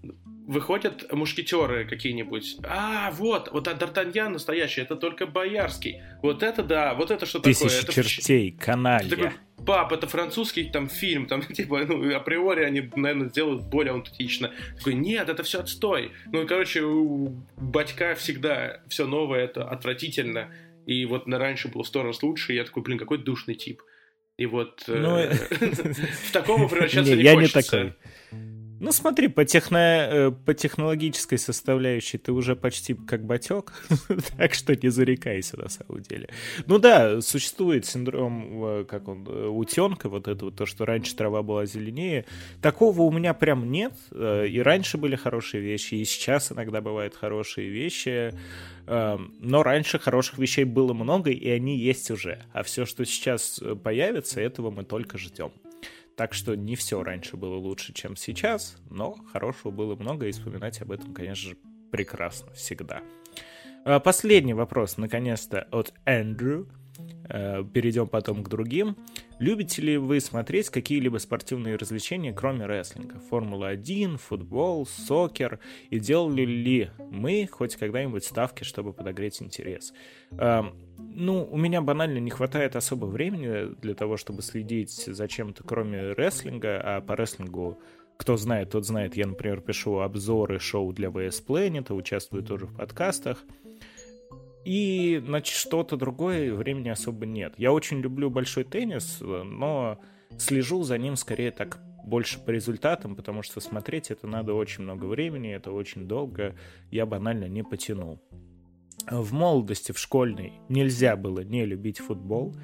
[0.46, 2.56] выходят мушкетеры какие-нибудь.
[2.64, 6.02] А, вот, вот а Д'Артаньян настоящий, это только боярский.
[6.22, 7.94] Вот это да, вот это что Тысячи такое?
[7.94, 8.64] Тысячи чертей, это...
[8.64, 9.08] каналья.
[9.08, 9.30] Такой,
[9.64, 14.52] пап, это французский там фильм, там, типа, ну, априори они, наверное, сделают более аутентично.
[14.78, 16.12] Такой, нет, это все отстой.
[16.32, 20.52] Ну, короче, у батька всегда все новое, это отвратительно.
[20.86, 23.54] И вот на раньше было в сто раз лучше, и я такой, блин, какой душный
[23.54, 23.82] тип.
[24.36, 25.18] И вот ну,
[26.26, 27.94] в такого превращаться не Я не такой.
[28.82, 33.72] Ну смотри, по, техно, э, по технологической составляющей ты уже почти как батек,
[34.36, 36.28] так что не зарекайся на самом деле.
[36.66, 41.14] Ну да, существует синдром, э, как он, э, утенка, вот это вот то, что раньше
[41.14, 42.24] трава была зеленее.
[42.60, 47.68] Такого у меня прям нет, и раньше были хорошие вещи, и сейчас иногда бывают хорошие
[47.68, 48.34] вещи,
[48.86, 52.42] но раньше хороших вещей было много, и они есть уже.
[52.52, 55.52] А все, что сейчас появится, этого мы только ждем.
[56.16, 60.80] Так что не все раньше было лучше, чем сейчас, но хорошего было много, и вспоминать
[60.82, 61.56] об этом, конечно же,
[61.90, 63.02] прекрасно всегда.
[63.84, 66.68] А, последний вопрос, наконец-то, от Эндрю.
[67.28, 68.96] А, перейдем потом к другим.
[69.42, 73.18] Любите ли вы смотреть какие-либо спортивные развлечения, кроме рестлинга?
[73.28, 75.58] Формула-1, футбол, сокер?
[75.90, 79.94] И делали ли мы хоть когда-нибудь ставки, чтобы подогреть интерес?
[80.30, 86.12] Ну, у меня банально не хватает особо времени для того, чтобы следить за чем-то, кроме
[86.12, 87.80] рестлинга, а по рестлингу
[88.18, 89.16] кто знает, тот знает.
[89.16, 93.44] Я, например, пишу обзоры шоу для VS Planet, участвую тоже в подкастах.
[94.64, 97.54] И, значит, что-то другое времени особо нет.
[97.56, 99.98] Я очень люблю большой теннис, но
[100.38, 105.04] слежу за ним скорее так больше по результатам, потому что смотреть это надо очень много
[105.04, 106.56] времени, это очень долго,
[106.90, 108.20] я банально не потяну
[109.10, 112.54] в молодости, в школьной, нельзя было не любить футбол.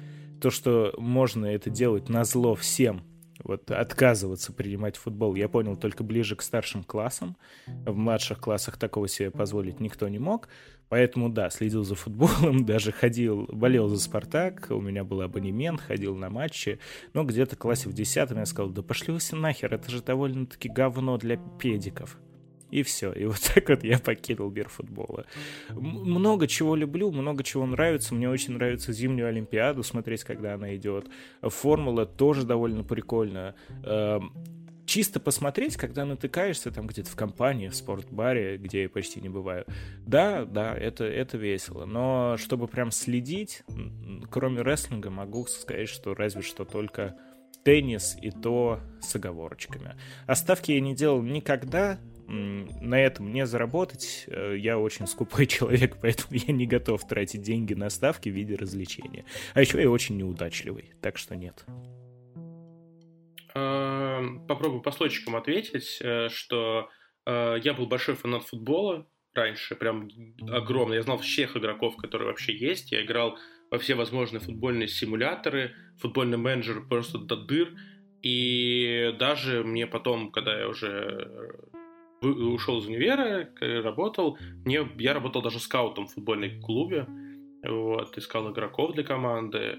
[0.41, 3.03] То, что можно это делать на зло всем,
[3.43, 7.37] вот отказываться принимать футбол, я понял только ближе к старшим классам.
[7.67, 10.49] В младших классах такого себе позволить никто не мог.
[10.89, 16.15] Поэтому, да, следил за футболом, даже ходил, болел за «Спартак», у меня был абонемент, ходил
[16.15, 16.79] на матчи.
[17.13, 20.01] Но где-то в классе в десятом я сказал, да пошли вы все нахер, это же
[20.01, 22.17] довольно-таки говно для педиков.
[22.71, 23.11] И все.
[23.13, 25.25] И вот так вот я покинул мир футбола.
[25.69, 28.13] Много чего люблю, много чего нравится.
[28.13, 31.07] Мне очень нравится зимнюю Олимпиаду смотреть, когда она идет.
[31.41, 33.55] Формула тоже довольно прикольная.
[34.89, 39.65] Чисто посмотреть, когда натыкаешься там где-то в компании, в спортбаре, где я почти не бываю.
[39.99, 41.85] Да, да, это, это весело.
[41.85, 43.61] Но чтобы прям следить,
[44.31, 47.15] кроме рестлинга, могу сказать, что разве что только
[47.63, 49.95] теннис и то с оговорочками.
[50.25, 54.25] Оставки я не делал никогда, на этом не заработать.
[54.25, 58.55] Э, я очень скупой человек, поэтому я не готов тратить деньги на ставки в виде
[58.55, 59.25] развлечения.
[59.53, 61.63] А еще я очень неудачливый, так что нет.
[63.55, 66.89] Эм, попробую по слойчикам ответить, э, что
[67.25, 70.09] э, я был большой фанат футбола раньше, прям
[70.51, 70.97] огромный.
[70.97, 72.91] Я знал всех игроков, которые вообще есть.
[72.91, 73.37] Я играл
[73.71, 77.73] во все возможные футбольные симуляторы, футбольный менеджер просто до дыр.
[78.21, 81.69] И даже мне потом, когда я уже
[82.21, 84.37] ушел из универа, работал.
[84.65, 87.07] Мне, я работал даже скаутом в футбольном клубе.
[87.63, 89.77] Вот, искал игроков для команды.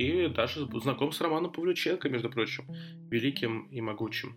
[0.00, 2.64] И даже знаком с Романом Павлюченко, между прочим,
[3.10, 4.34] великим и могучим.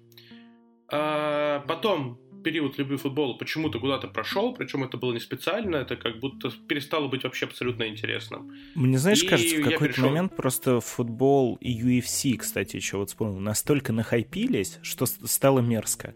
[0.91, 6.19] А потом период любви футбола почему-то куда-то прошел, причем это было не специально, это как
[6.19, 8.51] будто перестало быть вообще абсолютно интересным.
[8.75, 10.09] Мне, знаешь, и кажется, в какой-то перешел...
[10.09, 16.13] момент просто футбол и UFC, кстати, еще вот вспомнил, настолько нахайпились, что стало мерзко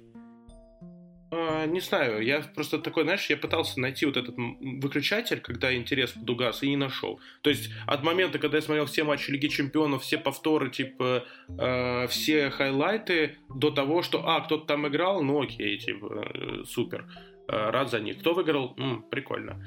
[1.72, 6.64] не знаю, я просто такой, знаешь, я пытался найти вот этот выключатель, когда интерес подугас,
[6.64, 7.20] и не нашел.
[7.42, 12.08] То есть от момента, когда я смотрел все матчи Лиги Чемпионов, все повторы, типа, э,
[12.08, 17.06] все хайлайты, до того, что, а, кто-то там играл, ну окей, типа, э, супер,
[17.48, 18.20] э, рад за них.
[18.20, 18.74] Кто выиграл?
[18.78, 19.64] М, прикольно.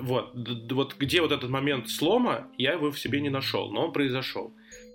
[0.00, 0.34] Вот,
[0.72, 4.52] вот где вот этот момент слома, я его в себе не нашел, но он произошел.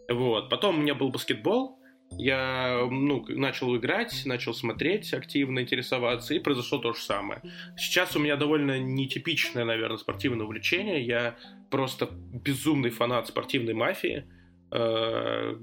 [0.09, 1.78] Вот, потом у меня был баскетбол,
[2.17, 7.41] я ну, начал играть, начал смотреть, активно интересоваться, и произошло то же самое.
[7.77, 11.05] Сейчас у меня довольно нетипичное, наверное, спортивное увлечение.
[11.05, 11.37] Я
[11.69, 14.25] просто безумный фанат спортивной мафии.
[14.71, 15.55] Э,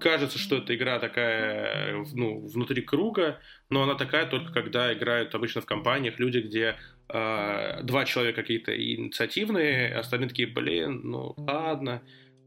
[0.00, 5.60] кажется, что эта игра такая, ну, внутри круга, но она такая только когда играют обычно
[5.60, 6.76] в компаниях люди, где
[7.08, 12.02] э, два человека какие-то инициативные, остальные такие, блин, ну ладно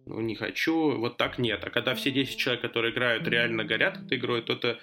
[0.05, 1.63] ну, не хочу, вот так нет.
[1.63, 4.79] А когда все 10 человек, которые играют, реально горят этой игрой, то это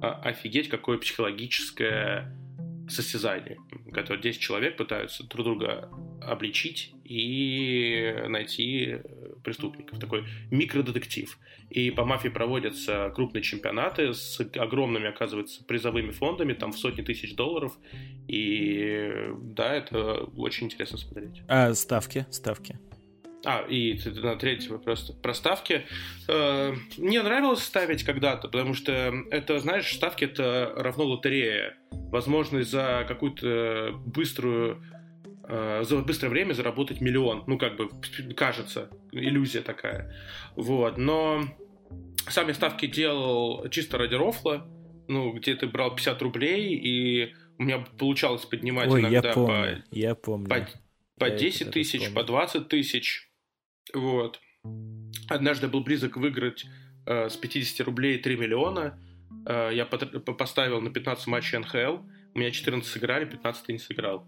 [0.00, 2.36] а, офигеть какое психологическое
[2.88, 3.58] состязание,
[3.92, 5.90] которое 10 человек пытаются друг друга
[6.22, 8.98] обличить и найти
[9.42, 9.98] преступников.
[9.98, 11.38] Такой микродетектив.
[11.70, 17.34] И по мафии проводятся крупные чемпионаты с огромными, оказывается, призовыми фондами, там в сотни тысяч
[17.34, 17.72] долларов.
[18.28, 21.42] И да, это очень интересно смотреть.
[21.48, 22.26] А ставки?
[22.30, 22.78] Ставки?
[23.44, 25.86] А, и на третий вопрос про ставки.
[26.28, 28.92] Э, мне нравилось ставить когда-то, потому что
[29.30, 31.76] это, знаешь, ставки это равно лотерея.
[31.90, 34.82] Возможность за какую-то быструю
[35.44, 37.44] э, за быстрое время заработать миллион.
[37.46, 37.88] Ну, как бы,
[38.36, 40.14] кажется, иллюзия такая.
[40.54, 41.44] Вот, но
[42.28, 44.66] сами ставки делал чисто ради рофла,
[45.08, 49.82] ну, где ты брал 50 рублей, и у меня получалось поднимать Ой, иногда я помню,
[49.90, 50.48] по, я помню.
[50.48, 50.68] по,
[51.18, 52.14] по Я 10 это тысяч, вспомнил.
[52.20, 53.29] по 20 тысяч.
[53.94, 54.40] Вот.
[55.28, 56.66] Однажды был близок выиграть
[57.06, 58.98] э, с 50 рублей 3 миллиона.
[59.46, 62.02] Э, я по- поставил на 15 матчей НХЛ.
[62.34, 64.26] У меня 14 сыграли, 15 не сыграл.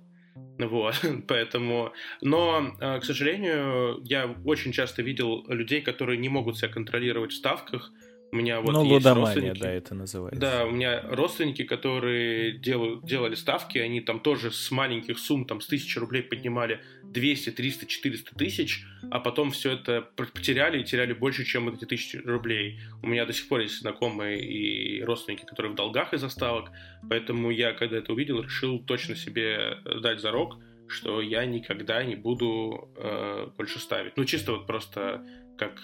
[0.59, 1.93] Вот, поэтому...
[2.21, 7.37] Но, э, к сожалению, я очень часто видел людей, которые не могут себя контролировать в
[7.37, 7.93] ставках.
[8.33, 9.61] У меня вот ну, есть родственники.
[9.61, 10.41] да, это называется.
[10.41, 15.61] Да, у меня родственники, которые делают, делали ставки, они там тоже с маленьких сумм, там
[15.61, 21.13] с тысячи рублей поднимали 200, 300, 400 тысяч, а потом все это потеряли и теряли
[21.13, 22.81] больше, чем эти тысячи рублей.
[23.03, 26.71] У меня до сих пор есть знакомые и родственники, которые в долгах из-за ставок,
[27.07, 30.57] поэтому я, когда это увидел, решил точно себе дать зарок,
[30.89, 34.17] что я никогда не буду э, больше ставить.
[34.17, 35.23] Ну, чисто вот просто
[35.59, 35.83] как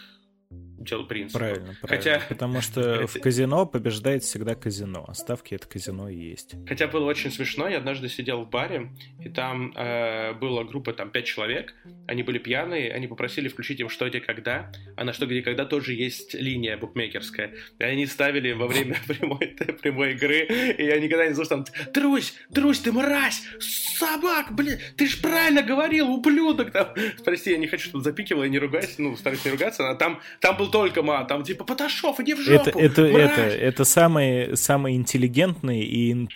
[0.79, 1.39] дело принципа.
[1.41, 1.89] Правильно, правильно.
[1.89, 6.55] Хотя- Потому что в казино побеждает всегда казино, а ставки это казино и есть.
[6.67, 8.91] Хотя было очень смешно, я однажды сидел в баре,
[9.23, 11.75] и там э, была группа, там, пять человек,
[12.07, 15.65] они были пьяные, они попросили включить им «Что, где, когда», а на «Что, где, когда»
[15.65, 20.47] тоже есть линия букмекерская, и они ставили во время прямой, прямой игры,
[20.79, 25.63] и я никогда не слышал там «Трусь, Трусь, ты мразь, собак, блин, ты ж правильно
[25.63, 26.89] говорил, ублюдок!» там.
[27.25, 30.21] Прости, я не хочу, чтобы запикивал, я не ругаюсь, ну, стараюсь не ругаться, а там,
[30.41, 33.85] там был только мат, там типа «Поташов, иди в жопу, Это, это, мразь!» это, это
[33.85, 36.17] самые, самые интеллигентные и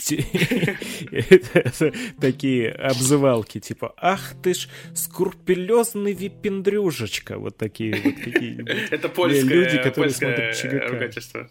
[2.20, 8.90] такие обзывалки, типа «Ах ты ж скрупулезный випендрюшечка», вот такие вот какие-нибудь.
[8.90, 11.10] Это польское, люди, которые смотрят ЧГК.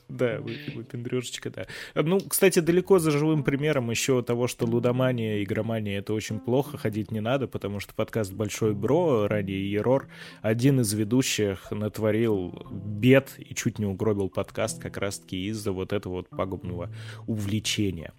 [0.10, 0.40] Да,
[0.74, 1.66] выпендрюшечка, да.
[1.96, 7.12] Ну, кстати, далеко за живым примером еще того, что лудомания, игромания— это очень плохо, ходить
[7.12, 10.08] не надо, потому что подкаст «Большой Бро», ранее Ерор,
[10.42, 16.14] один из ведущих натворил бед и чуть не угробил подкаст как раз-таки из-за вот этого
[16.14, 16.90] вот пагубного
[17.28, 18.14] увлечения.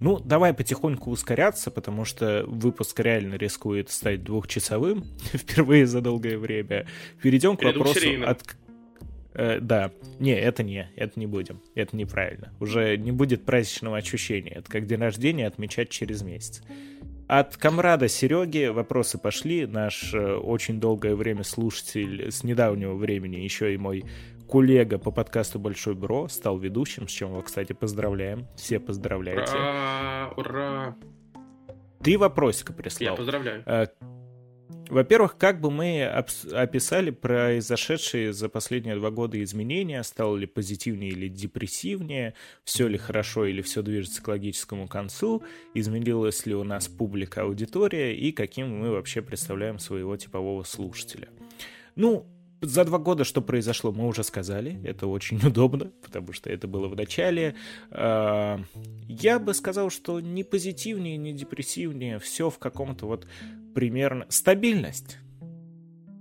[0.00, 6.86] Ну, давай потихоньку ускоряться, потому что выпуск реально рискует стать двухчасовым впервые за долгое время.
[7.22, 8.42] Перейдем к вопросу от
[9.38, 12.52] Э, да, не, это не, это не будем, это неправильно.
[12.58, 16.60] Уже не будет праздничного ощущения, это как день рождения отмечать через месяц.
[17.28, 19.66] От комрада Сереги вопросы пошли.
[19.66, 24.04] Наш э, очень долгое время слушатель с недавнего времени, еще и мой
[24.48, 28.46] коллега по подкасту Большой Бро, стал ведущим, с чем его, кстати, поздравляем.
[28.56, 29.52] Все поздравляйте.
[29.52, 30.96] Ура, ура.
[32.02, 33.16] Три вопросика Я прислал.
[33.16, 33.62] поздравляю.
[34.88, 41.28] Во-первых, как бы мы описали произошедшие за последние два года изменения, стало ли позитивнее или
[41.28, 42.34] депрессивнее,
[42.64, 45.42] все ли хорошо или все движется к логическому концу,
[45.74, 51.28] изменилась ли у нас публика, аудитория и каким мы вообще представляем своего типового слушателя.
[51.94, 52.26] Ну,
[52.60, 54.80] за два года что произошло, мы уже сказали.
[54.84, 57.54] Это очень удобно, потому что это было в начале.
[57.90, 58.60] А,
[59.08, 62.18] Я бы сказал, что ни позитивнее, ни депрессивнее.
[62.18, 63.26] Все в каком-то вот
[63.78, 64.26] примерно...
[64.28, 65.18] Стабильность.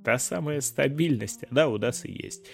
[0.04, 2.46] Та самая стабильность, да, у нас и есть.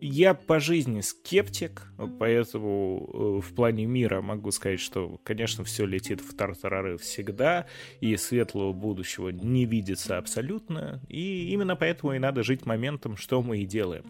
[0.00, 6.20] Я по жизни скептик, поэтому э, в плане мира могу сказать, что, конечно, все летит
[6.20, 7.66] в тартарары всегда,
[8.00, 13.58] и светлого будущего не видится абсолютно, и именно поэтому и надо жить моментом, что мы
[13.58, 14.06] и делаем.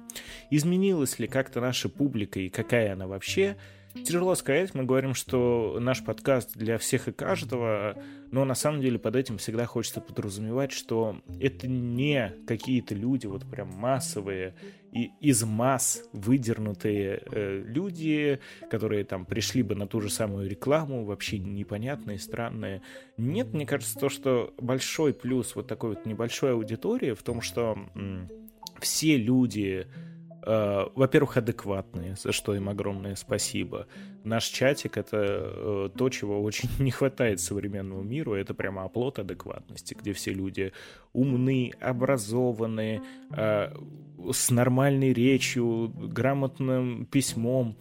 [0.50, 3.58] Изменилась ли как-то наша публика и какая она вообще?
[3.94, 7.96] Тяжело сказать, мы говорим, что наш подкаст для всех и каждого,
[8.30, 13.44] но на самом деле под этим всегда хочется подразумевать, что это не какие-то люди вот
[13.48, 14.54] прям массовые
[14.92, 18.40] и из масс выдернутые э, люди,
[18.70, 22.82] которые там пришли бы на ту же самую рекламу, вообще непонятные, странные.
[23.18, 27.78] Нет, мне кажется, то, что большой плюс вот такой вот небольшой аудитории в том, что
[27.94, 28.28] м,
[28.80, 29.86] все люди
[30.44, 33.86] во-первых, адекватные, за что им огромное спасибо.
[34.24, 39.94] Наш чатик— это э, то, чего очень не хватает современному миру, это прямо оплот адекватности,
[39.94, 40.72] где все люди
[41.12, 43.72] умны, образованные, э,
[44.32, 47.76] с нормальной речью, грамотным письмом.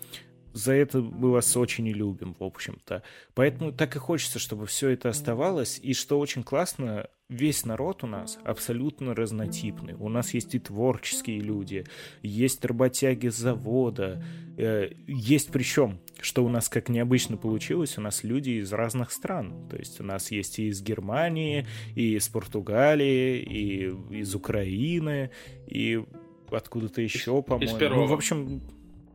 [0.53, 3.03] За это мы вас очень и любим, в общем-то.
[3.33, 5.79] Поэтому так и хочется, чтобы все это оставалось.
[5.81, 9.93] И что очень классно, весь народ у нас абсолютно разнотипный.
[9.93, 11.85] У нас есть и творческие люди,
[12.21, 14.23] есть работяги с завода,
[14.57, 19.69] э, есть причем, что у нас как необычно получилось, у нас люди из разных стран.
[19.69, 25.31] То есть у нас есть и из Германии, и из Португалии, и из Украины,
[25.67, 26.03] и
[26.51, 27.77] откуда-то еще, по-моему.
[27.79, 28.61] Ну, в общем,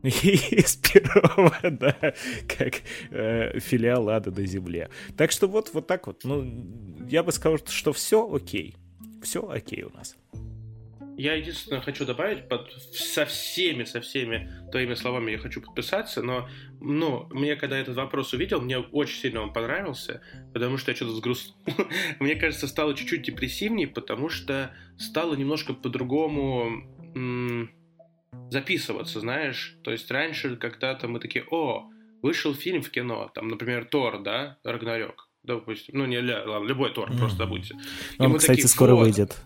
[0.51, 2.13] из Перова, да,
[2.47, 2.81] как
[3.11, 4.89] э, филиал Ада на земле.
[5.15, 6.23] Так что вот, вот так вот.
[6.23, 6.45] Ну,
[7.09, 8.75] я бы сказал, что все окей.
[9.21, 10.15] Все окей у нас.
[11.17, 16.47] Я единственное хочу добавить, под, со всеми, со всеми твоими словами я хочу подписаться, но,
[16.79, 20.21] ну, мне когда этот вопрос увидел, мне очень сильно он понравился,
[20.53, 21.57] потому что я что-то сгрустнул.
[22.19, 26.83] мне кажется, стало чуть-чуть депрессивнее, потому что стало немножко по-другому
[27.15, 27.71] м-
[28.49, 29.77] записываться, знаешь.
[29.83, 31.89] То есть раньше когда-то мы такие, о,
[32.21, 37.11] вышел фильм в кино, там, например, Тор, да, Рагнарёк, допустим, ну не ладно, любой Тор,
[37.11, 37.17] mm.
[37.17, 37.75] просто забудьте.
[38.19, 39.37] Он, кстати, такие, скоро выйдет.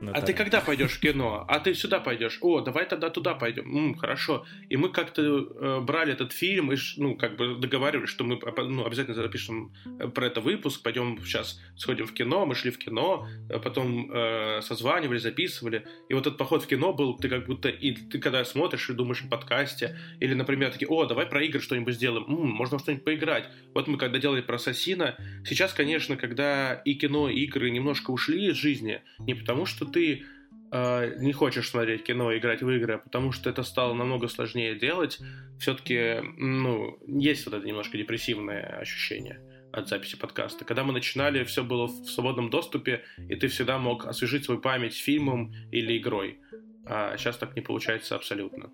[0.00, 0.22] Наталья.
[0.22, 1.44] А ты когда пойдешь в кино?
[1.46, 2.38] А ты сюда пойдешь?
[2.40, 3.76] О, давай тогда туда пойдем.
[3.76, 4.46] М, хорошо.
[4.68, 8.86] И мы как-то э, брали этот фильм и, ну, как бы договаривались, что мы ну,
[8.86, 13.28] обязательно запишем э, про это выпуск, пойдем сейчас сходим в кино, мы шли в кино,
[13.50, 15.86] а потом э, созванивали, записывали.
[16.08, 18.94] И вот этот поход в кино был, ты как будто, и ты когда смотришь и
[18.94, 23.04] думаешь о подкасте, или, например, такие, о, давай про игры что-нибудь сделаем, М, можно что-нибудь
[23.04, 23.48] поиграть.
[23.74, 28.46] Вот мы когда делали про Ассасина, сейчас, конечно, когда и кино, и игры немножко ушли
[28.46, 30.24] из жизни, не потому что ты
[30.72, 35.18] э, не хочешь смотреть кино, играть в игры, потому что это стало намного сложнее делать,
[35.58, 39.40] все-таки, ну, есть вот это немножко депрессивное ощущение
[39.72, 40.64] от записи подкаста.
[40.64, 44.94] Когда мы начинали, все было в свободном доступе, и ты всегда мог освежить свою память
[44.94, 46.40] фильмом или игрой.
[46.86, 48.70] А сейчас так не получается абсолютно.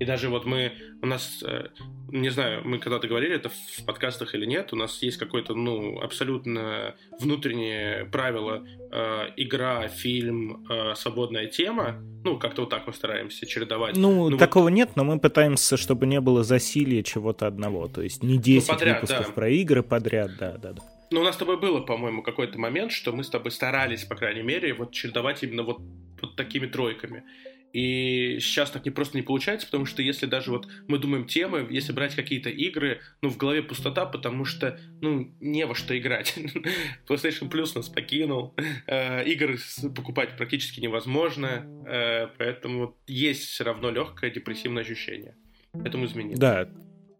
[0.00, 0.72] И даже вот мы,
[1.02, 1.68] у нас, э,
[2.08, 6.00] не знаю, мы когда-то говорили это в подкастах или нет, у нас есть какое-то, ну,
[6.00, 12.02] абсолютно внутреннее правило э, игра, фильм, э, свободная тема.
[12.24, 13.96] Ну, как-то вот так мы стараемся чередовать.
[13.96, 14.70] Ну, ну такого вот...
[14.70, 17.86] нет, но мы пытаемся, чтобы не было засилия чего-то одного.
[17.88, 19.32] То есть не 10 ну, подряд, выпусков да.
[19.32, 20.82] про игры подряд, да, да, да.
[21.10, 24.14] Ну, у нас с тобой было, по-моему, какой-то момент, что мы с тобой старались, по
[24.14, 25.80] крайней мере, вот чередовать именно вот,
[26.22, 27.24] вот такими тройками.
[27.72, 31.66] И сейчас так не просто не получается, потому что если даже вот мы думаем темы,
[31.70, 36.36] если брать какие-то игры, ну, в голове пустота, потому что, ну, не во что играть.
[37.08, 38.54] PlayStation Plus нас покинул,
[38.86, 39.58] э, игры
[39.94, 45.36] покупать практически невозможно, э, поэтому есть все равно легкое депрессивное ощущение.
[45.84, 46.38] Этому изменить.
[46.38, 46.68] Да,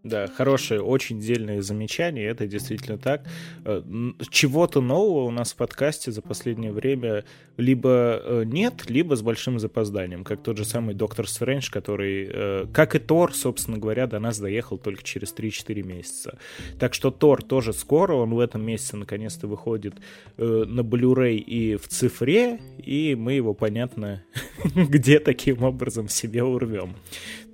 [0.03, 3.27] да, хорошее, очень дельное замечание, это действительно так.
[3.67, 3.83] Э,
[4.31, 7.25] чего-то нового у нас в подкасте за последнее время
[7.59, 12.67] либо э, нет, либо с большим запозданием, как тот же самый Доктор Стрэндж, который, э,
[12.73, 16.39] как и Тор, собственно говоря, до нас доехал только через 3-4 месяца.
[16.79, 19.97] Так что Тор тоже скоро, он в этом месяце наконец-то выходит
[20.39, 24.23] на Blu-ray и в цифре, и мы его, понятно,
[24.75, 26.97] где таким образом себе урвем.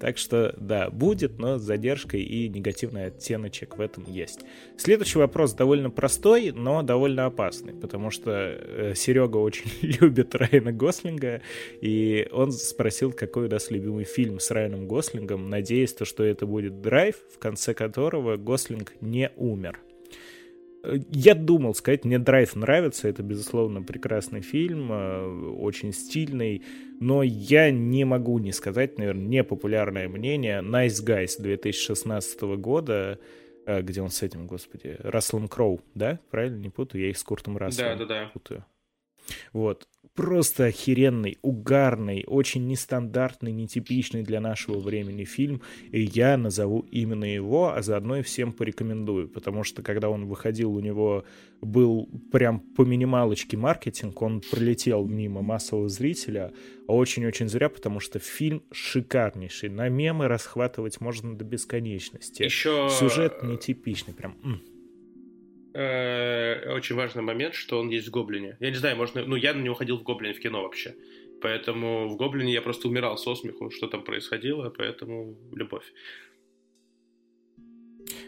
[0.00, 4.40] Так что, да, будет, но с задержкой и негативный оттеночек в этом есть.
[4.76, 9.70] Следующий вопрос довольно простой, но довольно опасный, потому что э, Серега очень
[10.00, 11.40] любит Райана Гослинга,
[11.80, 16.46] и он спросил, какой у нас любимый фильм с Райаном Гослингом, надеясь, то, что это
[16.46, 19.80] будет «Драйв», в конце которого Гослинг не умер.
[21.10, 26.62] Я думал сказать, мне «Драйв» нравится, это, безусловно, прекрасный фильм, э, очень стильный,
[27.00, 33.18] но я не могу не сказать, наверное, непопулярное мнение «Nice Guys» 2016 года,
[33.66, 36.20] э, где он с этим, господи, Расселом Кроу, да?
[36.30, 37.02] Правильно, не путаю?
[37.02, 38.30] Я их с Куртом Расселом да, да, да.
[38.32, 38.64] путаю.
[39.52, 45.60] Вот просто охеренный, угарный, очень нестандартный, нетипичный для нашего времени фильм,
[45.92, 50.72] и я назову именно его, а заодно и всем порекомендую, потому что когда он выходил,
[50.72, 51.24] у него
[51.60, 56.52] был прям по минималочке маркетинг, он пролетел мимо массового зрителя,
[56.88, 62.42] а очень-очень зря, потому что фильм шикарнейший, на мемы расхватывать можно до бесконечности.
[62.42, 62.88] Еще...
[62.90, 64.36] Сюжет нетипичный, прям...
[65.78, 68.56] Э, очень важный момент, что он есть в Гоблине.
[68.60, 69.22] Я не знаю, можно...
[69.26, 70.94] Ну, я на него ходил в Гоблине в кино вообще.
[71.42, 75.84] Поэтому в Гоблине я просто умирал со смеху, что там происходило, поэтому любовь.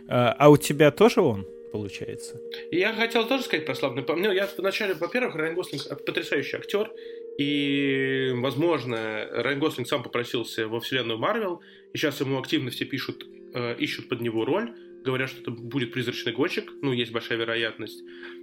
[0.08, 1.46] А, а у тебя тоже он?
[1.70, 2.40] получается.
[2.70, 4.32] Я хотел тоже сказать про славный помню.
[4.32, 6.90] Я вначале, во-первых, Райан Гослинг потрясающий актер,
[7.38, 11.60] и, возможно, Райан Гослинг сам попросился во вселенную Марвел,
[11.92, 14.72] и сейчас ему активно все пишут, э, ищут под него роль
[15.04, 18.02] говорят, что это будет призрачный гонщик, ну, есть большая вероятность.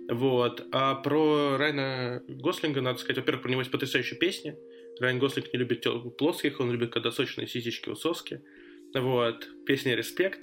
[0.09, 0.65] Вот.
[0.71, 4.57] А про Райана Гослинга, надо сказать, во-первых, про него есть потрясающая песня.
[4.99, 5.85] Райан Гослинг не любит
[6.17, 8.41] плоских, он любит, когда сочные сисечки у соски.
[9.01, 10.39] Вот, песня «Респект».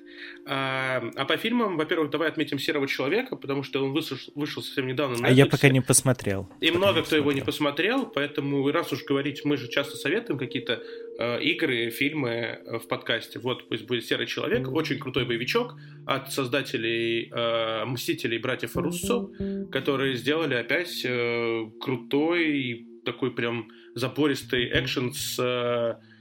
[0.47, 4.87] А, а по фильмам, во-первых, давай отметим «Серого человека», потому что он вышел, вышел совсем
[4.87, 6.51] недавно на А я пока не посмотрел.
[6.61, 10.39] И пока много кто его не посмотрел, поэтому раз уж говорить, мы же часто советуем
[10.39, 10.83] какие-то
[11.19, 13.39] э, игры, фильмы э, в подкасте.
[13.39, 15.75] Вот, пусть будет «Серый человек», очень крутой боевичок
[16.07, 19.31] от создателей э, «Мстителей» братьев Руссо,
[19.71, 25.39] которые сделали опять э, крутой, такой прям запористый экшен с...
[25.39, 26.12] Э,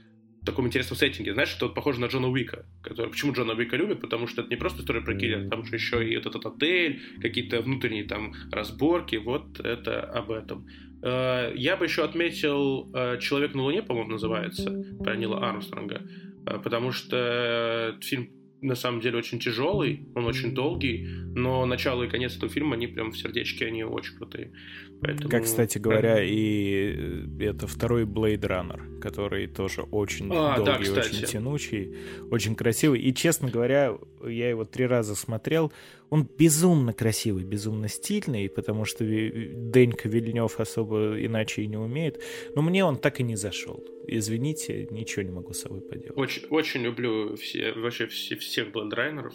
[0.44, 1.34] таком интересном сеттинге.
[1.34, 2.66] Знаешь, это вот похоже на Джона Уика.
[2.82, 3.10] Который...
[3.10, 4.00] Почему Джона Уика любят?
[4.00, 7.00] Потому что это не просто история про киллера, там же еще и этот, этот отель,
[7.20, 9.16] какие-то внутренние там разборки.
[9.16, 10.66] Вот это об этом.
[11.02, 16.02] Э, я бы еще отметил э, «Человек на Луне», по-моему, называется, про Нила Армстронга,
[16.46, 18.30] э, потому что фильм
[18.60, 22.86] на самом деле очень тяжелый, он очень долгий, но начало и конец этого фильма, они
[22.86, 24.52] прям в сердечке, они очень крутые.
[25.00, 25.28] Поэтому...
[25.28, 31.26] Как, кстати говоря, и это второй Blade Runner, который тоже очень а, долгий, да, очень
[31.26, 31.96] тянучий,
[32.30, 33.00] очень красивый.
[33.00, 35.72] И, честно говоря, я его три раза смотрел.
[36.08, 42.22] Он безумно красивый, безумно стильный, потому что Денька Вильнев особо иначе и не умеет.
[42.54, 43.84] Но мне он так и не зашел.
[44.06, 46.16] Извините, ничего не могу с собой поделать.
[46.16, 49.34] Очень, очень люблю все, вообще все, всех Runner'ов,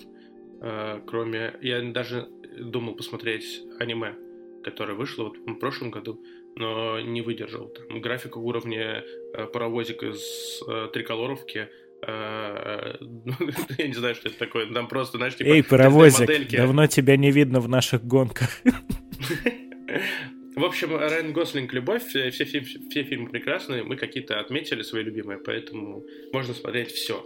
[0.62, 1.56] э, кроме...
[1.62, 4.16] Я даже думал посмотреть аниме
[4.68, 6.22] которая вышла вот в прошлом году,
[6.58, 7.68] но не выдержал.
[7.68, 9.04] Там графика уровня
[9.34, 11.70] э, паровозик из э, триколоровки
[12.02, 12.96] э,
[13.78, 14.66] я не знаю, что это такое.
[14.74, 15.50] Там просто, знаешь, типа...
[15.50, 18.50] Эй, паровозик, давно тебя не видно в наших гонках.
[20.56, 25.38] В общем, Райан Гослинг «Любовь», все, все, все фильмы прекрасные, мы какие-то отметили свои любимые,
[25.38, 26.04] поэтому
[26.34, 27.24] можно смотреть все,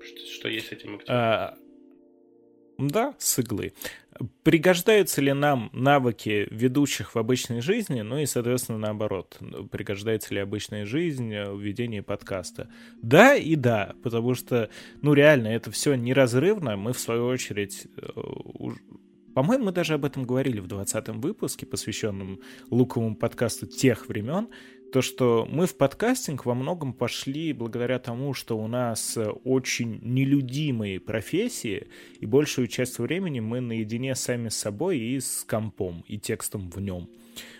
[0.00, 1.18] что, что есть с этим актером.
[2.78, 3.72] Да, с иглы.
[4.42, 9.38] Пригождаются ли нам навыки ведущих в обычной жизни, ну и, соответственно, наоборот,
[9.70, 12.70] пригождается ли обычная жизнь в ведении подкаста?
[13.02, 14.70] Да и да, потому что,
[15.02, 16.76] ну реально, это все неразрывно.
[16.76, 18.20] Мы, в свою очередь, э,
[19.34, 24.48] по-моему, мы даже об этом говорили в 20-м выпуске, посвященном луковому подкасту тех времен,
[24.92, 31.00] то, что мы в подкастинг во многом пошли благодаря тому, что у нас очень нелюдимые
[31.00, 31.88] профессии,
[32.20, 36.80] и большую часть времени мы наедине сами с собой и с компом, и текстом в
[36.80, 37.08] нем.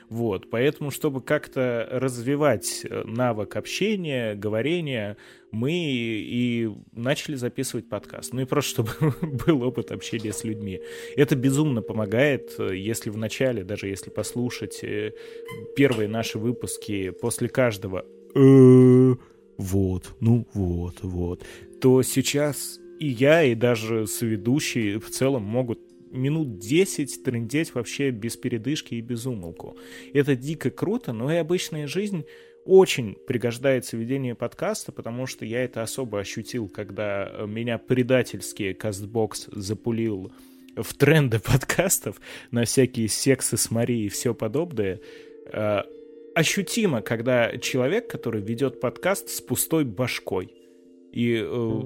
[0.08, 5.16] Вот, поэтому, чтобы как-то развивать э, навык общения, говорения,
[5.50, 8.32] мы и начали записывать подкаст.
[8.32, 8.90] Ну и просто, чтобы
[9.46, 10.80] был опыт общения с людьми.
[11.16, 15.12] Это безумно помогает, э, если в начале, даже если послушать э,
[15.74, 18.04] первые наши выпуски после каждого
[19.58, 21.42] вот, ну вот, вот,
[21.80, 25.85] то сейчас и я, и даже соведущие в целом могут
[26.16, 29.76] минут 10 трындеть вообще без передышки и без умолку.
[30.12, 32.24] Это дико круто, но и обычная жизнь
[32.64, 40.32] очень пригождается ведение подкаста, потому что я это особо ощутил, когда меня предательски Кастбокс запулил
[40.76, 45.00] в тренды подкастов на всякие сексы с Марией и все подобное.
[45.52, 45.86] А,
[46.34, 50.52] ощутимо, когда человек, который ведет подкаст с пустой башкой.
[51.12, 51.80] И э,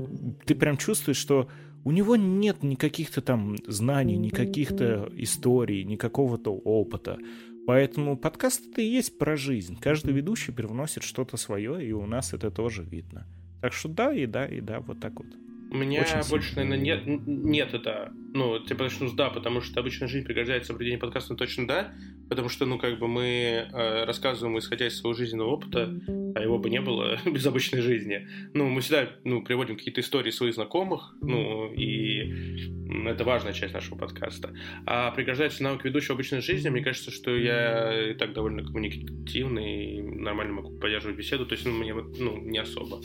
[0.44, 1.48] ты прям чувствуешь, что
[1.84, 7.18] у него нет никаких-то там знаний, никаких-то историй, никакого-то опыта.
[7.66, 9.78] Поэтому подкаст это и есть про жизнь.
[9.80, 13.26] Каждый ведущий привносит что-то свое, и у нас это тоже видно.
[13.60, 15.28] Так что да, и да, и да, вот так вот.
[15.72, 16.64] У меня Очень больше, сильно.
[16.76, 18.12] наверное, нет, нет это.
[18.34, 21.94] Ну, типа начну с да, потому что обычная жизнь пригождается в проведении подкаста точно да,
[22.28, 25.94] потому что, ну, как бы мы э, рассказываем, исходя из своего жизненного опыта,
[26.34, 28.26] а его бы не было без обычной жизни.
[28.52, 32.66] Ну, мы всегда, ну, приводим какие-то истории своих знакомых, ну, и
[33.06, 34.52] это важная часть нашего подкаста.
[34.86, 40.02] А пригождается навык ведущего обычной жизни, мне кажется, что я и так довольно коммуникативный и
[40.02, 43.00] нормально могу поддерживать беседу, то есть, ну, мне вот, ну, не особо.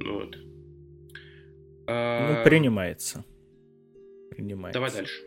[0.00, 0.36] Ну, вот.
[1.86, 3.24] Ну, а, принимается.
[4.30, 4.78] Принимается.
[4.78, 5.22] Давай дальше.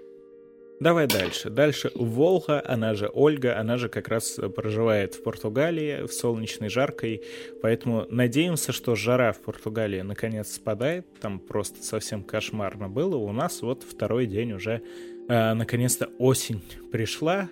[0.80, 1.50] Давай дальше.
[1.50, 7.22] Дальше Волга, она же Ольга, она же как раз проживает в Португалии, в солнечной жаркой,
[7.62, 13.62] поэтому надеемся, что жара в Португалии наконец спадает, там просто совсем кошмарно было, у нас
[13.62, 14.82] вот второй день уже
[15.28, 17.50] э, наконец-то осень пришла,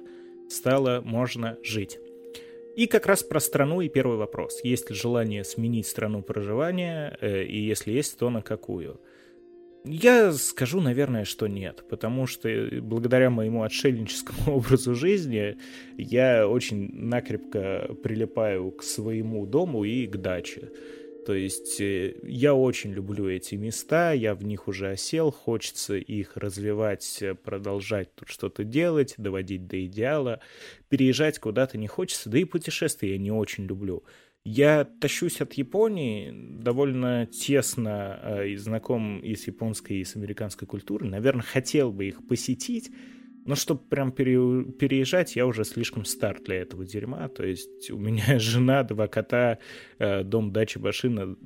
[0.49, 1.99] стало можно жить.
[2.77, 4.59] И как раз про страну и первый вопрос.
[4.63, 9.01] Есть ли желание сменить страну проживания, э, и если есть, то на какую?
[9.83, 15.57] Я скажу, наверное, что нет, потому что э, благодаря моему отшельническому образу жизни
[15.97, 20.69] я очень накрепко прилипаю к своему дому и к даче.
[21.27, 26.37] То есть э, я очень люблю эти места, я в них уже осел, хочется их
[26.37, 30.39] развивать, э, продолжать тут что-то делать, доводить до идеала.
[30.87, 34.05] Переезжать куда-то не хочется, да и путешествия я не очень люблю.
[34.45, 41.09] Я тащусь от Японии, довольно тесно э, знаком и с японской, и с американской культурой.
[41.09, 42.89] Наверное, хотел бы их посетить,
[43.47, 47.29] но чтобы прям пере, переезжать, я уже слишком стар для этого дерьма.
[47.29, 49.59] То есть у меня жена, два кота,
[49.99, 51.37] э, дом, дача, машина.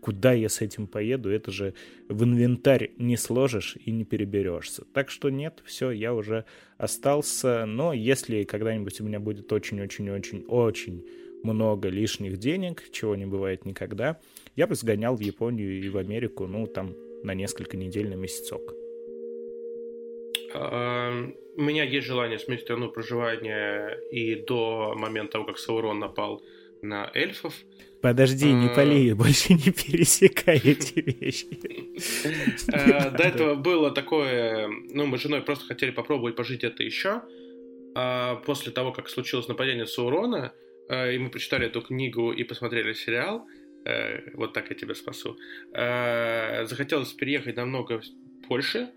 [0.00, 1.30] Куда я с этим поеду?
[1.30, 1.74] Это же
[2.08, 4.84] в инвентарь не сложишь и не переберешься.
[4.94, 6.44] Так что нет, все, я уже
[6.78, 7.66] остался.
[7.66, 11.04] Но если когда-нибудь у меня будет очень-очень-очень-очень
[11.42, 14.20] много лишних денег, чего не бывает никогда,
[14.54, 16.94] я бы сгонял в Японию и в Америку, ну, там,
[17.24, 18.83] на несколько недель, на месяцок.
[20.54, 26.42] У меня есть желание сменить страну проживания и до момента того, как Саурон напал
[26.82, 27.54] на эльфов.
[28.02, 28.74] Подожди, не а.
[28.74, 31.46] пали, больше не пересекай эти вещи.
[32.72, 37.22] А, до этого было такое, ну, мы с женой просто хотели попробовать пожить это еще.
[37.94, 40.52] А после того, как случилось нападение Саурона,
[40.90, 43.46] и мы прочитали эту книгу и посмотрели сериал,
[44.34, 45.38] вот так я тебя спасу,
[45.72, 48.02] захотелось переехать намного
[48.48, 48.90] больше,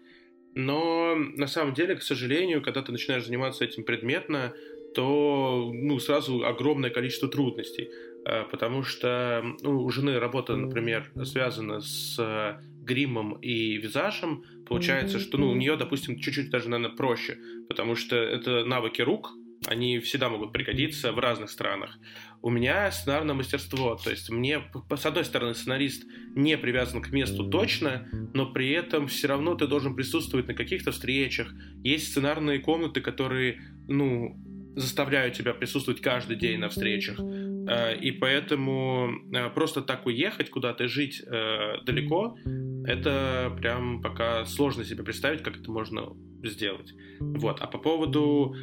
[0.57, 4.55] но на самом деле, к сожалению, когда ты начинаешь заниматься этим предметно,
[4.95, 7.91] то ну, сразу огромное количество трудностей.
[8.25, 15.37] Э, потому что ну, у жены работа, например, связана с гримом и визажем, получается, что
[15.37, 17.37] ну, у нее, допустим, чуть-чуть даже, наверное, проще,
[17.69, 19.33] потому что это навыки рук,
[19.67, 21.99] они всегда могут пригодиться в разных странах.
[22.41, 24.61] У меня сценарное мастерство, то есть мне,
[24.95, 26.05] с одной стороны, сценарист
[26.35, 30.91] не привязан к месту точно, но при этом все равно ты должен присутствовать на каких-то
[30.91, 31.53] встречах.
[31.83, 34.37] Есть сценарные комнаты, которые, ну,
[34.77, 37.19] заставляют тебя присутствовать каждый день на встречах.
[37.19, 42.37] Э, и поэтому э, просто так уехать куда-то, жить э, далеко,
[42.85, 46.93] это прям пока сложно себе представить, как это можно сделать.
[47.19, 47.59] Вот.
[47.59, 48.55] А по поводу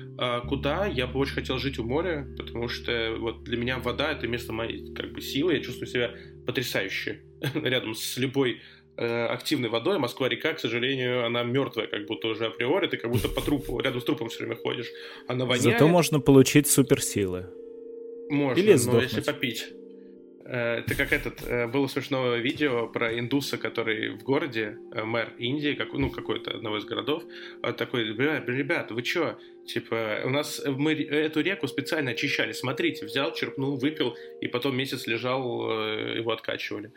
[0.48, 4.26] куда, я бы очень хотел жить у моря, потому что вот для меня вода— это
[4.28, 6.14] место моей как бы силы, я чувствую себя
[6.46, 7.22] потрясающе
[7.54, 8.62] рядом с любой
[8.96, 9.98] активной водой.
[9.98, 14.00] Москва-река, к сожалению, она мертвая, как будто уже априори, ты как будто по трупу, рядом
[14.00, 14.90] с трупом все время ходишь.
[15.26, 15.62] Она воняет.
[15.62, 17.46] Зато можно получить суперсилы.
[18.30, 19.66] Можно, Или но если попить.
[20.44, 25.32] Э, это как этот, э, было смешное видео про индуса, который в городе, э, мэр
[25.38, 27.24] Индии, как, ну, какой-то одного из городов,
[27.78, 29.38] такой, ребят, вы чё?
[29.66, 35.06] Типа, у нас, мы эту реку специально очищали, смотрите, взял, черпнул, выпил, и потом месяц
[35.06, 36.92] лежал, его откачивали.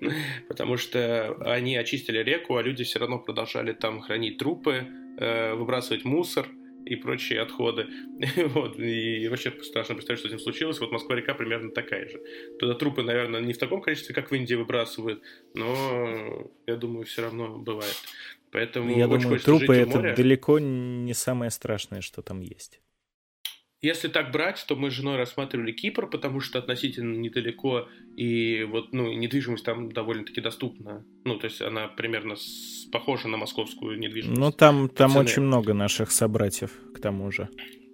[0.48, 4.86] Потому что они очистили реку, а люди все равно продолжали там хранить трупы,
[5.18, 6.46] выбрасывать мусор–
[6.84, 7.86] и прочие отходы.
[8.54, 10.80] вот, и вообще страшно представить, что с ним случилось.
[10.80, 12.20] Вот Москва-река примерно такая же.
[12.58, 15.22] Туда трупы, наверное, не в таком количестве, как в Индии выбрасывают,
[15.54, 17.96] но я думаю, все равно бывает.
[18.50, 22.80] Поэтому я думаю, трупы это далеко не самое страшное, что там есть.
[23.82, 28.92] Если так брать, то мы с женой рассматривали Кипр, потому что относительно недалеко, и вот,
[28.92, 31.04] ну, недвижимость там довольно-таки доступна.
[31.24, 32.36] Ну, то есть она примерно
[32.92, 34.40] похожа на московскую недвижимость.
[34.40, 37.48] Ну, там, там очень много наших собратьев, к тому же.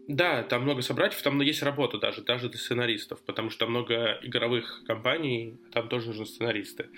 [0.08, 4.82] Да, там много собратьев, там есть работа даже, даже для сценаристов, потому что много игровых
[4.86, 6.88] компаний, там тоже нужны сценаристы.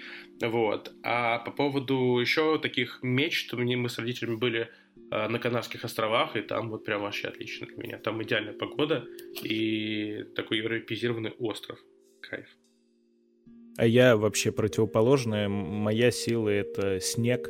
[0.41, 0.93] Вот.
[1.03, 4.70] А по поводу еще таких мечт, мы с родителями были
[5.11, 7.99] Э, на Канарских островах, и там вот прям вообще отлично для меня.
[7.99, 9.05] Там идеальная погода
[9.43, 11.78] и такой европеизированный остров.
[12.20, 12.47] Кайф.
[13.77, 15.49] А я вообще противоположная.
[15.49, 17.49] Моя сила— это снег.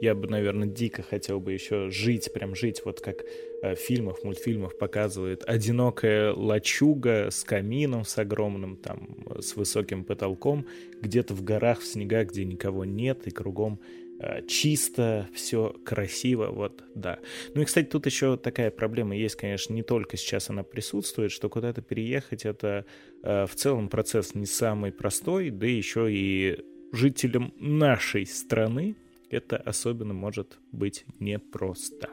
[0.00, 3.24] Я бы, наверное, дико хотел бы еще жить, прям жить, вот как
[3.62, 5.44] э, в фильмах, мультфильмах показывает.
[5.46, 10.66] Одинокая лачуга с камином, с огромным, там, с высоким потолком,
[11.00, 13.80] где-то в горах, в снегах, где никого нет, и кругом
[14.22, 17.20] Э, чисто, все красиво, вот, да.
[17.54, 21.48] Ну и, кстати, тут еще такая проблема есть, конечно, не только сейчас она присутствует, что
[21.48, 22.84] куда-то переехать это
[23.22, 26.58] э, в целом процесс не самый простой, да еще и
[26.92, 28.94] жителям нашей страны
[29.30, 32.10] это особенно может быть непросто.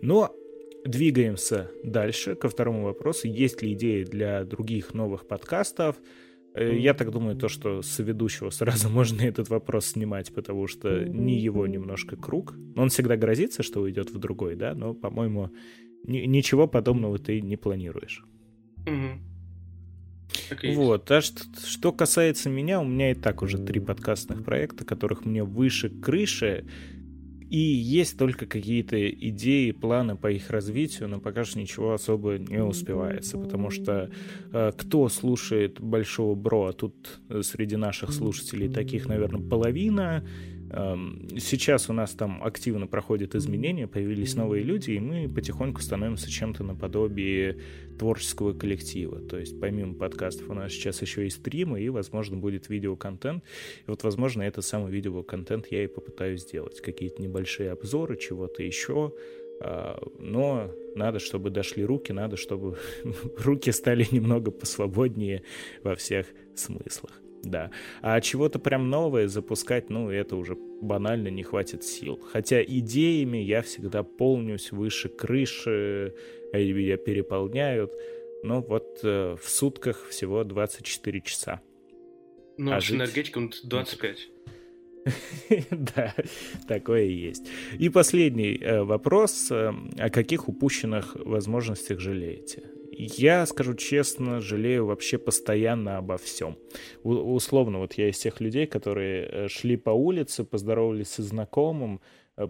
[0.00, 0.34] Но
[0.84, 3.28] двигаемся дальше ко второму вопросу.
[3.28, 5.96] Есть ли идеи для других новых подкастов?
[6.54, 11.04] Э, я так думаю, то, что с ведущего сразу можно этот вопрос снимать, потому что
[11.04, 12.54] не его немножко круг.
[12.76, 15.50] Он всегда грозится, что уйдет в другой, да, но, по-моему,
[16.04, 18.24] ни- ничего подобного ты не планируешь.
[20.74, 25.24] Вот, а что, что касается меня, у меня и так уже три подкастных проекта, которых
[25.24, 26.64] мне выше крыши,
[27.52, 32.64] и есть только какие-то идеи, планы по их развитию, но пока что ничего особо не
[32.64, 34.10] успевается, потому что
[34.52, 40.26] э, кто слушает Большого Бро, а тут э, среди наших слушателей таких, наверное, половина,
[40.72, 46.64] сейчас у нас там активно проходят изменения, появились новые люди, и мы потихоньку становимся чем-то
[46.64, 47.58] наподобие
[47.98, 49.20] творческого коллектива.
[49.20, 53.44] То есть помимо подкастов у нас сейчас еще и стримы, и, возможно, будет видеоконтент.
[53.86, 56.80] И вот, возможно, этот самый видеоконтент я и попытаюсь сделать.
[56.80, 59.12] Какие-то небольшие обзоры, чего-то еще.
[59.60, 62.78] А, но надо, чтобы дошли руки, надо, чтобы
[63.38, 65.42] руки стали немного посвободнее
[65.82, 67.70] во всех смыслах да.
[68.00, 72.20] А чего-то прям новое запускать, ну, это уже банально не хватит сил.
[72.32, 76.14] Хотя идеями я всегда полнюсь выше крыши,
[76.52, 77.92] меня переполняют.
[78.42, 81.60] Ну вот э, в сутках всего 24 часа.
[82.58, 82.96] Ну, а с жить...
[82.96, 84.28] энергетиком 25.
[85.70, 86.14] Да,
[86.68, 87.48] такое и есть.
[87.78, 89.50] И последний э, вопрос.
[89.50, 92.71] Э, о каких упущенных возможностях жалеете?
[92.92, 96.56] Я, скажу честно, жалею вообще постоянно обо всем.
[97.02, 102.00] У- условно, вот я из тех людей, которые э, шли по улице, поздоровались со знакомым,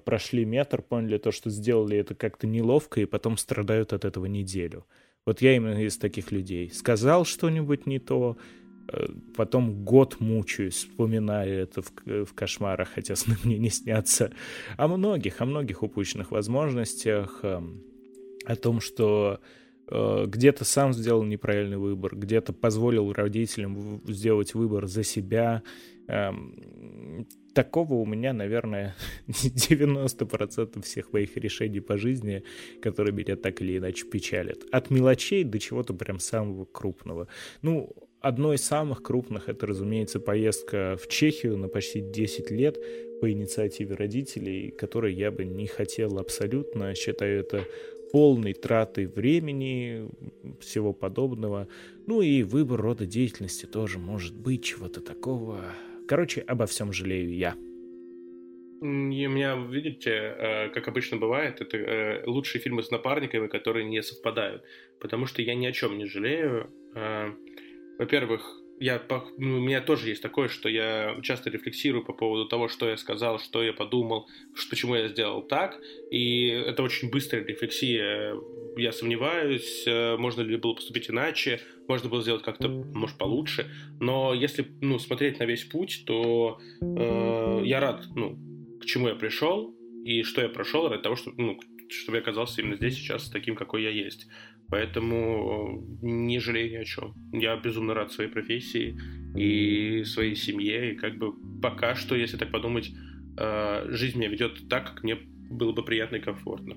[0.05, 4.87] прошли метр, поняли то, что сделали это как-то неловко, и потом страдают от этого неделю.
[5.27, 6.71] Вот я именно из таких людей.
[6.71, 8.37] Сказал что-нибудь не то,
[8.89, 9.07] Э,
[9.37, 14.33] потом год мучаюсь, вспоминаю это в, э, в кошмарах, хотя сны мне не снятся.
[14.77, 17.83] О многих, о многих упущенных возможностях, эм,
[18.45, 25.03] о том, что э, где-то сам сделал неправильный выбор, где-то позволил родителям сделать выбор за
[25.03, 25.63] себя.
[26.09, 28.95] Эм, такого у меня, наверное,
[29.27, 32.43] 90% всех моих решений по жизни,
[32.81, 34.65] которые меня так или иначе печалят.
[34.73, 37.29] От мелочей до чего-то прям самого крупного.
[37.63, 42.79] Ну, Одно из самых крупных это, разумеется, поездка в Чехию на почти 10 лет
[43.21, 46.95] по инициативе родителей, которой я бы не хотел абсолютно.
[46.95, 47.65] Считаю это
[48.13, 50.09] полной тратой времени,
[50.61, 51.67] всего подобного.
[52.07, 55.61] Ну и выбор рода деятельности тоже может быть чего-то такого.
[56.07, 57.55] Короче, обо всем жалею я.
[58.83, 63.85] И у меня, видите, э, как обычно бывает, это э, лучшие фильмы с напарниками, которые
[63.85, 64.63] не совпадают.
[64.99, 66.69] Потому что я ни о чем не жалею.
[66.95, 67.33] Э,
[67.99, 69.01] во-первых, я,
[69.39, 72.97] ну, у меня тоже есть такое, что я часто рефлексирую по поводу того, что я
[72.97, 75.79] сказал, что я подумал, что, почему я сделал так.
[76.11, 78.35] И это очень быстрая рефлексия.
[78.77, 83.71] Я сомневаюсь, э, можно ли было поступить иначе, можно было сделать как-то, может, получше.
[84.01, 88.37] Но если ну, смотреть на весь путь, то э, я рад, ну,
[88.81, 92.61] к чему я пришел и что я прошел ради того, чтобы, ну, чтобы я оказался
[92.61, 94.27] именно здесь сейчас таким, какой я есть.
[94.73, 97.15] Поэтому э, не жалею ни о чем.
[97.31, 98.99] Я безумно рад своей профессии
[99.37, 100.93] и своей семье.
[100.93, 102.91] И как бы пока что, если так подумать,
[103.37, 105.17] э, жизнь меня ведет так, как мне
[105.51, 106.77] было бы приятно и комфортно.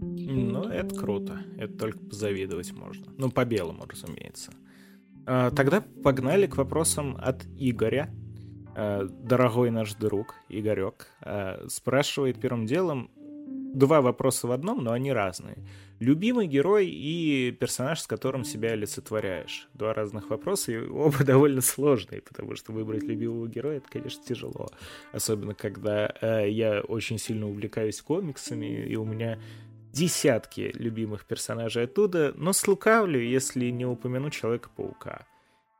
[0.00, 1.42] Ну, это круто.
[1.58, 3.12] Это только позавидовать можно.
[3.18, 4.54] Ну, по-белому, разумеется.
[5.26, 8.08] А, тогда погнали к вопросам от Игоря.
[8.74, 11.06] А, дорогой наш друг, Игорек,
[11.68, 13.10] спрашивает первым делом
[13.74, 15.58] два вопроса в одном, но они разные.
[16.00, 19.68] Любимый герой и персонаж, с которым себя олицетворяешь.
[19.74, 24.68] Два разных вопроса, и оба довольно сложные, потому что выбрать любимого героя, это, конечно, тяжело.
[25.12, 29.38] Особенно, когда э, я очень сильно увлекаюсь комиксами, и у меня
[29.92, 35.26] десятки любимых персонажей оттуда, но слукавлю, если не упомяну Человека-паука.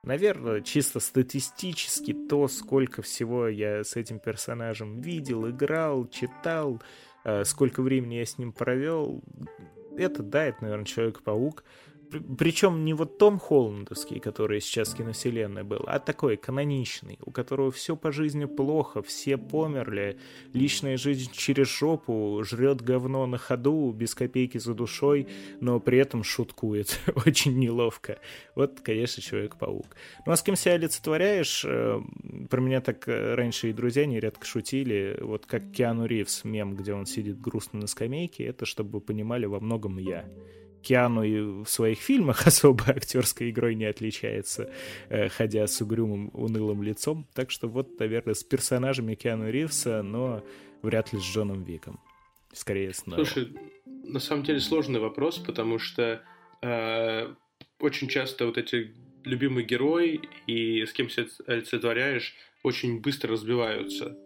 [0.04, 6.80] Наверное, чисто статистически то, сколько всего я с этим персонажем видел, играл, читал,
[7.24, 9.22] э, сколько времени я с ним провел,
[9.96, 11.64] это, да, это, наверное, Человек-паук.
[12.38, 17.70] Причем не вот Том Холландовский, который сейчас в киновселенной был, а такой каноничный, у которого
[17.70, 20.18] все по жизни плохо, все померли,
[20.52, 25.26] личная жизнь через жопу, жрет говно на ходу, без копейки за душой,
[25.60, 28.18] но при этом шуткует очень неловко.
[28.54, 29.96] Вот, конечно, Человек-паук.
[30.26, 31.64] Ну а с кем себя олицетворяешь?
[31.64, 32.00] Э,
[32.50, 36.92] про меня так э, раньше и друзья нередко шутили, вот как Киану Ривз, мем, где
[36.92, 40.24] он сидит грустно на скамейке, это чтобы вы понимали во многом я.
[40.84, 44.70] Киану и в своих фильмах особо актерской игрой не отличается,
[45.08, 47.26] э, ходя с угрюмым, унылым лицом.
[47.34, 50.44] Так что вот, наверное, с персонажами Киану Ривса, но
[50.82, 51.98] вряд ли с Джоном Виком.
[52.52, 53.16] Скорее с Нео.
[53.16, 53.52] Слушай,
[53.86, 56.22] на самом деле сложный вопрос, потому что
[56.62, 57.34] э,
[57.80, 58.94] очень часто вот эти
[59.24, 64.16] любимый герой и с кем себя олицетворяешь очень быстро разбиваются.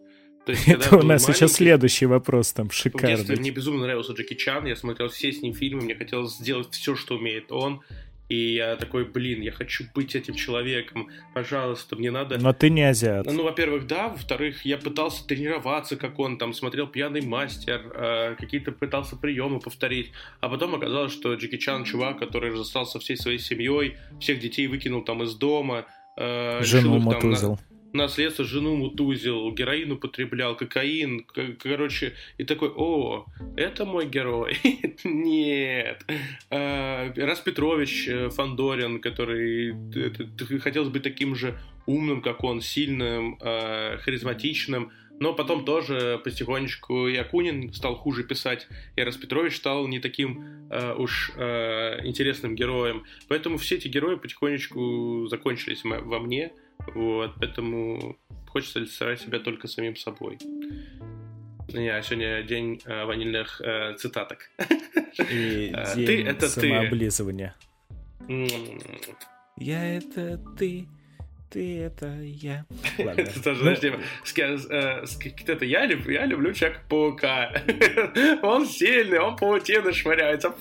[0.48, 3.16] То есть, Это у нас сейчас следующий вопрос там шикарный.
[3.16, 6.38] В детстве мне безумно нравился Джеки Чан, я смотрел все с ним фильмы, мне хотелось
[6.38, 7.82] сделать все, что умеет он.
[8.30, 12.38] И я такой, блин, я хочу быть этим человеком, пожалуйста, мне надо...
[12.38, 13.26] Но ты не азиат.
[13.26, 18.72] Ну, во-первых, да, во-вторых, я пытался тренироваться, как он, там, смотрел «Пьяный мастер», э, какие-то
[18.72, 23.98] пытался приемы повторить, а потом оказалось, что Джеки Чан чувак, который разостался всей своей семьей,
[24.18, 25.84] всех детей выкинул там из дома,
[26.16, 27.52] э, Жену мотузил.
[27.52, 31.24] На наследство жену мутузил, героин употреблял, кокаин,
[31.58, 34.56] короче, и такой, о, это мой герой.
[35.04, 36.04] Нет.
[36.50, 39.74] А, Раз Петрович э, Фандорин, который
[40.60, 47.16] хотел быть таким же умным, как он, сильным, а, харизматичным, но потом тоже потихонечку и
[47.16, 53.04] Акунин стал хуже писать, и Распетрович стал не таким э, уж э, интересным героем.
[53.26, 56.52] Поэтому все эти герои потихонечку закончились во мне.
[56.94, 58.16] Вот, поэтому
[58.48, 60.38] хочется олицетворять себя только самим собой.
[61.72, 64.50] Не, сегодня день э, ванильных э, цитаток.
[65.30, 67.54] И э, день ты это самооблизывания.
[68.26, 68.48] Ты.
[69.58, 70.88] Я это ты,
[71.50, 72.64] ты это я.
[72.98, 73.24] Ладно.
[73.34, 74.00] Подожди, ну,
[75.46, 77.52] это я люблю, я люблю Человека-паука.
[78.42, 80.54] Он сильный, он паутины швыряется.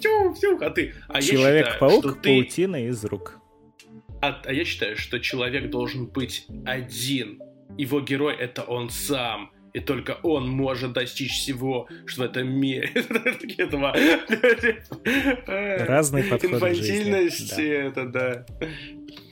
[0.61, 0.93] А ты?
[1.07, 3.39] А Человек-паук, паутина из рук.
[4.21, 7.41] А, а я считаю, что человек должен быть один.
[7.77, 12.89] Его герой— это он сам и только он может достичь всего, что в этом мире.
[13.57, 13.93] Этого
[15.85, 18.45] Разные подходы Инфантильности, это да.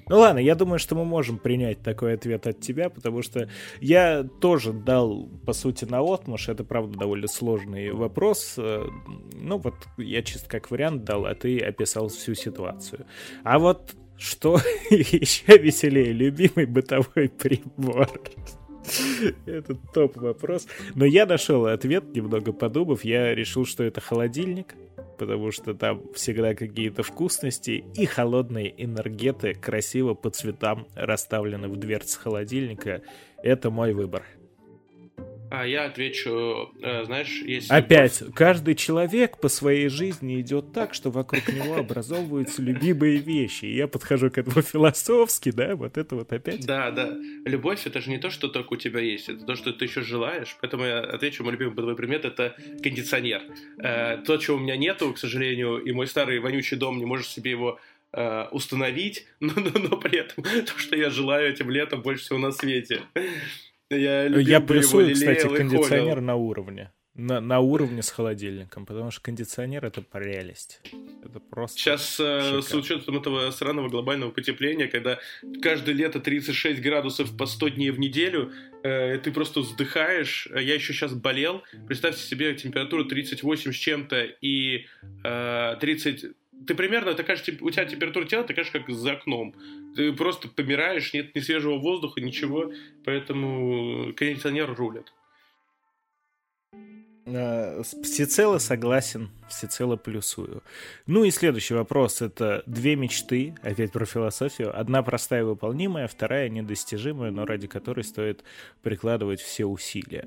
[0.07, 3.49] Ну ладно, я думаю, что мы можем принять такой ответ от тебя, потому что
[3.82, 6.48] я тоже дал, по сути, на отмуж.
[6.48, 8.53] Это, правда, довольно сложный вопрос.
[8.57, 13.07] Ну вот я чисто как вариант дал, а ты описал всю ситуацию.
[13.44, 14.60] А вот что
[14.90, 18.10] еще веселее, любимый бытовой прибор?
[19.46, 20.68] Это топ вопрос.
[20.94, 23.04] Но я нашел ответ, немного подумав.
[23.04, 24.76] Я решил, что это холодильник,
[25.18, 32.20] потому что там всегда какие-то вкусности и холодные энергеты красиво по цветам расставлены в дверце
[32.20, 33.02] холодильника.
[33.42, 34.24] Это мой выбор.
[35.51, 37.69] А я отвечу, э, знаешь, есть...
[37.69, 38.35] Опять, любовь...
[38.35, 43.65] каждый человек по своей жизни идет так, что вокруг него образовываются любимые вещи.
[43.65, 46.65] И я подхожу к этому философски, да, вот это вот опять.
[46.65, 47.15] Да, да.
[47.45, 50.01] Любовь— это же не то, что только у тебя есть, это то, что ты еще
[50.01, 50.57] желаешь.
[50.61, 53.43] Поэтому я отвечу, мой любимый бытовой предмет— это кондиционер.
[53.77, 57.27] Э, то, чего у меня нету, к сожалению, и мой старый вонючий дом не может
[57.27, 57.80] себе его
[58.13, 62.39] э, установить, но, но, но при этом то, что я желаю этим летом больше всего
[62.39, 63.01] на свете.
[63.95, 66.91] Я, я плюсую, кстати, кондиционер на уровне.
[67.13, 70.81] На, на уровне с холодильником, потому что кондиционер это прелесть.
[71.23, 71.80] Это просто.
[71.80, 75.19] Сейчас э, с учетом этого сраного глобального потепления, когда
[75.61, 78.51] каждое лето 36 градусов по 100 дней в неделю,
[78.84, 80.49] э, ты просто вздыхаешь.
[80.53, 81.63] Я еще сейчас болел.
[81.88, 84.88] Представьте себе температуру 38 с чем-то и
[85.23, 86.26] э, 30
[86.65, 89.53] ты примерно, такая же, у тебя температура тела такая же, как за окном.
[89.95, 92.72] Ты просто помираешь, нет ни свежего воздуха, ничего,
[93.03, 95.14] поэтому кондиционер рулит.
[97.26, 100.61] Э, всецело согласен, всецело плюсую.
[101.07, 102.22] Ну и следующий вопрос.
[102.22, 104.77] Это две мечты, опять про философию.
[104.80, 108.43] Одна простая и выполнимая, вторая недостижимая, но ради которой стоит
[108.84, 110.26] прикладывать все усилия.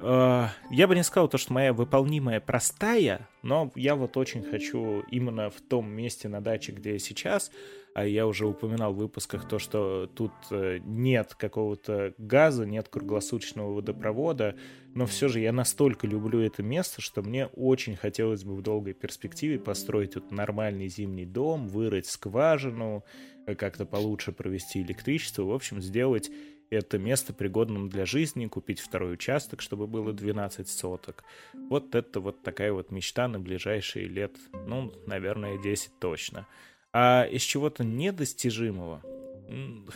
[0.00, 5.02] Э, я бы не сказал то, что моя выполнимая простая, но я вот очень хочу
[5.10, 7.50] именно в том месте на даче, где я сейчас,
[7.96, 13.72] а я уже упоминал в выпусках то, что тут э, нет какого-то газа, нет круглосуточного
[13.72, 14.54] водопровода,
[14.94, 18.92] но все же я настолько люблю это место, что мне очень хотелось бы в долгой
[18.92, 23.02] перспективе построить тут нормальный зимний дом, вырыть скважину,
[23.46, 26.30] э, как-то получше провести электричество, в общем, сделать
[26.68, 31.24] это место пригодным для жизни, купить второй участок, чтобы было 12 соток.
[31.54, 36.46] Вот это вот такая вот мечта на ближайшие лет, ну, наверное, 10 точно.
[36.98, 39.02] А из чего-то недостижимого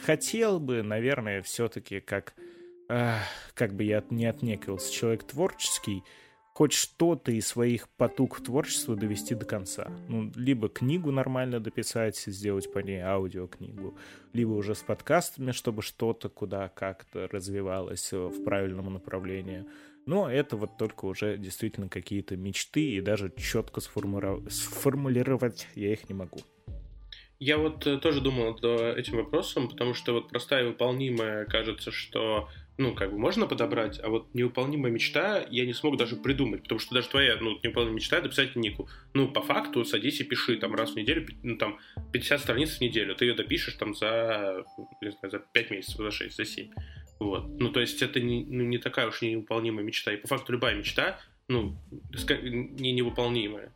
[0.03, 2.35] хотел бы, наверное, все-таки как...
[2.89, 6.05] как бы я не отнекивался, человек творческий,
[6.53, 9.91] хоть что-то из своих потуг творчества довести до конца.
[10.09, 13.97] Ну, либо книгу нормально дописать, сделать по ней аудиокнигу,
[14.35, 19.65] либо уже с подкастами, чтобы что-то куда как-то развивалось в правильном направлении.
[20.05, 26.15] Но это вот только уже действительно какие-то мечты, и даже четко сформулировать я их не
[26.15, 26.41] могу.
[27.41, 31.91] Я вот э, тоже думал над этим вопросом, потому что вот простая и выполнимая кажется,
[31.91, 32.49] что
[32.81, 36.79] ну, как бы можно подобрать, а вот невыполнимая мечта я не смог даже придумать, потому
[36.79, 38.89] что даже твоя, ну, невыполнимая мечта— это писать Нику.
[39.13, 41.79] Ну, по факту садись и пиши там раз в неделю, ну, там,
[42.13, 44.65] 50 страниц в неделю, ты ее допишешь там за,
[45.03, 46.71] не знаю, за 5 месяцев, за 6, за 7.
[47.19, 47.49] Вот.
[47.61, 50.13] Ну, то есть это не, ну, не такая уж невыполнимая мечта.
[50.15, 51.77] И по факту любая мечта, ну,
[52.41, 53.75] не невыполнимая.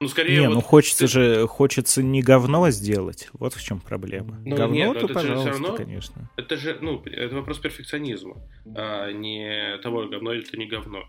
[0.00, 0.40] Ну, скорее...
[0.40, 0.54] Не, вот...
[0.54, 1.08] ну хочется ты...
[1.08, 3.28] же, хочется не говно сделать.
[3.32, 4.40] Вот в чем проблема.
[4.44, 6.30] Ну, говно, нет, то, это пожалуйста, равно, конечно.
[6.36, 8.36] Это же, ну, это вопрос перфекционизма,
[8.76, 11.04] а не того, говно или это не говно.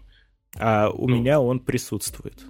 [0.57, 2.43] А у ну, меня он присутствует.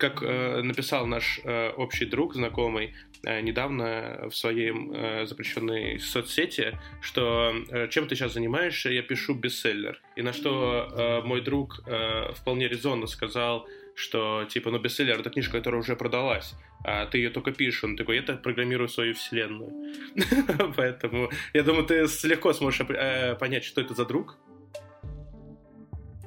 [0.00, 2.94] Как э, написал наш э, общий друг, знакомый,
[3.24, 9.34] э, недавно в своей э, запрещенной соцсети, что э, чем ты сейчас занимаешься, я пишу
[9.34, 10.02] бестселлер.
[10.16, 15.30] И на что э, мой друг э, вполне резонно сказал, что, типа, ну, бестселлер— это
[15.30, 16.54] книжка, которая уже продалась,
[16.84, 17.82] а ты ее только пишешь.
[17.82, 19.72] Он такой, я программирую свою вселенную.
[20.76, 24.36] Поэтому, я думаю, ты легко сможешь э, понять, что это за друг.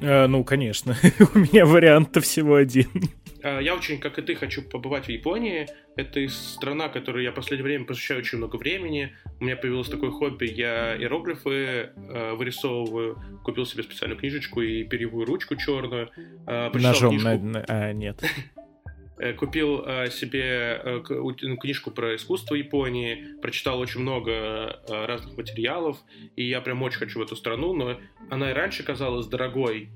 [0.02, 0.98] А, ну, конечно.
[1.36, 2.90] У меня вариант всего один.
[3.42, 5.68] Э, я очень, как и ты, хочу побывать в Японии.
[5.96, 9.16] Это страна, которой я в последнее время посвящаю очень много времени.
[9.40, 13.22] У меня появилось такое хобби, я иероглифы э, вырисовываю.
[13.44, 16.10] Купил себе специальную книжечку и перьевую ручку черную.
[16.48, 17.46] Э, Ножом книжку...
[17.46, 17.66] на...
[17.68, 18.24] А, нет.
[19.20, 25.98] Э, купил э, себе э, ну, книжку про искусство Японии, прочитал очень много разных материалов,
[26.38, 28.00] и я прям очень хочу в эту страну, но
[28.30, 29.90] она и раньше казалась дорогой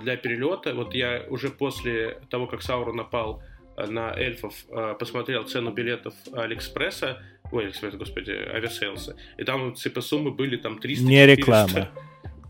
[0.00, 0.74] для перелета.
[0.74, 3.42] Вот я уже после того, как Саурон напал
[3.76, 4.54] на эльфов,
[4.98, 7.22] посмотрел цену билетов Алиэкспресса,
[7.52, 11.88] ой, Алиэкспресса, господи, авиасейлса, и там типа суммы были там 300 Не реклама.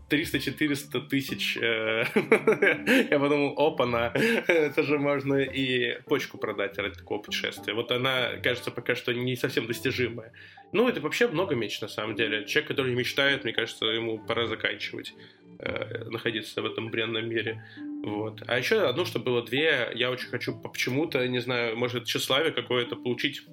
[0.09, 1.57] 300-400 тысяч.
[1.57, 2.03] Э,
[3.11, 4.11] я подумал, опа-на,
[4.47, 7.73] это же можно и почку продать ради такого путешествия.
[7.73, 10.33] Вот она, кажется, пока что не совсем достижимая.
[10.71, 12.45] Ну, это вообще много меч, на самом деле.
[12.45, 15.13] Человек, который мечтает, мне кажется, ему пора заканчивать
[15.59, 17.63] э, находиться в этом бренном мире.
[18.03, 18.41] Вот.
[18.47, 22.95] А еще одно, что было две, я очень хочу почему-то, не знаю, может, тщеславие какое-то
[22.95, 23.43] получить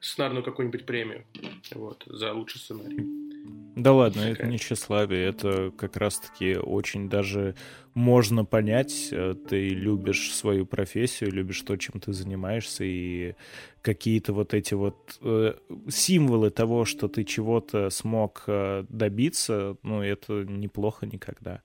[0.00, 1.24] сценарную какую-нибудь премию
[1.74, 3.26] вот, за лучший сценарий.
[3.76, 4.32] Да ладно, Такая.
[4.32, 7.54] это не тщеславие, это как раз-таки очень даже
[7.92, 9.10] можно понять.
[9.12, 13.34] Э, ты любишь свою профессию, любишь то, чем ты занимаешься, и
[13.86, 15.54] какие-то вот эти вот э,
[15.88, 21.62] символы того, что ты чего-то смог э, добиться, ну, это неплохо никогда.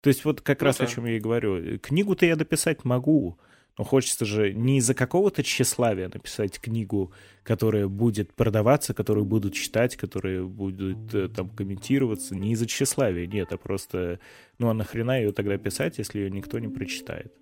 [0.00, 0.84] То есть вот как ну, раз да.
[0.84, 1.80] о чем я и говорю.
[1.80, 3.40] Книгу-то я дописать могу,
[3.76, 7.12] но хочется же не из-за какого-то тщеславия написать книгу,
[7.42, 12.36] которая будет продаваться, которую будут читать, которая будет э, там комментироваться.
[12.36, 14.20] Не из-за тщеславия, нет, а просто,
[14.58, 17.34] ну а нахрена ее тогда писать, если ее никто не прочитает?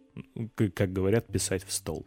[0.75, 2.07] Как говорят, писать в стол.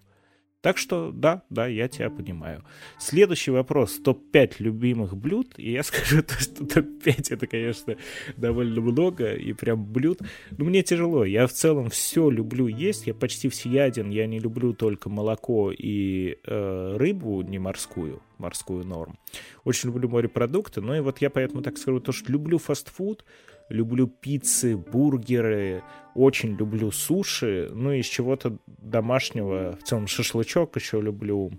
[0.61, 2.65] Так что да, да, я тебя понимаю.
[2.98, 3.98] Следующий вопрос.
[3.99, 5.53] Топ-5 любимых блюд.
[5.57, 7.95] И я скажу, то, что топ-5 это, конечно,
[8.36, 10.19] довольно много и прям блюд.
[10.52, 11.23] Но мне тяжело.
[11.23, 13.07] Я в целом все люблю есть.
[13.07, 14.10] Я почти всеяден.
[14.10, 19.18] Я не люблю только молоко и э, рыбу, не морскую, морскую норм.
[19.64, 20.81] Очень люблю морепродукты.
[20.81, 23.23] Ну и вот я поэтому так скажу, то, что люблю фастфуд,
[23.69, 25.83] люблю пиццы, бургеры,
[26.15, 31.51] очень люблю суши, ну и из чего-то домашнего, в целом шашлычок еще люблю,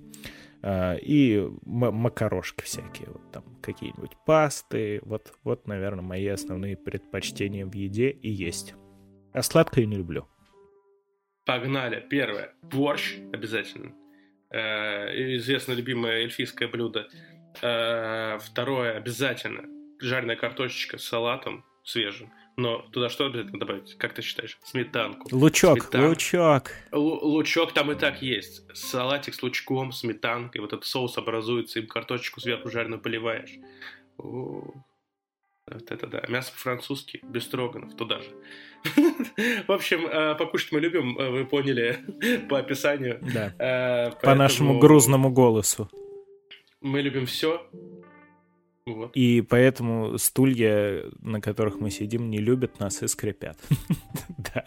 [0.63, 7.75] э, и макарошки всякие, вот там какие-нибудь пасты, вот, вот, наверное, мои основные предпочтения в
[7.75, 8.75] еде и есть.
[9.33, 10.27] А сладкое не люблю.
[11.47, 12.05] Погнали.
[12.09, 12.53] Первое.
[12.63, 13.93] Борщ обязательно.
[14.51, 17.09] Э, известно любимое эльфийское блюдо.
[17.63, 18.97] Э, второе.
[18.97, 19.65] Обязательно.
[20.01, 22.31] Жареная картошечка с салатом свежим.
[22.57, 23.97] Но туда что обязательно добавить?
[23.97, 24.59] Как ты считаешь?
[24.65, 25.29] Сметанку.
[25.35, 26.09] Лучок, Сметан...
[26.09, 26.73] лучок.
[26.93, 28.63] Л- лучок там и так есть.
[28.77, 30.61] Салатик с лучком, сметанкой.
[30.61, 33.55] Вот этот соус образуется, им картошечку сверху жареную поливаешь.
[34.19, 34.75] О,
[35.71, 36.23] вот это да.
[36.29, 38.29] Мясо по-французски, без строганов, туда же.
[39.67, 41.99] В общем, э, покушать мы любим, э, вы поняли
[42.49, 43.21] по описанию.
[43.23, 43.55] Да.
[43.59, 45.89] Э, по нашему грузному голосу.
[46.81, 47.67] Мы любим все,
[48.95, 49.17] вот.
[49.17, 53.59] И поэтому стулья, на которых мы сидим, не любят нас и скрипят.
[54.39, 54.65] да.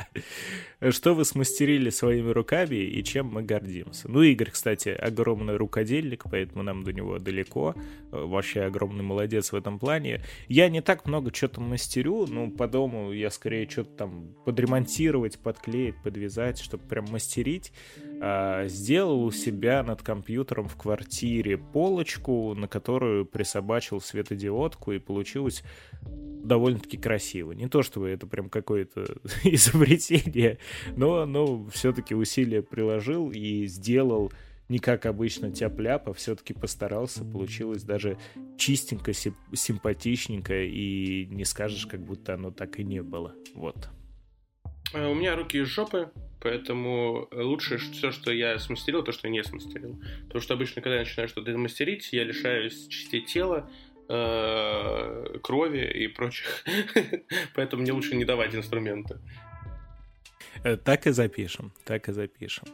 [0.91, 4.09] Что вы смастерили своими руками и чем мы гордимся?
[4.09, 7.75] Ну, Игорь, кстати, огромный рукодельник, поэтому нам до него далеко.
[8.11, 10.21] Вообще огромный молодец в этом плане.
[10.47, 15.95] Я не так много что-то мастерю, ну, по дому я скорее что-то там подремонтировать, подклеить,
[16.03, 17.71] подвязать, чтобы прям мастерить.
[18.21, 25.63] А, сделал у себя над компьютером в квартире полочку, на которую присобачил светодиодку, и получилось
[26.03, 27.51] довольно-таки красиво.
[27.53, 29.05] Не то, чтобы это прям какое-то
[29.43, 30.59] изобретение,
[30.95, 34.31] но, но все-таки усилия приложил и сделал
[34.69, 37.25] не как обычно тяп-ляп, а все-таки постарался.
[37.25, 38.17] Получилось даже
[38.57, 43.33] чистенько, симпатичненько, и не скажешь, как будто оно так и не было.
[43.55, 43.89] Вот.
[44.93, 46.11] А у меня руки из жопы,
[46.43, 49.97] Поэтому лучше все, что я смастерил, то, что я не смастерил.
[50.23, 53.69] Потому что обычно, когда я начинаю что-то мастерить, я лишаюсь частей тела,
[54.09, 56.65] э, крови и прочих.
[57.55, 59.19] Поэтому мне лучше не давать инструменты.
[60.63, 62.65] Э, так и запишем, так и запишем.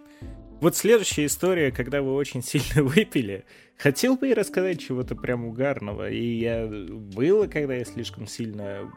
[0.62, 3.46] Вот следующая история, когда вы очень сильно выпили.
[3.78, 6.10] Хотел бы и рассказать чего-то прям угарного.
[6.10, 8.92] И я было, когда я слишком сильно,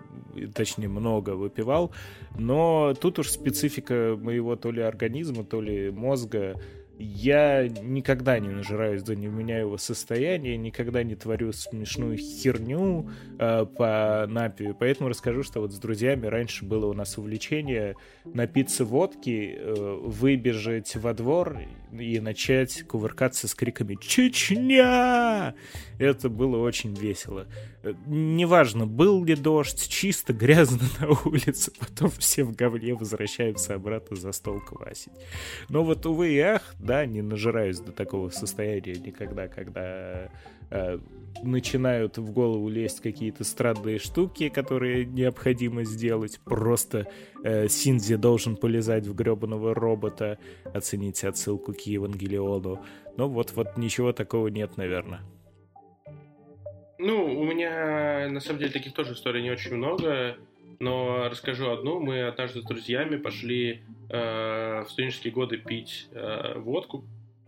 [0.55, 1.95] точнее, много выпивал.
[2.37, 6.61] Но тут уж специфика моего то ли организма, то ли мозга
[6.99, 14.77] я никогда не нажираюсь до невменяемого состояния, никогда не творю смешную херню э, по напию,
[14.79, 20.95] поэтому расскажу, что вот с друзьями раньше было у нас увлечение напиться водки, э, выбежать
[20.97, 21.59] во двор,
[21.99, 25.55] и начать кувыркаться с криками «Чечня!».
[25.99, 27.47] Это было очень весело.
[28.07, 34.33] Неважно, был ли дождь, чисто грязно на улице, потом все в говне возвращаются обратно за
[34.33, 35.13] стол квасить.
[35.69, 40.29] Но вот, увы и ах, да, не нажираюсь до такого состояния никогда, когда э,
[41.43, 46.41] начинают в голову лезть какие-то странные штуки, которые необходимо сделать.
[46.45, 47.07] Просто
[47.43, 50.39] э, Синзи должен полезать в гребаного робота,
[50.73, 52.85] оцените отсылку к Евангелиону.
[53.17, 55.21] Но вот, вот ничего такого нет, наверное.
[56.99, 60.37] Ну, у меня на самом деле таких тоже историй не очень много,
[60.79, 61.99] но расскажу одну.
[61.99, 67.05] Мы однажды с друзьями пошли э, в студенческие годы пить э, водку.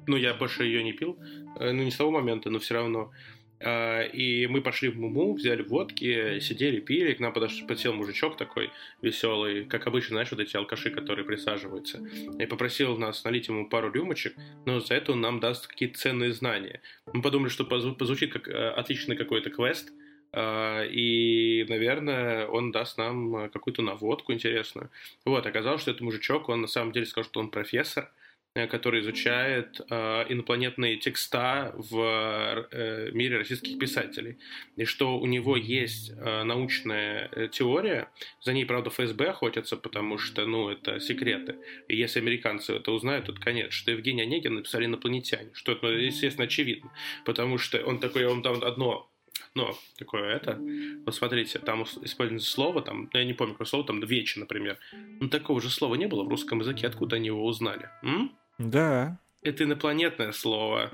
[0.07, 1.19] Ну, я больше ее не пил,
[1.59, 3.13] э, ну, не с того момента, но все равно.
[3.61, 8.37] А, и мы пошли в Муму, взяли водки, сидели, пили, к нам подошел, подсел мужичок
[8.37, 8.71] такой
[9.01, 12.03] веселый, как обычно, знаешь, вот эти алкаши, которые присаживаются,
[12.39, 14.35] и попросил нас налить ему пару рюмочек,
[14.67, 16.83] но за это он нам даст какие-то ценные знания.
[17.13, 19.93] Мы подумали, что позвучит как э, отличный какой-то квест,
[20.33, 24.91] а, и, наверное, он даст нам какую-то наводку интересную.
[25.25, 28.24] Вот, оказалось, что это мужичок, он на самом деле сказал, что он профессор, Э,
[28.55, 29.95] который изучает э,
[30.29, 34.39] инопланетные текста в э, мире российских писателей.
[34.77, 38.09] И что у него есть э, научная э, теория,
[38.41, 41.57] за ней, правда, ФСБ охотятся, потому что, ну, это секреты.
[41.89, 46.45] И если американцы это узнают, то конец, что Евгений Онегин написали инопланетяне, что это, естественно,
[46.45, 46.93] очевидно,
[47.25, 49.11] потому что он такой, он там одно
[49.57, 50.61] но такое это.
[51.05, 54.79] Вот смотрите, там используется слово, там, я не помню, какое слово, там, вечи, например.
[55.21, 57.89] Ну, такого же слова не было в русском языке, откуда они его узнали?
[58.03, 58.37] М?
[58.59, 59.19] Да.
[59.43, 60.91] Это инопланетное слово.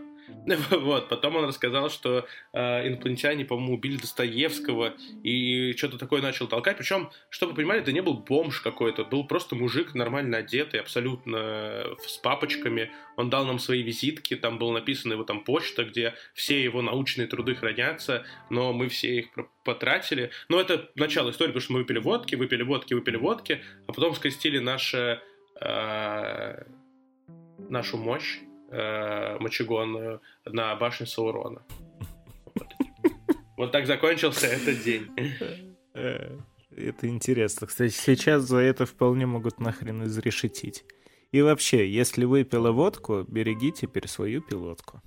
[0.70, 6.77] Вот, потом он рассказал, что э, инопланетяне, по-моему, убили Достоевского и что-то такое начал толкать.
[6.77, 11.85] Причем, чтобы вы понимали, это не был бомж какой-то, был просто мужик нормально одетый, абсолютно
[12.07, 12.91] с папочками.
[13.16, 17.27] Он дал нам свои визитки, там было написано его там почта, где все его научные
[17.27, 19.27] труды хранятся, но мы все их
[19.65, 20.31] потратили.
[20.49, 24.15] Но это начало истории, потому что мы выпили водки, выпили водки, выпили водки, а потом
[24.15, 25.20] скрестили наше...
[25.61, 26.65] Э,
[27.71, 28.41] нашу мощь
[28.71, 31.63] э, мочегонную на башню Саурона.
[33.57, 33.73] Вот.
[33.73, 35.09] так закончился этот день.
[35.95, 36.39] Э,
[36.77, 37.67] это интересно.
[37.67, 40.85] Кстати, сейчас за это вполне могут нахрен изрешетить.
[41.33, 45.03] И вообще, если выпила водку, береги теперь свою пилотку.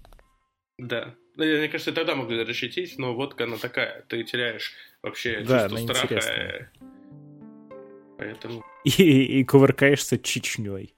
[0.77, 1.15] Да.
[1.35, 5.93] Ну, мне кажется, тогда могли решетить, но водка, она такая, ты теряешь вообще да, чувство
[5.93, 6.03] страха.
[6.03, 6.71] Интересная.
[8.17, 8.63] Поэтому...
[8.83, 10.93] И, и кувыркаешься чечней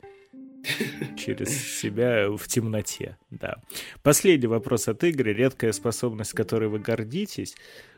[1.18, 3.18] через себя в темноте.
[3.30, 3.58] Да.
[4.04, 5.34] Последний вопрос от Игоря.
[5.34, 7.56] Редкая способность, которой вы гордитесь.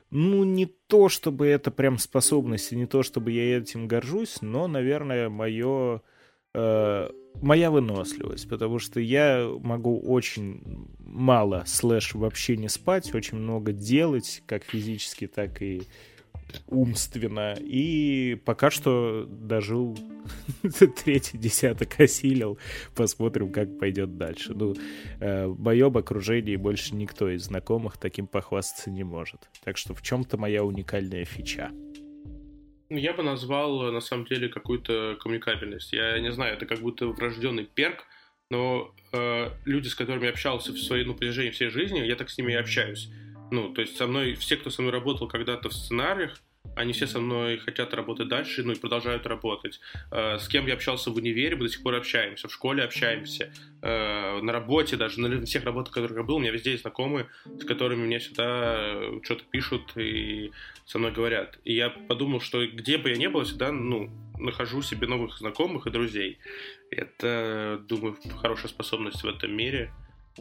[0.09, 4.67] Ну, не то, чтобы это прям способность, и не то, чтобы я этим горжусь, но,
[4.67, 6.01] наверное, мое...
[6.53, 7.09] Э,
[7.41, 14.43] моя выносливость, потому что я могу очень мало, слэш, вообще не спать, очень много делать,
[14.45, 15.83] как физически, так и
[16.67, 19.97] умственно, и пока что дожил
[21.03, 22.57] третий десяток осилил,
[22.95, 24.53] посмотрим, как пойдет дальше.
[24.53, 24.75] Ну,
[25.19, 29.49] э, в моем окружении больше никто из знакомых таким похвастаться не может.
[29.63, 31.71] Так что в чем-то моя уникальная фича.
[32.89, 35.91] Ну, я бы назвал, на самом деле, какую-то коммуникабельность.
[35.91, 38.05] Я не знаю, это как будто врожденный перк,
[38.49, 42.37] но э, люди, с которыми я общался в своей, ну, всей жизни, я так с
[42.37, 43.09] ними и общаюсь.
[43.51, 46.41] Ну, то есть со мной, все, кто со мной работал когда-то в сценариях,
[46.75, 49.79] они все со мной хотят работать дальше, ну и продолжают работать.
[50.11, 53.51] Э, с кем я общался в универе, мы до сих пор общаемся, в школе общаемся,
[53.81, 57.27] э, на работе даже, на всех работах, которых я был, у меня везде есть знакомые,
[57.45, 60.51] с которыми мне всегда что-то пишут и
[60.85, 61.59] со мной говорят.
[61.63, 65.87] И я подумал, что где бы я ни был, всегда, ну, нахожу себе новых знакомых
[65.87, 66.39] и друзей.
[66.91, 69.91] Это, думаю, хорошая способность в этом мире.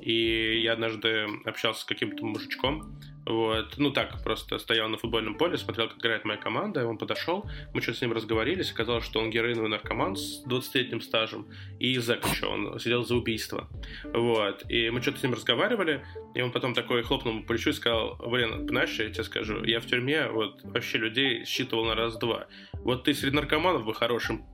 [0.01, 5.59] И я однажды общался с каким-то мужичком, вот, ну так, просто стоял на футбольном поле,
[5.59, 7.45] смотрел, как играет моя команда, и он подошел,
[7.75, 11.49] мы что-то с ним разговорились, оказалось, что он героиновый наркоман с 20-летним стажем,
[11.81, 13.69] и зэк еще, он сидел за убийство,
[14.05, 17.73] вот, и мы что-то с ним разговаривали, и он потом такой хлопнул по плечу и
[17.73, 22.47] сказал, блин, знаешь, я тебе скажу, я в тюрьме вот вообще людей считывал на раз-два,
[22.75, 24.47] вот ты среди наркоманов бы хорошим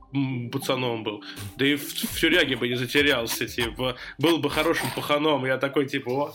[0.51, 1.23] пацаном был,
[1.57, 5.85] да и в, в тюряге бы не затерялся, типа, был бы хорошим паханом, я такой,
[5.85, 6.33] типа, о,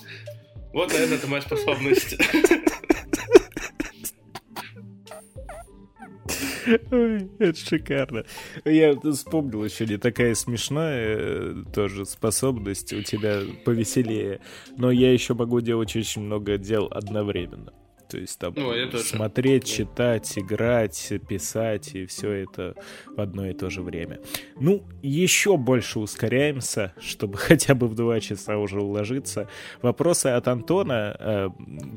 [0.78, 2.16] вот, наверное, это моя способность.
[7.38, 8.24] Это шикарно.
[8.64, 14.40] Я вспомнил еще не такая смешная э, тоже способность у тебя повеселее.
[14.76, 17.72] Но я еще могу делать очень много дел одновременно.
[18.08, 19.74] То есть там ну, смотреть, тоже.
[19.74, 22.74] читать, играть, писать и все это
[23.06, 24.20] в одно и то же время.
[24.58, 29.48] Ну, еще больше ускоряемся, чтобы хотя бы в два часа уже уложиться.
[29.82, 31.48] Вопросы от Антона э,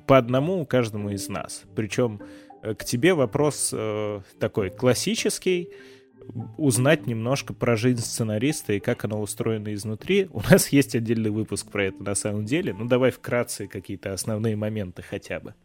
[0.05, 1.63] по одному каждому из нас.
[1.75, 2.21] Причем
[2.61, 5.69] э, к тебе вопрос э, такой классический
[6.57, 10.27] узнать немножко про жизнь сценариста и как она устроена изнутри.
[10.31, 12.73] У нас есть отдельный выпуск про это на самом деле.
[12.73, 15.55] Ну, давай вкратце какие-то основные моменты хотя бы.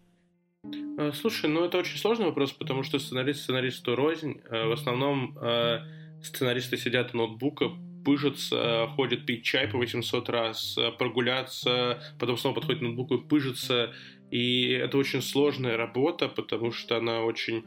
[0.99, 4.41] А, слушай, ну это очень сложный вопрос, потому что сценарист сценаристу рознь.
[4.49, 5.83] А, в основном а,
[6.23, 7.71] сценаристы сидят у ноутбука,
[8.05, 13.93] пыжатся, ходят пить чай по 800 раз, прогуляться, потом снова подходят к ноутбуку и пыжатся.
[14.31, 17.65] И это очень сложная работа, потому что она очень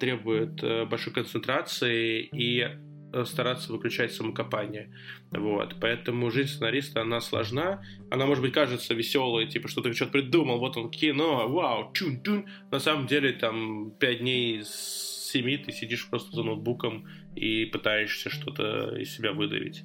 [0.00, 4.94] требует большой концентрации и Э, стараться выключать самокопание.
[5.30, 5.76] Вот.
[5.80, 7.82] Поэтому жизнь сценариста, она сложна.
[8.10, 12.46] Она, может быть, кажется веселой, типа, что ты что-то придумал, вот он кино, вау, чун-чун.
[12.70, 18.30] На самом деле, там, пять дней с семи ты сидишь просто за ноутбуком и пытаешься
[18.30, 19.82] что-то из себя выдавить.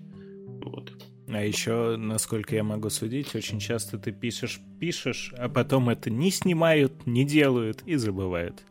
[0.63, 0.91] Вот.
[1.27, 6.29] А еще, насколько я могу судить, очень часто ты пишешь, пишешь, а потом это не
[6.29, 8.63] снимают, не делают и забывают.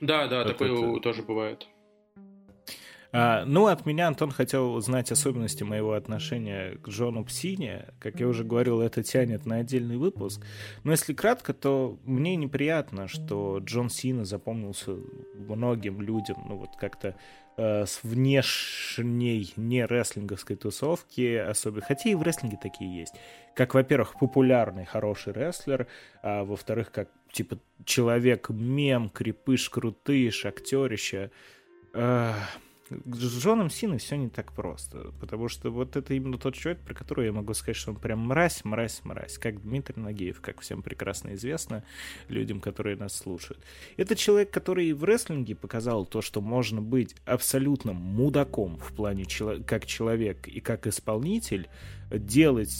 [0.00, 1.00] Да, да, вот такое это...
[1.00, 1.66] тоже бывает.
[3.10, 7.86] А, ну, от меня Антон хотел узнать особенности моего отношения к Джону Псине.
[8.00, 10.44] Как я уже говорил, это тянет на отдельный выпуск.
[10.84, 14.96] Но если кратко, то мне неприятно, что Джон Сина запомнился
[15.34, 17.16] многим людям, ну вот как-то
[17.56, 23.14] э, с внешней не рестлинговской тусовки, особенно, хотя и в рестлинге такие есть.
[23.54, 25.86] Как, во-первых, популярный, хороший рестлер,
[26.22, 31.30] а во-вторых, как, типа, человек-мем, крепыш, крутыш, актерище.
[31.94, 32.34] Э,
[32.90, 36.94] с Джоном Синой все не так просто, потому что вот это именно тот человек, про
[36.94, 40.82] которого я могу сказать, что он прям мразь, мразь, мразь, как Дмитрий Нагиев, как всем
[40.82, 41.84] прекрасно известно
[42.28, 43.62] людям, которые нас слушают.
[43.96, 49.26] Это человек, который в рестлинге показал то, что можно быть абсолютно мудаком в плане
[49.66, 51.68] как человек и как исполнитель,
[52.10, 52.74] делать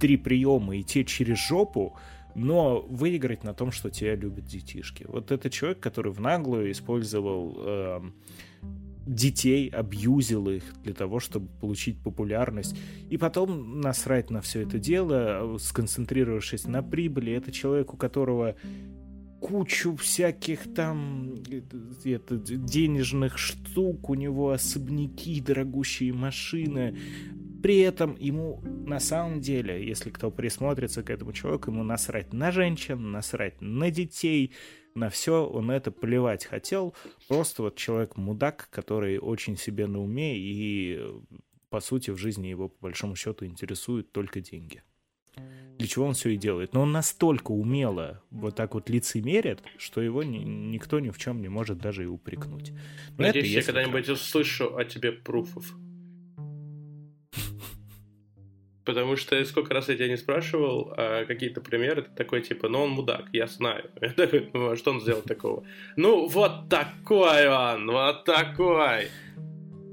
[0.00, 1.98] три приема и идти через жопу,
[2.34, 5.04] но выиграть на том, что тебя любят детишки.
[5.08, 8.00] Вот это человек, который в наглую использовал э,
[9.06, 12.76] детей, абьюзил их для того, чтобы получить популярность.
[13.08, 17.32] И потом насрать на все это дело, сконцентрировавшись на прибыли.
[17.32, 18.56] Это человек, у которого
[19.40, 21.34] кучу всяких там
[22.04, 26.96] это, денежных штук, у него особняки, дорогущие машины.
[27.62, 32.50] При этом ему на самом деле, если кто присмотрится к этому человеку, ему насрать на
[32.50, 34.52] женщин, насрать на детей,
[34.96, 36.94] на все он это плевать хотел.
[37.28, 41.00] Просто вот человек-мудак, который очень себе на уме и,
[41.68, 44.82] по сути, в жизни его, по большому счету, интересуют только деньги.
[45.78, 46.72] Для чего он все и делает.
[46.72, 51.42] Но он настолько умело вот так вот лицемерит, что его ни, никто ни в чем
[51.42, 52.72] не может даже и упрекнуть.
[53.18, 55.74] Но Надеюсь, это, я когда-нибудь услышу о тебе пруфов.
[58.86, 62.82] Потому что сколько раз я тебя не спрашивал а какие-то примеры, ты такой типа, ну
[62.82, 63.90] он мудак, я знаю.
[64.00, 65.64] Я такой, ну а что он сделал такого?
[65.96, 69.08] Ну вот такой он, вот такой.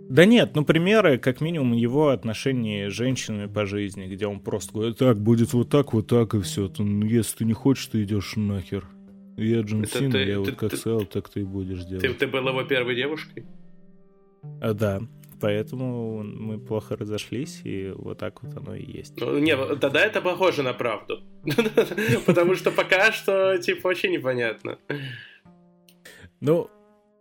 [0.10, 4.74] Да нет, ну примеры, как минимум, его отношения с женщинами по жизни, где он просто
[4.74, 6.72] говорит, так, будет вот так, вот так, и все.
[6.78, 8.86] Ну, если ты не хочешь, ты идешь нахер.
[9.38, 11.84] Я Джон Сина, ты, я ты, вот ты, как ты, сказал, так ты и будешь
[11.86, 12.04] делать.
[12.04, 13.44] Ты, ты был его первой девушкой?
[14.62, 15.02] А, да
[15.44, 19.20] поэтому мы плохо разошлись, и вот так вот оно и есть.
[19.20, 21.22] Ну, не, тогда это похоже на правду.
[22.26, 24.78] Потому что пока что, типа, вообще непонятно.
[26.40, 26.70] Ну,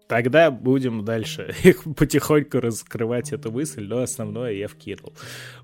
[0.07, 1.53] тогда будем дальше
[1.97, 5.15] потихоньку раскрывать эту мысль, но основное я вкинул.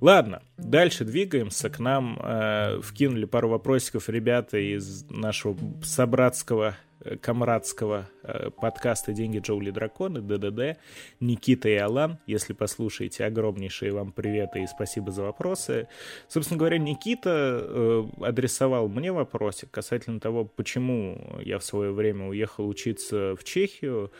[0.01, 1.71] Ладно, дальше двигаемся.
[1.71, 6.75] К нам э, вкинули пару вопросиков ребята из нашего собратского
[7.17, 10.79] комрадского э, подкаста «Деньги, Джоули, Драконы», ДДД,
[11.21, 12.19] Никита и Алан.
[12.27, 15.89] Если послушаете, огромнейшие вам приветы и спасибо за вопросы.
[16.29, 22.69] Собственно говоря, Никита э, адресовал мне вопросик касательно того, почему я в свое время уехал
[22.69, 24.13] учиться в Чехию,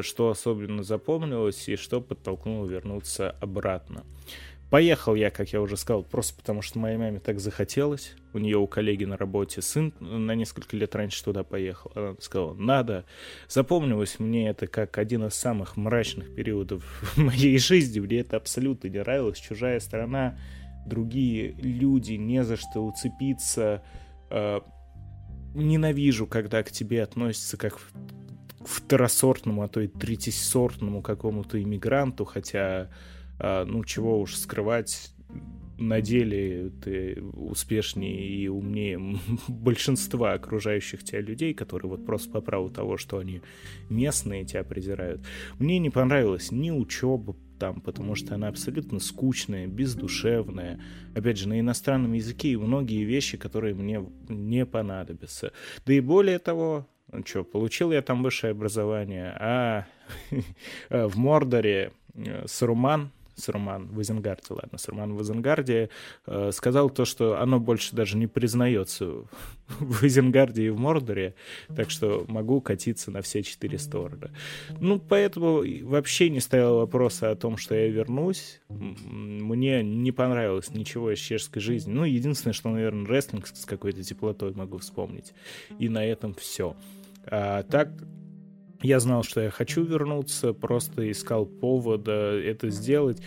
[0.00, 4.04] что особенно запомнилось и что подтолкнуло вернуться обратно.
[4.74, 8.16] Поехал я, как я уже сказал, просто потому что моей маме так захотелось.
[8.32, 11.92] У нее у коллеги на работе сын на несколько лет раньше туда поехал.
[11.94, 13.04] Она сказала, надо.
[13.46, 18.00] Запомнилось мне это как один из самых мрачных периодов в моей жизни.
[18.00, 19.38] Мне это абсолютно не нравилось.
[19.38, 20.36] Чужая страна,
[20.84, 23.80] другие люди, не за что уцепиться.
[24.28, 24.58] Э,
[25.54, 32.90] ненавижу, когда к тебе относятся как к второсортному, а то и третисортному какому-то иммигранту, хотя
[33.38, 35.14] а, ну, чего уж скрывать,
[35.78, 42.70] на деле ты успешнее и умнее большинства окружающих тебя людей, которые вот просто по праву
[42.70, 43.42] того, что они
[43.90, 45.22] местные, тебя презирают.
[45.58, 50.80] Мне не понравилась ни учеба там, потому что она абсолютно скучная, бездушевная.
[51.14, 55.52] Опять же, на иностранном языке и многие вещи, которые мне не понадобятся.
[55.86, 59.86] Да и более того, ну что, получил я там высшее образование, а
[60.90, 65.90] в Мордоре э, Саруман Саруман в Изенгарде, ладно, Саруман в Изенгарде,
[66.26, 69.24] э, сказал то, что оно больше даже не признается
[69.68, 71.34] в Изенгарде и в Мордоре,
[71.74, 74.30] так что могу катиться на все четыре стороны.
[74.80, 78.60] Ну, поэтому вообще не стояло вопроса о том, что я вернусь.
[78.68, 81.92] Мне не понравилось ничего из чешской жизни.
[81.92, 85.32] Ну, единственное, что, наверное, рестлинг с какой-то теплотой могу вспомнить.
[85.78, 86.76] И на этом все.
[87.26, 87.90] А так,
[88.84, 93.22] я знал, что я хочу вернуться, просто искал повода это сделать.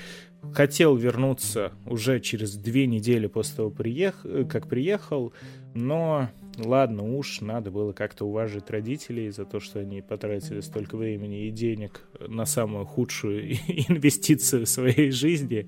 [0.54, 5.34] Хотел вернуться уже через две недели после того, как приехал,
[5.74, 11.48] но ладно уж, надо было как-то уважить родителей за то, что они потратили столько времени
[11.48, 15.68] и денег на самую худшую инвестицию в своей жизни,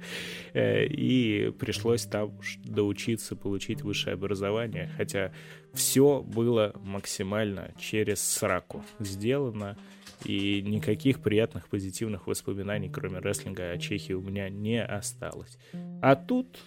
[0.53, 5.31] э, и пришлось там доучиться, получить высшее образование, хотя
[5.73, 9.77] все было максимально через сраку сделано,
[10.25, 15.57] и никаких приятных позитивных воспоминаний, кроме рестлинга о Чехии, у меня не осталось.
[16.01, 16.59] А тут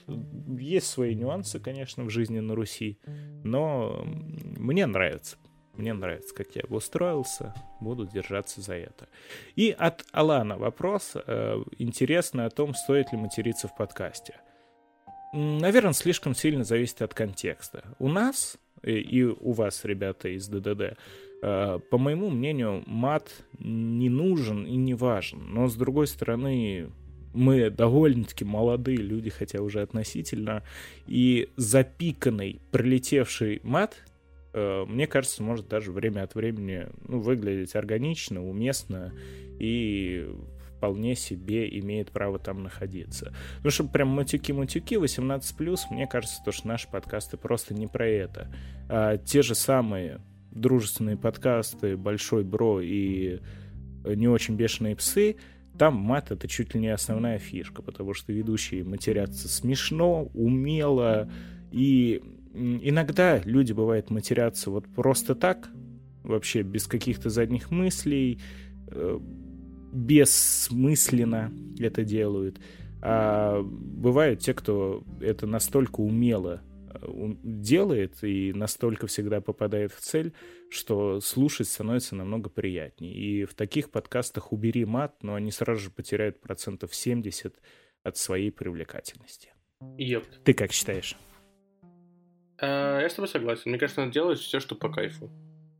[0.58, 2.98] есть свои нюансы, конечно, в жизни на Руси,
[3.44, 5.36] но мне нравится.
[5.74, 9.08] Мне нравится, как я устроился, буду держаться за это.
[9.56, 14.34] И от Алана вопрос э, интересный о том, стоит ли материться в подкасте.
[15.32, 17.84] Наверное, слишком сильно зависит от контекста.
[17.98, 20.96] У нас и, у вас, ребята из ДДД,
[21.42, 25.52] э, по моему мнению, мат не нужен и не важен.
[25.52, 26.90] Но, с другой стороны,
[27.34, 30.62] мы довольно-таки молодые люди, хотя уже относительно,
[31.06, 34.02] и запиканный, прилетевший мат,
[34.52, 39.12] э, мне кажется, может даже время от времени ну, выглядеть органично, уместно
[39.58, 40.28] и
[40.82, 43.32] вполне себе имеет право там находиться.
[43.62, 48.52] Ну, чтобы прям матюки-матюки 18+, мне кажется, то, что наши подкасты просто не про это.
[48.88, 53.38] А те же самые дружественные подкасты «Большой Бро» и
[54.04, 55.36] «Не очень бешеные псы»,
[55.78, 61.30] там мат— это чуть ли не основная фишка, потому что ведущие матерятся смешно, умело,
[61.70, 62.20] и
[62.54, 65.70] иногда люди, бывает, матерятся вот просто так,
[66.24, 68.40] вообще без каких-то задних мыслей,
[68.88, 69.20] э,
[69.92, 72.60] бессмысленно это делают.
[73.00, 80.32] А бывают те, кто это настолько умело э, делает и настолько всегда попадает в цель,
[80.70, 83.12] что слушать становится намного приятнее.
[83.12, 87.56] И в таких подкастах убери мат, но они сразу же потеряют процентов 70
[88.04, 89.52] от своей привлекательности.
[89.98, 90.24] Yep.
[90.44, 91.16] Ты как считаешь?
[92.58, 93.62] А, я с тобой согласен.
[93.66, 95.28] Мне кажется, надо делать все, что по кайфу.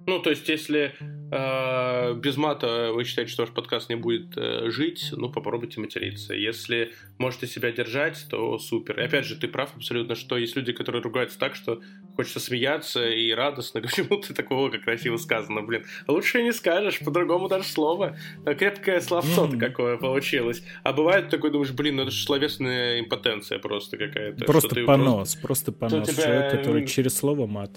[0.07, 0.95] Ну, то есть, если
[1.31, 6.35] э, без мата вы считаете, что ваш подкаст не будет э, жить, ну, попробуйте материться.
[6.35, 8.99] Если можете себя держать, то супер.
[8.99, 11.81] И опять же, ты прав абсолютно, что есть люди, которые ругаются так, что
[12.17, 13.81] хочется смеяться и радостно.
[13.83, 15.85] Почему ты такого, как красиво сказано, блин?
[16.09, 18.17] Лучше не скажешь, по-другому даже слово.
[18.45, 20.65] Крепкое словцо-то какое получилось.
[20.83, 24.45] А бывает такой, думаешь, блин, ну это же словесная импотенция просто какая-то.
[24.45, 26.17] Просто понос, просто, просто понос.
[26.17, 27.71] Человек, который через слово мат.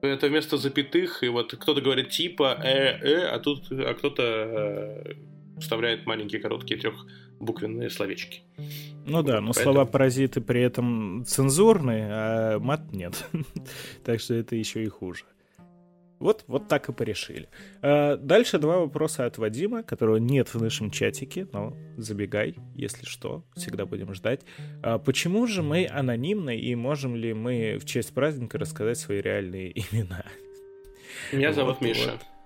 [0.00, 5.14] Это вместо запятых, и вот кто-то говорит типа э, э, а тут а кто-то э,
[5.60, 8.42] вставляет маленькие короткие трехбуквенные словечки.
[9.06, 9.54] Ну да, но Поэтому...
[9.54, 13.28] слова паразиты при этом цензурные, а мат нет.
[14.04, 15.24] так что это еще и хуже.
[16.18, 17.48] Вот, вот так и порешили.
[17.82, 23.44] А, дальше два вопроса от Вадима, которого нет в нашем чатике, но забегай, если что,
[23.56, 24.42] всегда будем ждать.
[24.82, 29.72] А, почему же мы анонимны и можем ли мы в честь праздника рассказать свои реальные
[29.92, 30.24] имена?
[31.32, 32.12] Меня зовут вот, Миша.
[32.12, 32.37] Вот.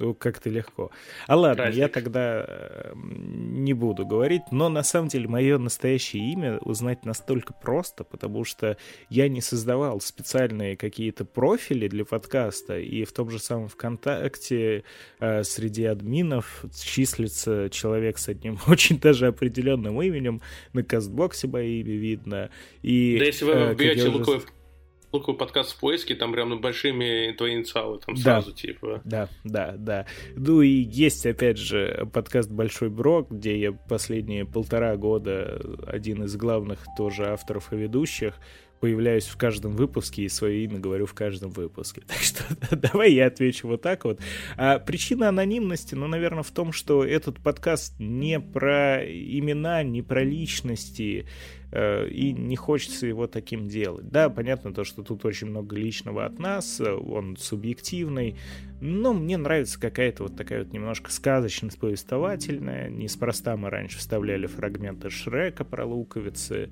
[0.00, 0.90] Ну, как-то легко.
[1.26, 1.78] А ладно, Праздник.
[1.78, 7.52] я тогда эм, не буду говорить, но на самом деле мое настоящее имя узнать настолько
[7.52, 8.78] просто, потому что
[9.10, 14.84] я не создавал специальные какие-то профили для подкаста, и в том же самом ВКонтакте
[15.20, 20.40] э, среди админов числится человек с одним очень даже определенным именем,
[20.72, 22.50] на Кастбоксе мое имя видно.
[22.80, 24.46] И, да если вы э, вбьете Лукоев
[25.12, 28.56] луковый подкаст в поиске, там прям большими твои инициалы, там сразу, да.
[28.56, 29.00] типа.
[29.04, 30.06] Да, да, да.
[30.36, 36.36] Ну и есть, опять же, подкаст «Большой Брок», где я последние полтора года один из
[36.36, 38.34] главных тоже авторов и ведущих,
[38.80, 42.02] появляюсь в каждом выпуске и свое имя говорю в каждом выпуске.
[42.10, 42.42] Так что
[42.76, 44.20] давай я отвечу вот так вот.
[44.56, 50.24] А причина анонимности, ну, наверное, в том, что этот подкаст не про имена, не про
[50.24, 51.26] личности,
[51.72, 54.08] э, и не хочется его таким делать.
[54.08, 58.36] Да, понятно то, что тут очень много личного от нас, он субъективный,
[58.80, 62.88] но мне нравится какая-то вот такая вот немножко сказочность повествовательная.
[62.88, 66.70] Неспроста мы раньше вставляли фрагменты Шрека про луковицы.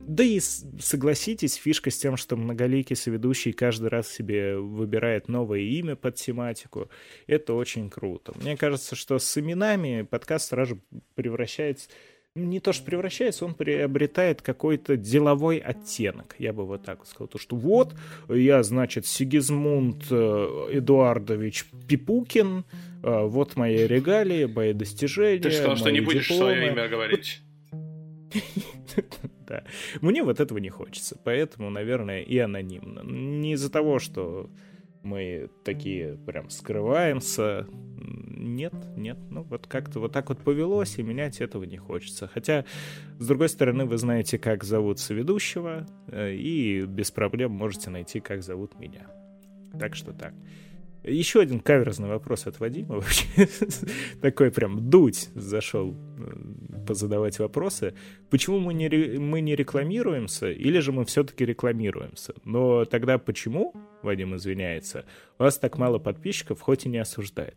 [0.00, 5.94] Да и согласитесь, фишка с тем, что многоликий соведущий каждый раз себе выбирает новое имя
[5.94, 6.90] под тематику,
[7.26, 8.32] это очень круто.
[8.40, 10.80] Мне кажется, что с именами подкаст сразу
[11.14, 11.88] превращается
[12.36, 17.26] не то что превращается, он приобретает какой-то деловой оттенок, я бы вот так сказал.
[17.26, 17.94] То, что вот,
[18.28, 22.64] я, значит, Сигизмунд э, Эдуардович Пипукин,
[23.02, 25.42] э, вот мои регалии, мои достижения.
[25.42, 26.54] Ты сказал, что не будешь дипломы.
[26.54, 27.42] свое имя говорить.
[29.50, 29.64] Да.
[30.00, 33.00] Мне вот этого не хочется, поэтому, наверное, и анонимно.
[33.02, 34.48] Не из-за того, что
[35.02, 37.66] мы такие прям скрываемся.
[37.98, 42.30] Нет, нет, ну вот как-то вот так вот повелось, и менять этого не хочется.
[42.32, 42.64] Хотя,
[43.18, 48.44] с другой стороны, вы знаете, как зовут соведущего, э, и без проблем можете найти, как
[48.44, 49.08] зовут меня.
[49.80, 50.32] Так что так.
[51.02, 53.48] Еще один каверзный вопрос от Вадима вообще.
[54.20, 57.94] Такой прям дуть зашел э, позадавать вопросы.
[58.28, 62.34] Почему мы не, мы не рекламируемся, или же мы все-таки рекламируемся?
[62.44, 65.04] Но тогда почему, Вадим извиняется,
[65.38, 67.56] у вас так мало подписчиков, хоть и не осуждает?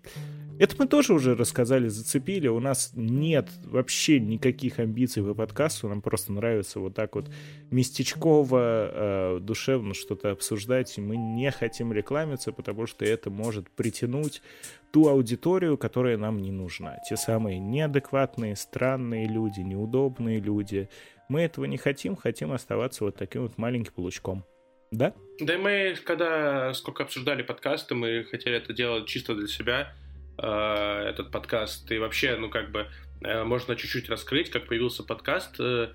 [0.60, 2.48] Это мы тоже уже рассказали, зацепили.
[2.48, 5.90] У нас нет вообще никаких амбиций по подкасту.
[5.90, 7.26] Нам просто нравится вот так вот
[7.72, 10.96] местечково, э, душевно что-то обсуждать.
[10.98, 14.44] И мы не хотим рекламиться, потому что это может притянуть
[14.92, 16.98] ту аудиторию, которая нам не нужна.
[17.10, 20.88] Те самые неадекватные, странные люди, неудобные люди.
[21.30, 24.46] Мы этого не хотим, хотим оставаться вот таким вот маленьким получком.
[24.92, 25.16] Да?
[25.40, 29.92] Да и мы, когда сколько обсуждали подкасты, мы хотели это делать чисто для себя
[30.38, 31.92] этот подкаст.
[31.92, 32.88] И вообще, ну, как бы,
[33.22, 35.60] э, можно чуть-чуть раскрыть, как появился подкаст.
[35.60, 35.90] Э,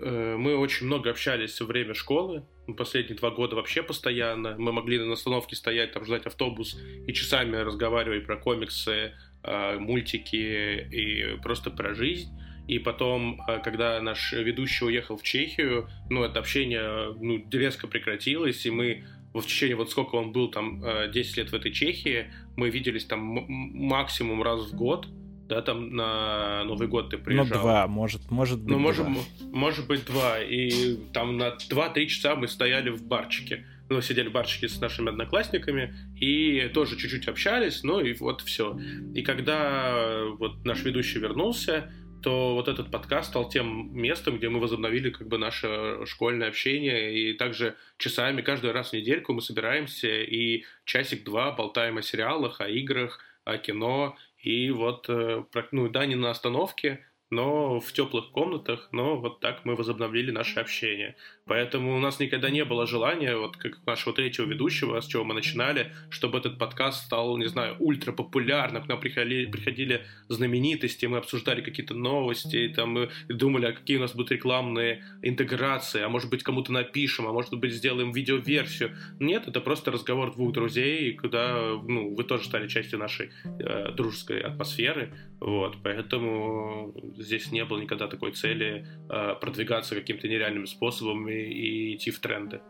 [0.00, 2.44] мы очень много общались во время школы,
[2.76, 4.54] последние два года вообще постоянно.
[4.56, 11.36] Мы могли на остановке стоять, там, ждать автобус и часами разговаривать про комиксы, мультики и
[11.42, 12.30] просто про жизнь.
[12.68, 18.70] И потом, когда наш ведущий уехал в Чехию, ну, это общение ну, резко прекратилось, и
[18.70, 20.82] мы в течение вот сколько он был там
[21.12, 25.08] 10 лет в этой Чехии, мы виделись там максимум раз в год,
[25.48, 27.46] да, там на Новый год ты ну, приезжал.
[27.46, 29.22] Ну, два, может, может быть Ну, может, два.
[29.50, 30.40] может быть, два.
[30.40, 33.64] И там на 2-3 часа мы стояли в барчике.
[33.88, 38.78] Ну, сидели в барчике с нашими одноклассниками и тоже чуть-чуть общались, ну и вот все.
[39.14, 41.90] И когда вот наш ведущий вернулся,
[42.22, 47.14] то вот этот подкаст стал тем местом, где мы возобновили как бы наше школьное общение,
[47.14, 52.68] и также часами каждый раз в недельку мы собираемся и часик-два болтаем о сериалах, о
[52.68, 58.88] играх, о кино, и вот, э, ну да, не на остановке, но в теплых комнатах,
[58.92, 61.16] но вот так мы возобновили наше общение.
[61.48, 65.34] Поэтому у нас никогда не было желания, вот как нашего третьего ведущего, с чего мы
[65.34, 71.18] начинали, чтобы этот подкаст стал, не знаю, ультра популярным, к нам приходили, приходили знаменитости, мы
[71.18, 76.30] обсуждали какие-то новости, там мы думали, а какие у нас будут рекламные интеграции, а может
[76.30, 78.96] быть кому-то напишем, а может быть сделаем видеоверсию.
[79.18, 84.40] Нет, это просто разговор двух друзей, куда ну, вы тоже стали частью нашей э, дружеской
[84.40, 91.37] атмосферы, вот, поэтому здесь не было никогда такой цели э, продвигаться каким-то нереальным способом и,
[91.44, 92.60] и идти в тренды.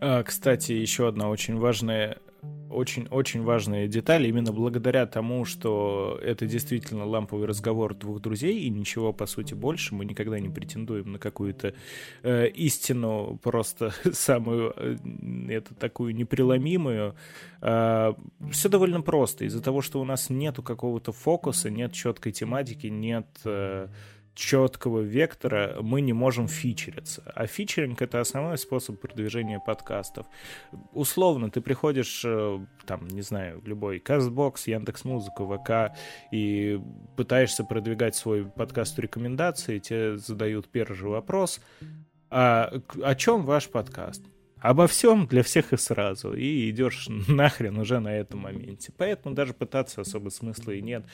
[0.00, 2.18] А, кстати, еще одна очень важная
[2.68, 9.12] очень-очень важная деталь, именно благодаря тому, что это действительно ламповый разговор двух друзей, и ничего,
[9.12, 11.74] по сути, больше, мы никогда не претендуем на какую-то
[12.22, 14.96] э, истину, просто самую, э,
[15.48, 17.14] это такую непреломимую.
[17.62, 18.14] Э,
[18.50, 23.26] все довольно просто, из-за того, что у нас нету какого-то фокуса, нет четкой тематики, нет...
[23.44, 23.88] Э,
[24.36, 27.22] четкого вектора мы не можем фичериться.
[27.34, 30.26] А фичеринг— это основной способ продвижения подкастов.
[30.92, 35.96] Условно, ты приходишь, э, там, не знаю, в любой CastBox, Яндекс.Музыку, ВК,
[36.30, 36.78] и
[37.16, 41.60] пытаешься продвигать свой подкаст рекомендации, тебе задают первый же вопрос,
[42.30, 44.22] а о чем ваш подкаст?
[44.58, 48.92] обо всем для всех и сразу, и идешь нахрен уже на этом моменте.
[48.96, 51.04] Поэтому даже пытаться особо смысла и нет.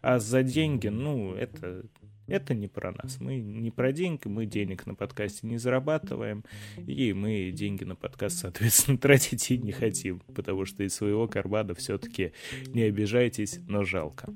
[0.00, 1.84] А за деньги, ну, это
[2.26, 3.20] это не про нас.
[3.20, 6.44] Мы не про деньги, мы денег на подкасте не зарабатываем,
[6.86, 11.74] и мы деньги на подкаст, соответственно, тратить и не хотим, потому что из своего кармана
[11.74, 12.32] все-таки
[12.66, 14.32] не обижайтесь, но жалко.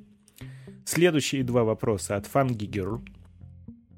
[0.84, 3.00] Следующие два вопроса от Фангигер.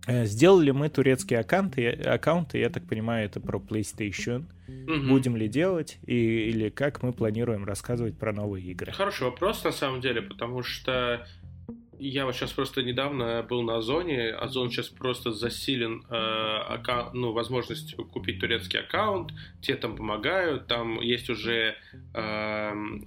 [0.07, 4.47] Э, сделали мы турецкие аккаунты, аккаунты, я так понимаю, это про PlayStation.
[4.67, 5.09] Угу.
[5.09, 6.15] Будем ли делать и,
[6.49, 8.93] или как мы планируем рассказывать про новые игры?
[8.93, 11.27] Хороший вопрос на самом деле, потому что
[11.99, 14.31] я вот сейчас просто недавно был на Озоне.
[14.31, 19.33] Озон сейчас просто засилен э, аккаунт, ну, возможностью купить турецкий аккаунт.
[19.61, 20.67] Те там помогают.
[20.67, 21.77] Там есть уже
[22.15, 22.21] э,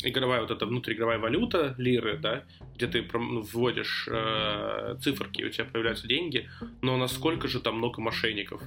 [0.03, 2.43] игровая вот эта внутриигровая валюта, лиры, да,
[2.75, 6.49] где ты ну, вводишь э, циферки, у тебя появляются деньги.
[6.81, 8.61] Но насколько же там много мошенников.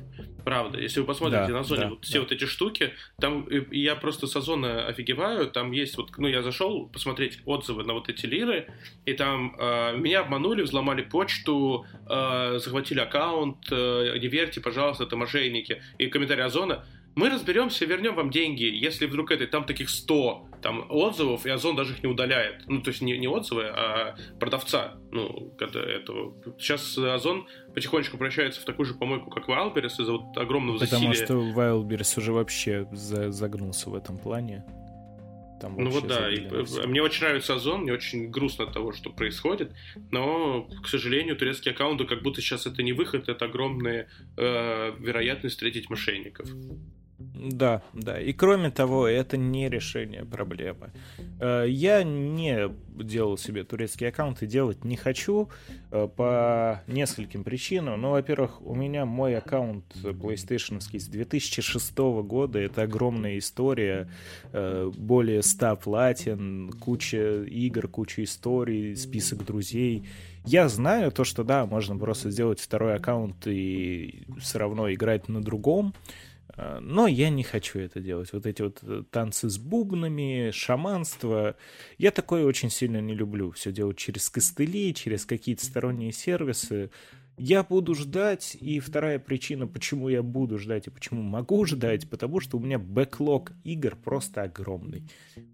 [0.44, 2.20] Правда, если вы посмотрите да, на Озоне да, вот все да.
[2.20, 5.50] вот эти штуки, там я просто с Озона офигеваю.
[5.50, 8.68] Там есть вот, ну, я зашел посмотреть отзывы на вот эти лиры,
[9.06, 15.04] и там э, меня меня обманули, взломали почту, э, захватили аккаунт, э, не верьте, пожалуйста,
[15.04, 15.82] это мошенники.
[15.98, 16.84] И комментарий Озона,
[17.16, 21.76] мы разберемся, вернем вам деньги, если вдруг это, там таких 100 там, отзывов, и Озон
[21.76, 22.64] даже их не удаляет.
[22.66, 24.94] Ну, то есть не, не отзывы, а продавца.
[25.12, 26.34] Ну, это, этого.
[26.58, 31.26] Сейчас Озон потихонечку превращается в такую же помойку, как Wildberries из-за вот огромного Потому засилия.
[31.26, 34.64] Потому что Wildberries уже вообще загнулся в этом плане.
[35.60, 36.40] Там ну вот да, и,
[36.86, 39.72] мне очень нравится Озон, мне очень грустно от того, что происходит,
[40.10, 45.54] но, к сожалению, турецкие аккаунты, как будто сейчас это не выход, это огромная э, вероятность
[45.54, 46.48] встретить мошенников.
[47.34, 48.20] Да, да.
[48.20, 50.92] И кроме того, это не решение проблемы.
[51.40, 55.48] Э, я не делал себе турецкий аккаунт и делать не хочу
[55.90, 58.00] э, по нескольким причинам.
[58.00, 62.58] Ну, во-первых, у меня мой аккаунт PlayStation с 2006 года.
[62.58, 64.08] Это огромная история.
[64.52, 70.04] Э, более 100 платин, куча игр, куча историй, список друзей.
[70.46, 75.42] Я знаю то, что да, можно просто сделать второй аккаунт и все равно играть на
[75.42, 75.94] другом.
[76.80, 78.32] Но я не хочу это делать.
[78.32, 81.56] Вот эти вот э, танцы с бубнами, шаманство.
[81.98, 83.50] Я такое очень сильно не люблю.
[83.50, 86.90] Все делать через костыли, через какие-то сторонние сервисы.
[87.36, 92.38] Я буду ждать, и вторая причина, почему я буду ждать и почему могу ждать, потому
[92.38, 95.02] что у меня бэклог игр просто огромный.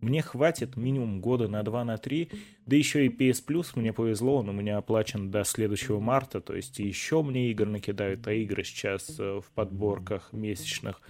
[0.02, 2.30] Мне хватит минимум года на 2 на 3,
[2.66, 6.54] да еще и PS Plus мне повезло, он у меня оплачен до следующего марта, то
[6.54, 11.00] есть еще мне игр накидают, а игры сейчас э, в подборках месячных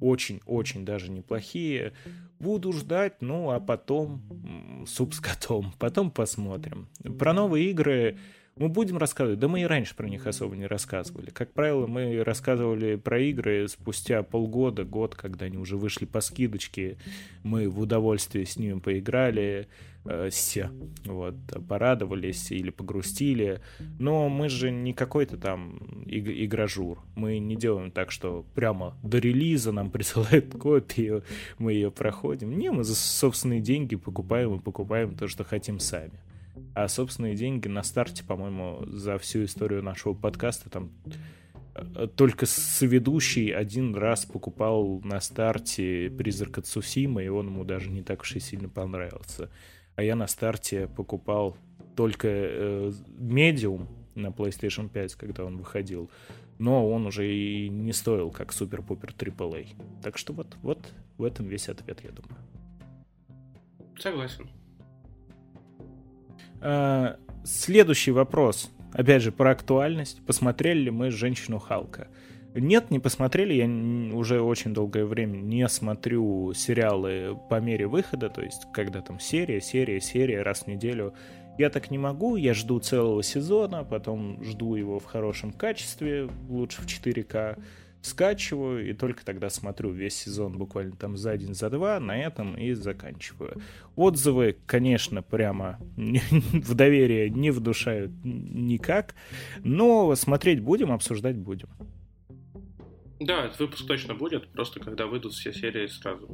[0.00, 1.92] очень-очень даже неплохие.
[2.38, 6.88] Буду ждать, ну а потом суп с котом, потом посмотрим.
[7.18, 8.18] Про новые игры
[8.58, 11.30] мы будем рассказывать, да мы и раньше про них особо не рассказывали.
[11.30, 16.98] Как правило, мы рассказывали про игры спустя полгода, год, когда они уже вышли по скидочке,
[17.42, 19.68] мы в удовольствие с ними поиграли,
[20.04, 20.70] э, все,
[21.04, 21.34] вот,
[21.68, 23.60] порадовались или погрустили.
[23.98, 26.98] Но мы же не какой-то там иг- игражур.
[27.14, 31.22] Мы не делаем так, что прямо до релиза нам присылают копию,
[31.58, 32.56] мы ее проходим.
[32.58, 36.18] Не, мы за собственные деньги покупаем и покупаем то, что хотим сами.
[36.74, 40.92] А собственные деньги на старте, по-моему, за всю историю нашего подкаста там
[41.74, 47.90] э, только соведущий один раз покупал на старте «Призрак от Сусима», и он ему даже
[47.90, 49.50] не так уж и сильно понравился.
[49.96, 51.56] А я на старте покупал
[51.96, 56.10] только э, «Медиум» на PlayStation 5, когда он выходил.
[56.58, 59.68] Но он уже и не стоил как супер-пупер AAA.
[60.02, 62.36] Так что вот, вот в этом весь ответ, я думаю.
[63.98, 64.48] Согласен.
[66.60, 68.70] Э, следующий вопрос.
[68.92, 70.24] Опять же, про актуальность.
[70.26, 72.08] Посмотрели ли мы «Женщину Халка»?
[72.54, 73.54] Нет, не посмотрели.
[73.54, 79.20] Я уже очень долгое время не смотрю сериалы по мере выхода, то есть когда там
[79.20, 81.14] серия, серия, серия раз в неделю.
[81.58, 86.82] Я так не могу, я жду целого сезона, потом жду его в хорошем качестве, лучше
[86.82, 87.58] в 4К
[88.02, 92.56] скачиваю и только тогда смотрю весь сезон буквально там за день, за два, на этом
[92.56, 93.60] и заканчиваю.
[93.96, 99.14] Отзывы, конечно, прямо в доверие не вдушают никак,
[99.64, 101.68] но смотреть будем, обсуждать будем.
[103.20, 106.28] Да, выпуск точно будет, просто когда выйдут все серии сразу.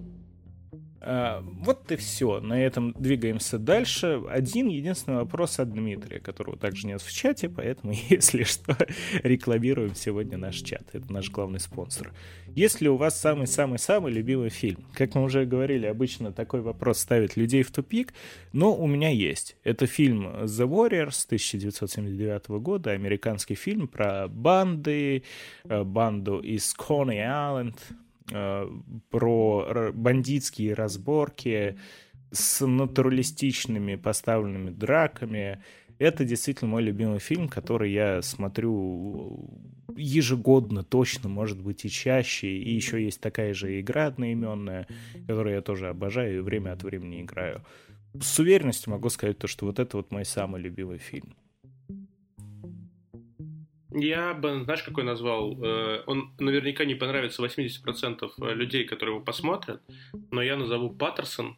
[1.06, 2.40] А, вот и все.
[2.40, 4.22] На этом двигаемся дальше.
[4.30, 8.76] Один единственный вопрос от Дмитрия, которого также нет в чате, поэтому, если что,
[9.22, 10.82] рекламируем сегодня наш чат.
[10.94, 12.12] Это наш главный спонсор.
[12.54, 14.86] Есть ли у вас самый-самый-самый любимый фильм?
[14.94, 18.14] Как мы уже говорили, обычно такой вопрос ставит людей в тупик,
[18.52, 19.56] но у меня есть.
[19.62, 25.22] Это фильм The Warriors 1979 года, американский фильм про банды,
[25.64, 31.78] э, банду из Island, Э, про бандитские разборки
[32.30, 35.62] с натуралистичными поставленными драками.
[35.98, 39.48] Это действительно мой любимый фильм, который я смотрю
[39.96, 42.48] ежегодно, точно, может быть, и чаще.
[42.48, 44.88] И еще есть такая же игра одноименная,
[45.28, 47.62] которую я тоже обожаю и время от времени играю.
[48.20, 51.36] С уверенностью могу сказать то, что вот это вот мой самый любимый фильм.
[53.94, 55.56] Я бы, знаешь, какой назвал?
[55.62, 59.80] Э, он наверняка не понравится 80% людей, которые его посмотрят,
[60.30, 61.56] но я назову Паттерсон.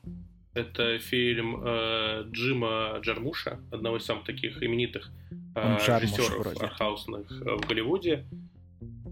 [0.52, 5.10] Это фильм э, Джима Джармуша, одного из самых таких именитых
[5.54, 8.26] э, режиссеров артхаусных в Голливуде.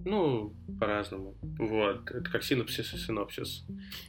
[0.05, 1.35] Ну, по-разному.
[1.59, 2.10] Вот.
[2.10, 3.64] Это как синопсис и синопсис.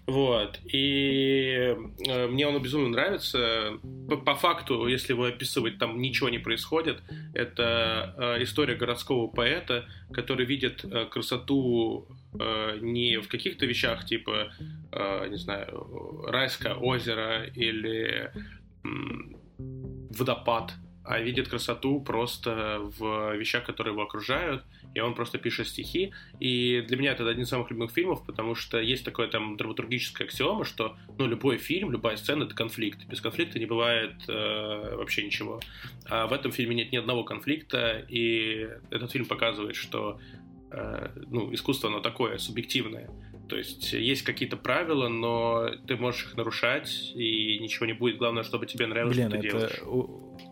[0.06, 0.60] Вот.
[0.66, 1.74] И
[2.08, 3.80] э, мне он безумно нравится.
[4.10, 7.02] По, по факту, если его описывать, там ничего не происходит.
[7.34, 12.08] Это э, история городского поэта, который видит э, красоту
[12.82, 14.52] не в каких-то вещах, типа,
[15.30, 18.30] не знаю, райское озеро или
[19.58, 20.74] водопад,
[21.06, 24.66] а видит красоту просто в вещах, которые его окружают,
[24.96, 26.14] и он просто пишет стихи.
[26.40, 30.26] И для меня это один из самых любимых фильмов, потому что есть такое там драматургическая
[30.26, 33.06] аксиома, что ну, любой фильм, любая сцена— это конфликт.
[33.06, 35.60] Без конфликта не бывает э, вообще ничего.
[36.06, 40.20] А в этом фильме нет ни одного конфликта, и этот фильм показывает, что
[40.72, 43.10] э, ну, искусство, оно такое, субъективное.
[43.50, 48.18] То есть есть какие-то правила, но ты можешь их нарушать, и ничего не будет.
[48.18, 49.58] Главное, чтобы тебе нравилось, Блин, что ты это...
[49.58, 49.82] делаешь.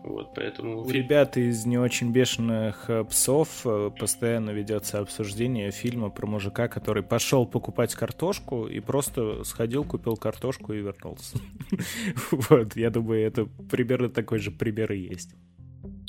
[0.02, 0.82] Вот, поэтому...
[0.82, 6.68] У ребят из не очень бешеных э, псов э, постоянно ведется обсуждение фильма про мужика,
[6.68, 11.38] который пошел покупать картошку и просто сходил, купил картошку и вернулся.
[12.30, 15.34] Вот, я думаю, это примерно такой же пример и есть.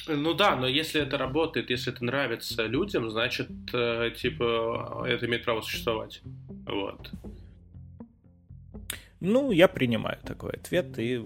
[0.07, 5.43] Ну да, но если это работает, если это нравится людям, значит, э, типа, это имеет
[5.43, 6.21] право существовать.
[6.65, 7.11] Вот.
[9.19, 11.25] Ну, я принимаю такой ответ, и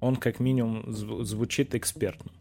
[0.00, 2.32] он как минимум звучит экспертно.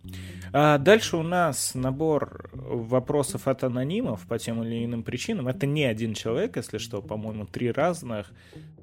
[0.54, 5.48] А дальше у нас набор вопросов от анонимов по тем или иным причинам.
[5.48, 8.32] Это не один человек, если что, по-моему, три разных.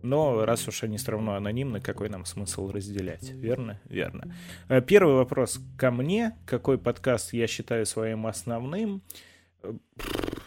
[0.03, 3.31] Но раз уж они все равно анонимны, какой нам смысл разделять?
[3.31, 3.81] Верно?
[3.87, 4.35] Верно.
[4.69, 6.37] А первый вопрос ко мне.
[6.45, 9.03] Какой подкаст я считаю своим основным?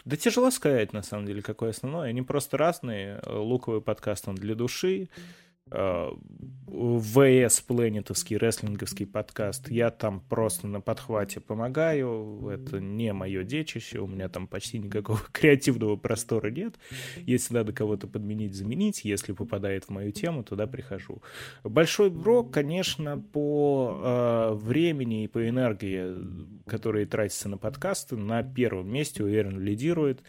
[0.06, 2.10] Да тяжело сказать, на самом деле, какой основной.
[2.10, 3.22] Они просто разные.
[3.26, 5.10] Луковый подкаст, он для души.
[5.72, 6.12] Э,
[6.72, 9.70] ВС Планетовский рестлинговский подкаст.
[9.70, 12.48] Я там просто на подхвате помогаю.
[12.48, 14.00] Это не мое детище.
[14.00, 16.76] У меня там почти никакого креативного простора нет.
[17.18, 19.04] Если надо кого-то подменить, заменить.
[19.04, 21.22] Если попадает в мою тему, туда прихожу.
[21.64, 26.16] Большой Бро, конечно, по э, времени и по энергии,
[26.68, 30.22] которые тратятся на подкасты, на первом месте, уверен, лидирует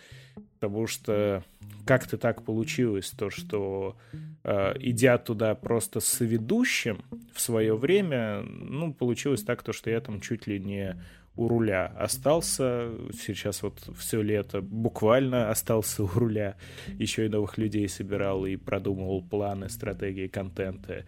[0.61, 1.43] потому что
[1.87, 3.97] как-то так получилось, то, что
[4.45, 10.01] э, идя туда просто с ведущим в свое время, ну, получилось так, то, что я
[10.01, 11.03] там чуть ли не
[11.41, 12.91] у руля остался.
[13.13, 16.57] Сейчас вот все лето буквально остался у руля.
[16.99, 21.07] Еще и новых людей собирал и продумывал планы, стратегии контента.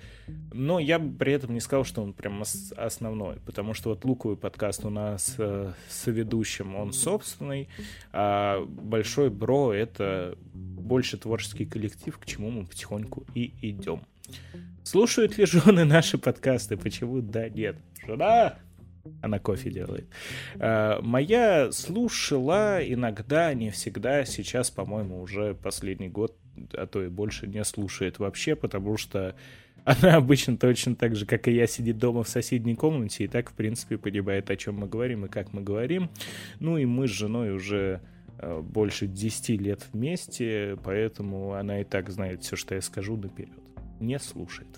[0.52, 2.42] Но я при этом не сказал, что он прям
[2.76, 7.68] основной, потому что вот луковый подкаст у нас э, с ведущим, он собственный,
[8.12, 14.00] а Большой Бро— это больше творческий коллектив, к чему мы потихоньку и идем.
[14.82, 16.78] Слушают ли жены наши подкасты?
[16.78, 17.76] Почему да, нет?
[18.06, 18.56] Жена,
[19.20, 20.06] она кофе делает.
[20.58, 24.24] А, моя слушала иногда, не всегда.
[24.24, 26.36] Сейчас, по-моему, уже последний год,
[26.74, 29.34] а то и больше не слушает вообще, потому что
[29.84, 33.50] она обычно точно так же, как и я, сидит дома в соседней комнате и так,
[33.50, 36.10] в принципе, понимает, о чем мы говорим и как мы говорим.
[36.60, 38.00] Ну и мы с женой уже
[38.38, 43.50] а, больше 10 лет вместе, поэтому она и так знает все, что я скажу наперед.
[44.00, 44.68] Не слушает.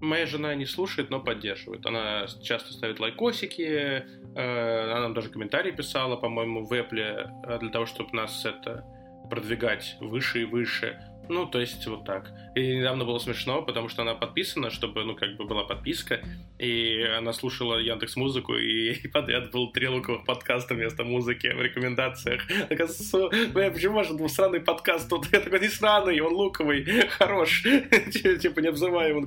[0.00, 1.84] Моя жена не слушает, но поддерживает.
[1.86, 7.70] Она часто ставит лайкосики, э, она нам даже комментарии писала, по-моему, в Apple э, для
[7.70, 8.84] того, чтобы нас это
[9.28, 10.98] продвигать выше и выше.
[11.28, 12.32] Ну, то есть вот так.
[12.54, 16.20] И недавно было смешно, потому что она подписана, чтобы, ну, как бы была подписка,
[16.58, 21.60] и она слушала Яндекс Музыку, и, и подряд был три луковых подкаста вместо музыки в
[21.60, 22.42] рекомендациях.
[22.70, 25.26] Оказывается, бля, почему ваш двусраный подкаст тут?
[25.32, 27.62] Я такой, не сраный, он луковый, хорош.
[28.42, 29.26] Типа, не обзывай его.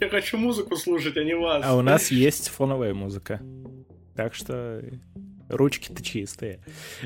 [0.00, 1.62] Я хочу музыку слушать, а не вас.
[1.64, 3.40] А у нас есть фоновая музыка.
[4.16, 4.82] Так что
[5.48, 6.60] Ручки-то чистые.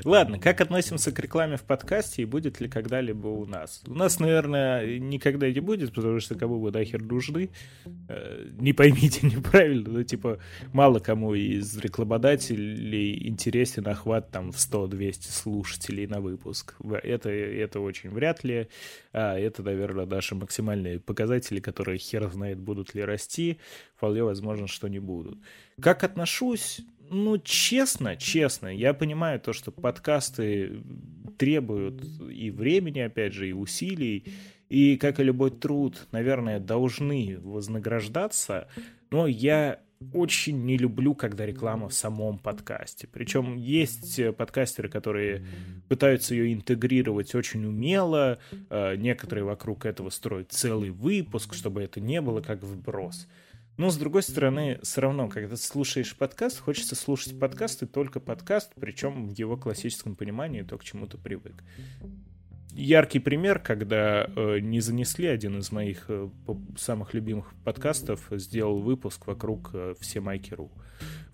[0.05, 3.83] Ладно, как относимся к рекламе в подкасте и будет ли когда-либо у нас?
[3.87, 7.51] У нас, наверное, никогда не будет, потому что кому бы нахер нужны.
[8.09, 10.39] Э, не поймите неправильно, но типа
[10.73, 16.77] мало кому из рекламодателей интересен охват там в 100-200 слушателей на выпуск.
[17.03, 18.69] Это, это очень вряд ли.
[19.13, 23.59] А это, наверное, наши максимальные показатели, которые хер знает, будут ли расти.
[23.97, 25.39] Вполне возможно, что не будут.
[25.81, 26.81] Как отношусь?
[27.11, 30.83] Ну, честно, честно, я понимаю то, что подкасты
[31.39, 34.25] требуют и времени, опять же, и усилий,
[34.69, 38.69] и, как и любой труд, наверное, должны вознаграждаться,
[39.11, 39.81] но я
[40.13, 43.09] очень не люблю, когда реклама в самом подкасте.
[43.11, 45.45] Причем есть подкастеры, которые
[45.89, 48.39] пытаются ее интегрировать очень умело,
[48.71, 53.27] э, некоторые вокруг этого строят целый выпуск, чтобы это не было как вброс.
[53.79, 58.73] Но, с другой стороны, все равно, когда слушаешь подкаст, хочется слушать подкаст и только подкаст,
[58.79, 61.63] причем в его классическом понимании, то, к чему ты привык
[62.79, 66.29] яркий пример, когда э, не занесли один из моих э,
[66.77, 70.71] самых любимых подкастов, сделал выпуск вокруг э, все майки.ру.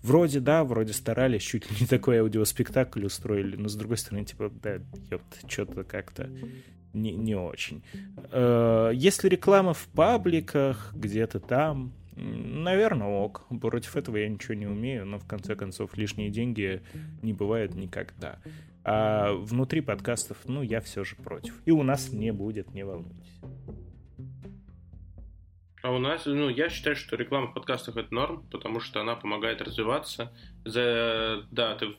[0.01, 4.51] Вроде да, вроде старались, чуть ли не такой аудиоспектакль устроили, но с другой стороны, типа,
[4.61, 4.79] да,
[5.11, 6.29] ёпт, что-то как-то
[6.93, 7.83] не, не очень.
[8.31, 13.45] Э, если реклама в пабликах, где-то там, наверное, ок.
[13.61, 16.81] Против этого я ничего не умею, но в конце концов лишние деньги
[17.21, 18.39] не бывают никогда.
[18.83, 21.61] А внутри подкастов, ну, я все же против.
[21.65, 23.39] И у нас не будет, не волнуйтесь.
[25.85, 29.15] А у нас, ну, я считаю, что реклама в подкастах это норм, потому что она
[29.15, 30.33] помогает развиваться.
[30.63, 31.89] За, да, ты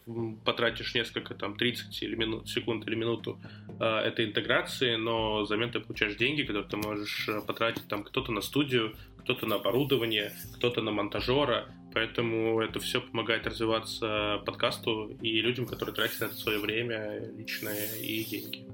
[0.44, 3.40] потратишь несколько, там, 30 или минут, секунд или минуту
[3.78, 8.32] э, этой интеграции, но взамен ты получаешь деньги, которые ты можешь э, потратить, там, кто-то
[8.32, 8.97] на студию,
[9.27, 11.66] кто-то на оборудование, кто-то на монтажера,
[11.97, 17.89] Поэтому это все помогает развиваться подкасту и людям, которые тратят на это свое время личное
[18.03, 18.69] и деньги.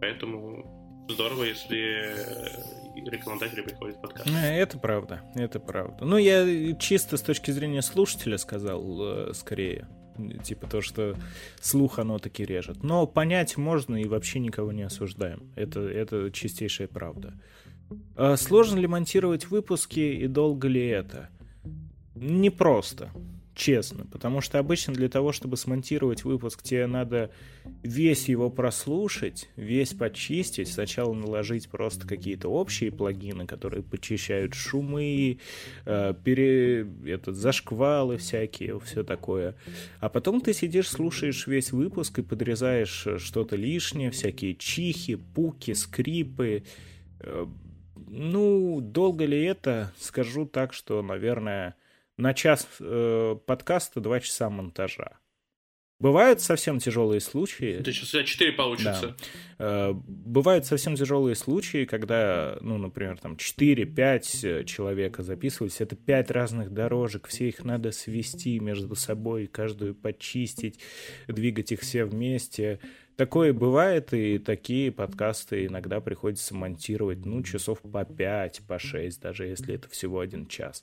[0.00, 2.12] Поэтому здорово, если
[3.08, 4.28] рекламодатели приходят в подкаст.
[4.28, 6.04] Э, это правда, это правда.
[6.04, 9.86] Ну, я чисто с точки зрения слушателя сказал э, скорее.
[10.42, 11.14] Типа то, что
[11.60, 12.82] слух оно таки режет.
[12.82, 15.52] Но понять можно и вообще никого не осуждаем.
[15.54, 17.34] Это, это чистейшая правда.
[18.16, 21.28] А сложно ли монтировать выпуски и долго ли это?
[22.22, 23.10] непросто,
[23.54, 27.30] честно, потому что обычно для того, чтобы смонтировать выпуск, тебе надо
[27.82, 35.38] весь его прослушать, весь почистить, сначала наложить просто какие-то общие плагины, которые почищают шумы,
[35.84, 39.54] э, пере, этот, зашквалы всякие, все такое.
[40.00, 46.64] А потом ты сидишь, слушаешь весь выпуск и подрезаешь что-то лишнее, всякие чихи, пуки, скрипы.
[47.20, 47.46] Э,
[48.14, 49.90] ну, долго ли это?
[49.96, 51.76] Скажу так, что, наверное,
[52.18, 55.12] на час э, подкаста два часа монтажа.
[55.98, 57.78] Бывают совсем тяжелые случаи.
[57.78, 59.16] Это тебя 4 получится.
[59.58, 59.90] Да.
[59.90, 65.80] Э, бывают совсем тяжелые случаи, когда, ну, например, там 4-5 человека записывались.
[65.80, 70.80] Это 5 разных дорожек, все их надо свести между собой, каждую почистить,
[71.28, 72.78] двигать их все вместе.
[73.16, 79.46] Такое бывает, и такие подкасты иногда приходится монтировать, ну, часов по 5, по 6, даже
[79.46, 80.82] если это всего один час.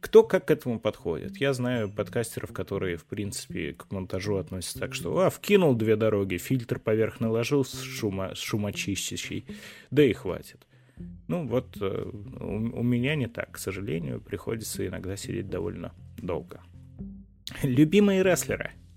[0.00, 1.36] Кто как к этому подходит?
[1.36, 6.36] Я знаю подкастеров, которые, в принципе, к монтажу относятся так, что, а, вкинул две дороги,
[6.36, 8.42] фильтр поверх наложил с, шума, с
[9.90, 10.66] да и хватит.
[11.28, 12.10] Ну, вот э,
[12.40, 16.60] у меня не так, к сожалению, приходится иногда сидеть довольно долго.
[17.62, 18.72] Любимые рестлеры—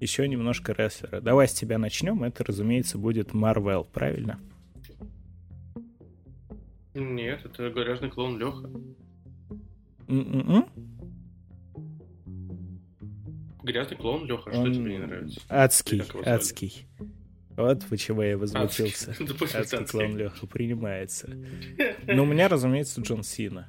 [0.00, 1.20] еще немножко рестлера.
[1.20, 2.24] Давай с тебя начнем.
[2.24, 4.40] Это, разумеется, будет Марвел, правильно?
[6.94, 8.68] Нет, это гаражный клоун Леха.
[10.08, 10.68] Mm-mm.
[13.62, 14.72] Грязный клоун Леха, что Он...
[14.72, 15.40] тебе не нравится?
[15.48, 16.86] Адский, адский.
[17.56, 19.10] Вот почему я возмутился.
[19.12, 21.30] Адский клоун Леха принимается.
[22.06, 23.68] Но у меня, разумеется, Джон Сина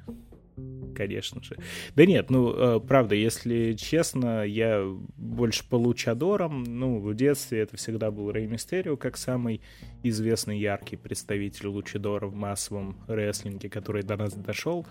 [0.94, 1.56] конечно же.
[1.96, 4.84] Да нет, ну, э, правда, если честно, я
[5.16, 6.64] больше по лучадорам.
[6.64, 9.60] Ну, в детстве это всегда был Рэй Мистерио, как самый
[10.02, 14.86] известный, яркий представитель лучадора в массовом рестлинге, который до нас дошел.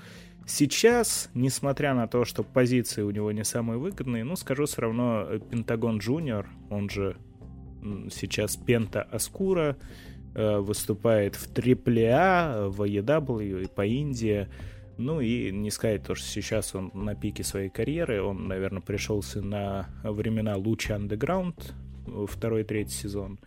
[0.47, 5.25] Сейчас, несмотря на то, что позиции у него не самые выгодные, ну, скажу все равно,
[5.29, 7.15] э, Пентагон Джуниор, он же
[8.11, 9.77] сейчас Пента Аскура,
[10.33, 14.47] э, выступает в AAA, в AEW и по Индии.
[14.97, 19.41] Ну и не сказать то, что сейчас он на пике своей карьеры, он, наверное, пришелся
[19.41, 21.73] на времена луча андеграунд,
[22.27, 23.39] второй, третий сезон.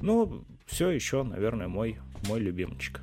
[0.00, 1.98] Ну, все еще, наверное, мой,
[2.28, 3.00] мой любимчик.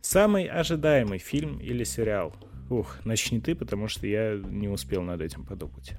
[0.00, 2.34] Самый ожидаемый фильм или сериал?
[2.70, 5.92] Ух, начни ты, потому что я не успел над этим подумать.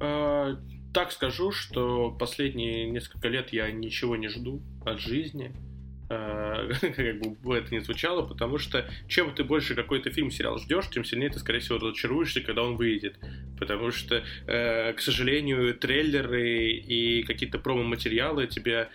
[0.00, 0.56] А,
[0.92, 5.52] так скажу, что последние несколько лет я ничего не жду от жизни.
[6.10, 10.88] Э, как бы это не звучало, потому что чем ты больше какой-то фильм, сериал ждешь,
[10.90, 13.16] тем сильнее ты, скорее всего, разочаруешься, когда он выйдет.
[13.58, 18.88] Потому что, э, к сожалению, трейлеры и какие-то промо-материалы тебе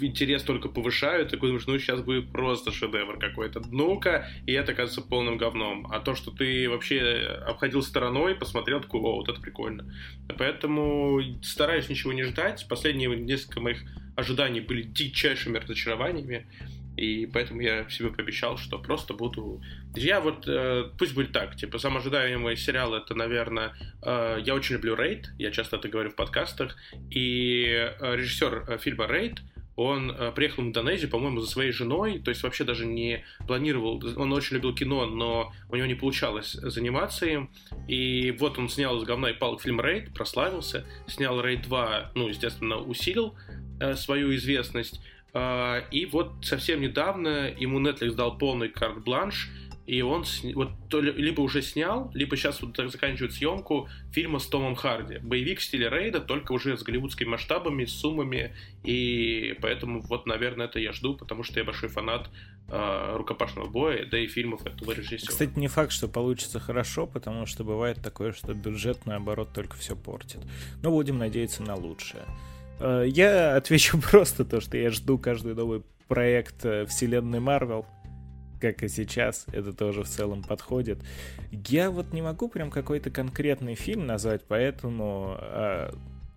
[0.00, 3.62] интерес только повышают, ты думаешь, ну, сейчас будет просто шедевр какой-то.
[3.70, 5.86] Ну-ка, и это кажется полным говном.
[5.92, 9.92] А то, что ты вообще обходил стороной, посмотрел, такой, о, вот это прикольно.
[10.38, 12.66] Поэтому стараюсь ничего не ждать.
[12.68, 13.82] Последние несколько моих
[14.16, 16.46] ожиданий были дичайшими разочарованиями.
[16.96, 19.62] И поэтому я себе пообещал, что просто буду...
[19.94, 20.46] Я вот...
[20.46, 21.56] Э, пусть будет так.
[21.56, 23.72] Типа, самый ожидаемый сериал это, наверное...
[24.02, 25.30] Э, я очень люблю Рейд.
[25.38, 26.76] Я часто это говорю в подкастах.
[27.10, 29.40] И э, режиссер э, фильма Рейд
[29.76, 34.02] он э, приехал в Индонезию, по-моему, за своей женой, то есть вообще даже не планировал,
[34.16, 37.50] он очень любил кино, но у него не получалось заниматься им,
[37.88, 42.28] и вот он снял из говна и палок фильм «Рейд», прославился, снял «Рейд 2», ну,
[42.28, 43.34] естественно, усилил
[43.96, 45.00] свою известность,
[45.34, 49.50] э, и вот совсем недавно ему Netflix дал полный карт-бланш,
[49.86, 55.18] и он вот либо уже снял, либо сейчас вот заканчивает съемку фильма с Томом Харди.
[55.18, 58.54] Боевик в стиле Рейда, только уже с голливудскими масштабами, с суммами,
[58.84, 62.30] и поэтому вот, наверное, это я жду, потому что я большой фанат
[62.68, 65.28] э, рукопашного боя, да и фильмов этого режиссера.
[65.28, 69.96] Кстати, не факт, что получится хорошо, потому что бывает такое, что бюджет, наоборот, только все
[69.96, 70.40] портит.
[70.82, 72.22] Но будем надеяться на лучшее.
[72.82, 77.86] Э, я отвечу просто то, что я жду каждый новый проект э, вселенной Марвел
[78.60, 81.00] как и сейчас, это тоже в целом подходит.
[81.50, 85.90] Я вот не могу прям какой-то конкретный фильм назвать, поэтому э,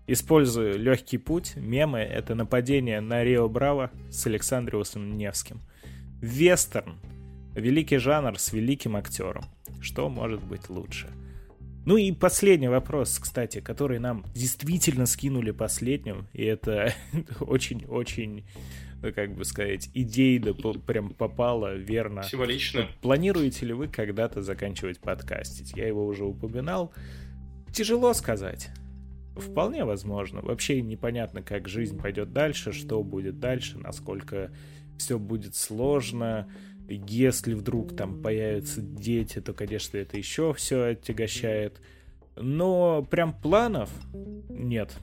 [0.08, 1.56] использую легкий путь.
[1.56, 5.62] Мемы— это нападение на Рио Браво с Александриусом Невским.
[6.20, 6.96] Вестерн.
[7.54, 9.46] Великий жанр с великим актером.
[9.80, 11.08] Что может быть лучше?
[11.86, 16.94] Ну и последний вопрос, кстати, который нам действительно скинули последним, и это
[17.40, 18.44] очень-очень
[19.06, 22.24] ну, как бы сказать, идейно прям попало верно.
[22.24, 22.88] Символично.
[23.02, 25.74] Планируете ли вы когда-то заканчивать подкастить?
[25.76, 26.92] Я его уже упоминал.
[27.72, 28.70] Тяжело сказать.
[29.36, 30.42] Вполне возможно.
[30.42, 34.52] Вообще непонятно, как жизнь пойдет дальше, что будет дальше, насколько
[34.98, 36.50] все будет сложно.
[36.88, 41.82] Если вдруг там появятся дети, то, конечно, это еще все отягощает.
[42.36, 43.90] Но прям планов
[44.50, 44.94] нет.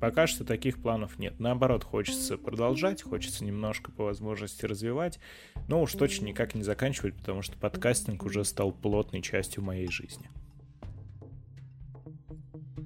[0.00, 1.38] Пока что таких планов нет.
[1.38, 5.20] Наоборот, хочется продолжать, хочется немножко по возможности развивать,
[5.68, 10.28] но уж точно никак не заканчивать, потому что подкастинг уже стал плотной частью моей жизни.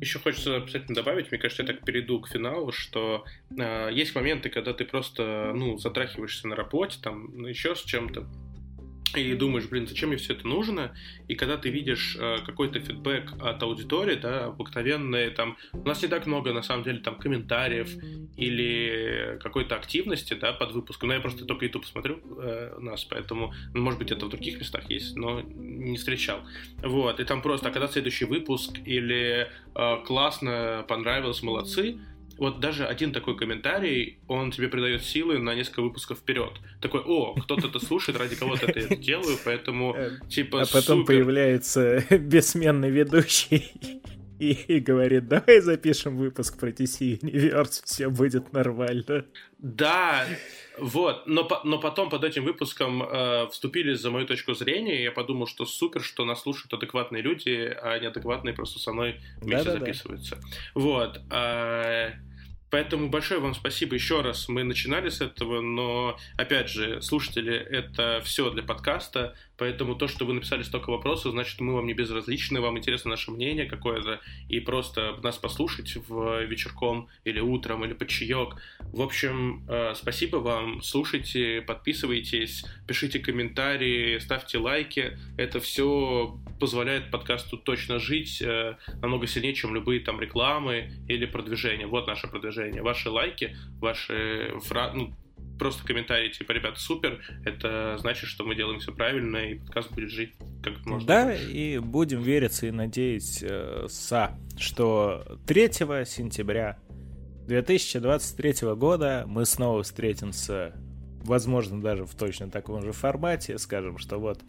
[0.00, 3.24] Еще хочется обязательно добавить, мне кажется, я так перейду к финалу, что
[3.58, 8.26] э, есть моменты, когда ты просто, ну, затрахиваешься на работе, там, еще с чем-то,
[9.14, 10.94] и думаешь, блин, зачем мне все это нужно?
[11.28, 16.08] И когда ты видишь э, какой-то фидбэк от аудитории, да, обыкновенные там, у нас не
[16.08, 17.88] так много, на самом деле, там, комментариев
[18.36, 21.08] или какой-то активности, да, под выпуском.
[21.08, 24.58] Но я просто только YouTube смотрю э, нас, поэтому, ну, может быть, это в других
[24.58, 26.40] местах есть, но не встречал.
[26.82, 31.98] Вот, и там просто, а когда следующий выпуск или э, классно, понравилось, молодцы,
[32.38, 36.52] вот даже один такой комментарий, он тебе придает силы на несколько выпусков вперед.
[36.80, 41.06] Такой, о, кто-то это слушает, ради кого-то это делаю, поэтому э, типа А потом супер.
[41.06, 43.72] появляется бессменный ведущий
[44.40, 49.24] и, и говорит, давай запишем выпуск про TC Universe, все будет нормально.
[49.58, 50.26] Да,
[50.78, 55.12] вот, но, но потом под этим выпуском э, вступили за мою точку зрения, и я
[55.12, 59.86] подумал, что супер, что нас слушают адекватные люди, а неадекватные просто со мной вместе Да-да-да.
[59.86, 60.38] записываются.
[60.74, 61.20] Вот.
[61.30, 62.12] Э,
[62.76, 64.50] Поэтому большое вам спасибо еще раз.
[64.50, 69.34] Мы начинали с этого, но, опять же, слушатели, это все для подкаста.
[69.56, 73.30] Поэтому то, что вы написали столько вопросов, значит, мы вам не безразличны, вам интересно наше
[73.30, 74.20] мнение какое-то,
[74.50, 78.56] и просто нас послушать в вечерком или утром, или под чаек.
[78.80, 85.18] В общем, э, спасибо вам, слушайте, подписывайтесь, пишите комментарии, ставьте лайки.
[85.38, 91.86] Это все позволяет подкасту точно жить э, намного сильнее, чем любые там рекламы или продвижения.
[91.86, 92.65] Вот наше продвижение.
[92.80, 94.92] Ваши лайки, ваши фра...
[94.94, 95.14] ну,
[95.58, 100.10] просто комментарий типа, ребята, супер, это значит, что мы делаем все правильно, и подкаст будет
[100.10, 101.50] жить как можно Да, больше.
[101.50, 103.86] и будем вериться и надеяться,
[104.58, 106.78] что 3 сентября
[107.46, 110.74] 2023 года мы снова встретимся,
[111.22, 114.42] возможно, даже в точно таком же формате, скажем, что вот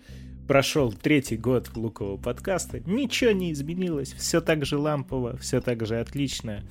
[0.48, 6.00] прошел третий год лукового подкаста, ничего не изменилось, все так же лампово, все так же
[6.00, 6.64] отлично.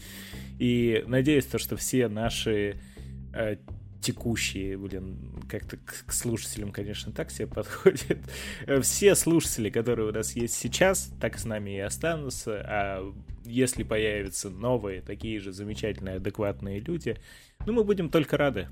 [0.58, 2.80] И надеюсь, то, что все наши
[3.34, 3.56] э,
[4.00, 8.18] текущие, блин, как-то к, к слушателям, конечно, так себе подходит.
[8.82, 14.48] Все слушатели, которые у нас есть сейчас, так с нами и останутся, а если появятся
[14.50, 17.16] новые, такие же замечательные, адекватные люди,
[17.66, 18.68] ну, мы будем только рады.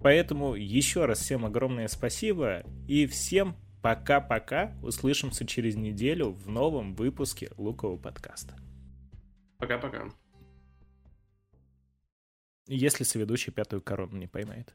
[0.00, 4.72] Поэтому еще раз всем огромное спасибо и всем пока-пока.
[4.82, 8.56] Услышимся через неделю в новом выпуске Лукового подкаста.
[9.58, 10.08] Пока-пока.
[12.66, 14.74] Если соведущий пятую корону не поймает.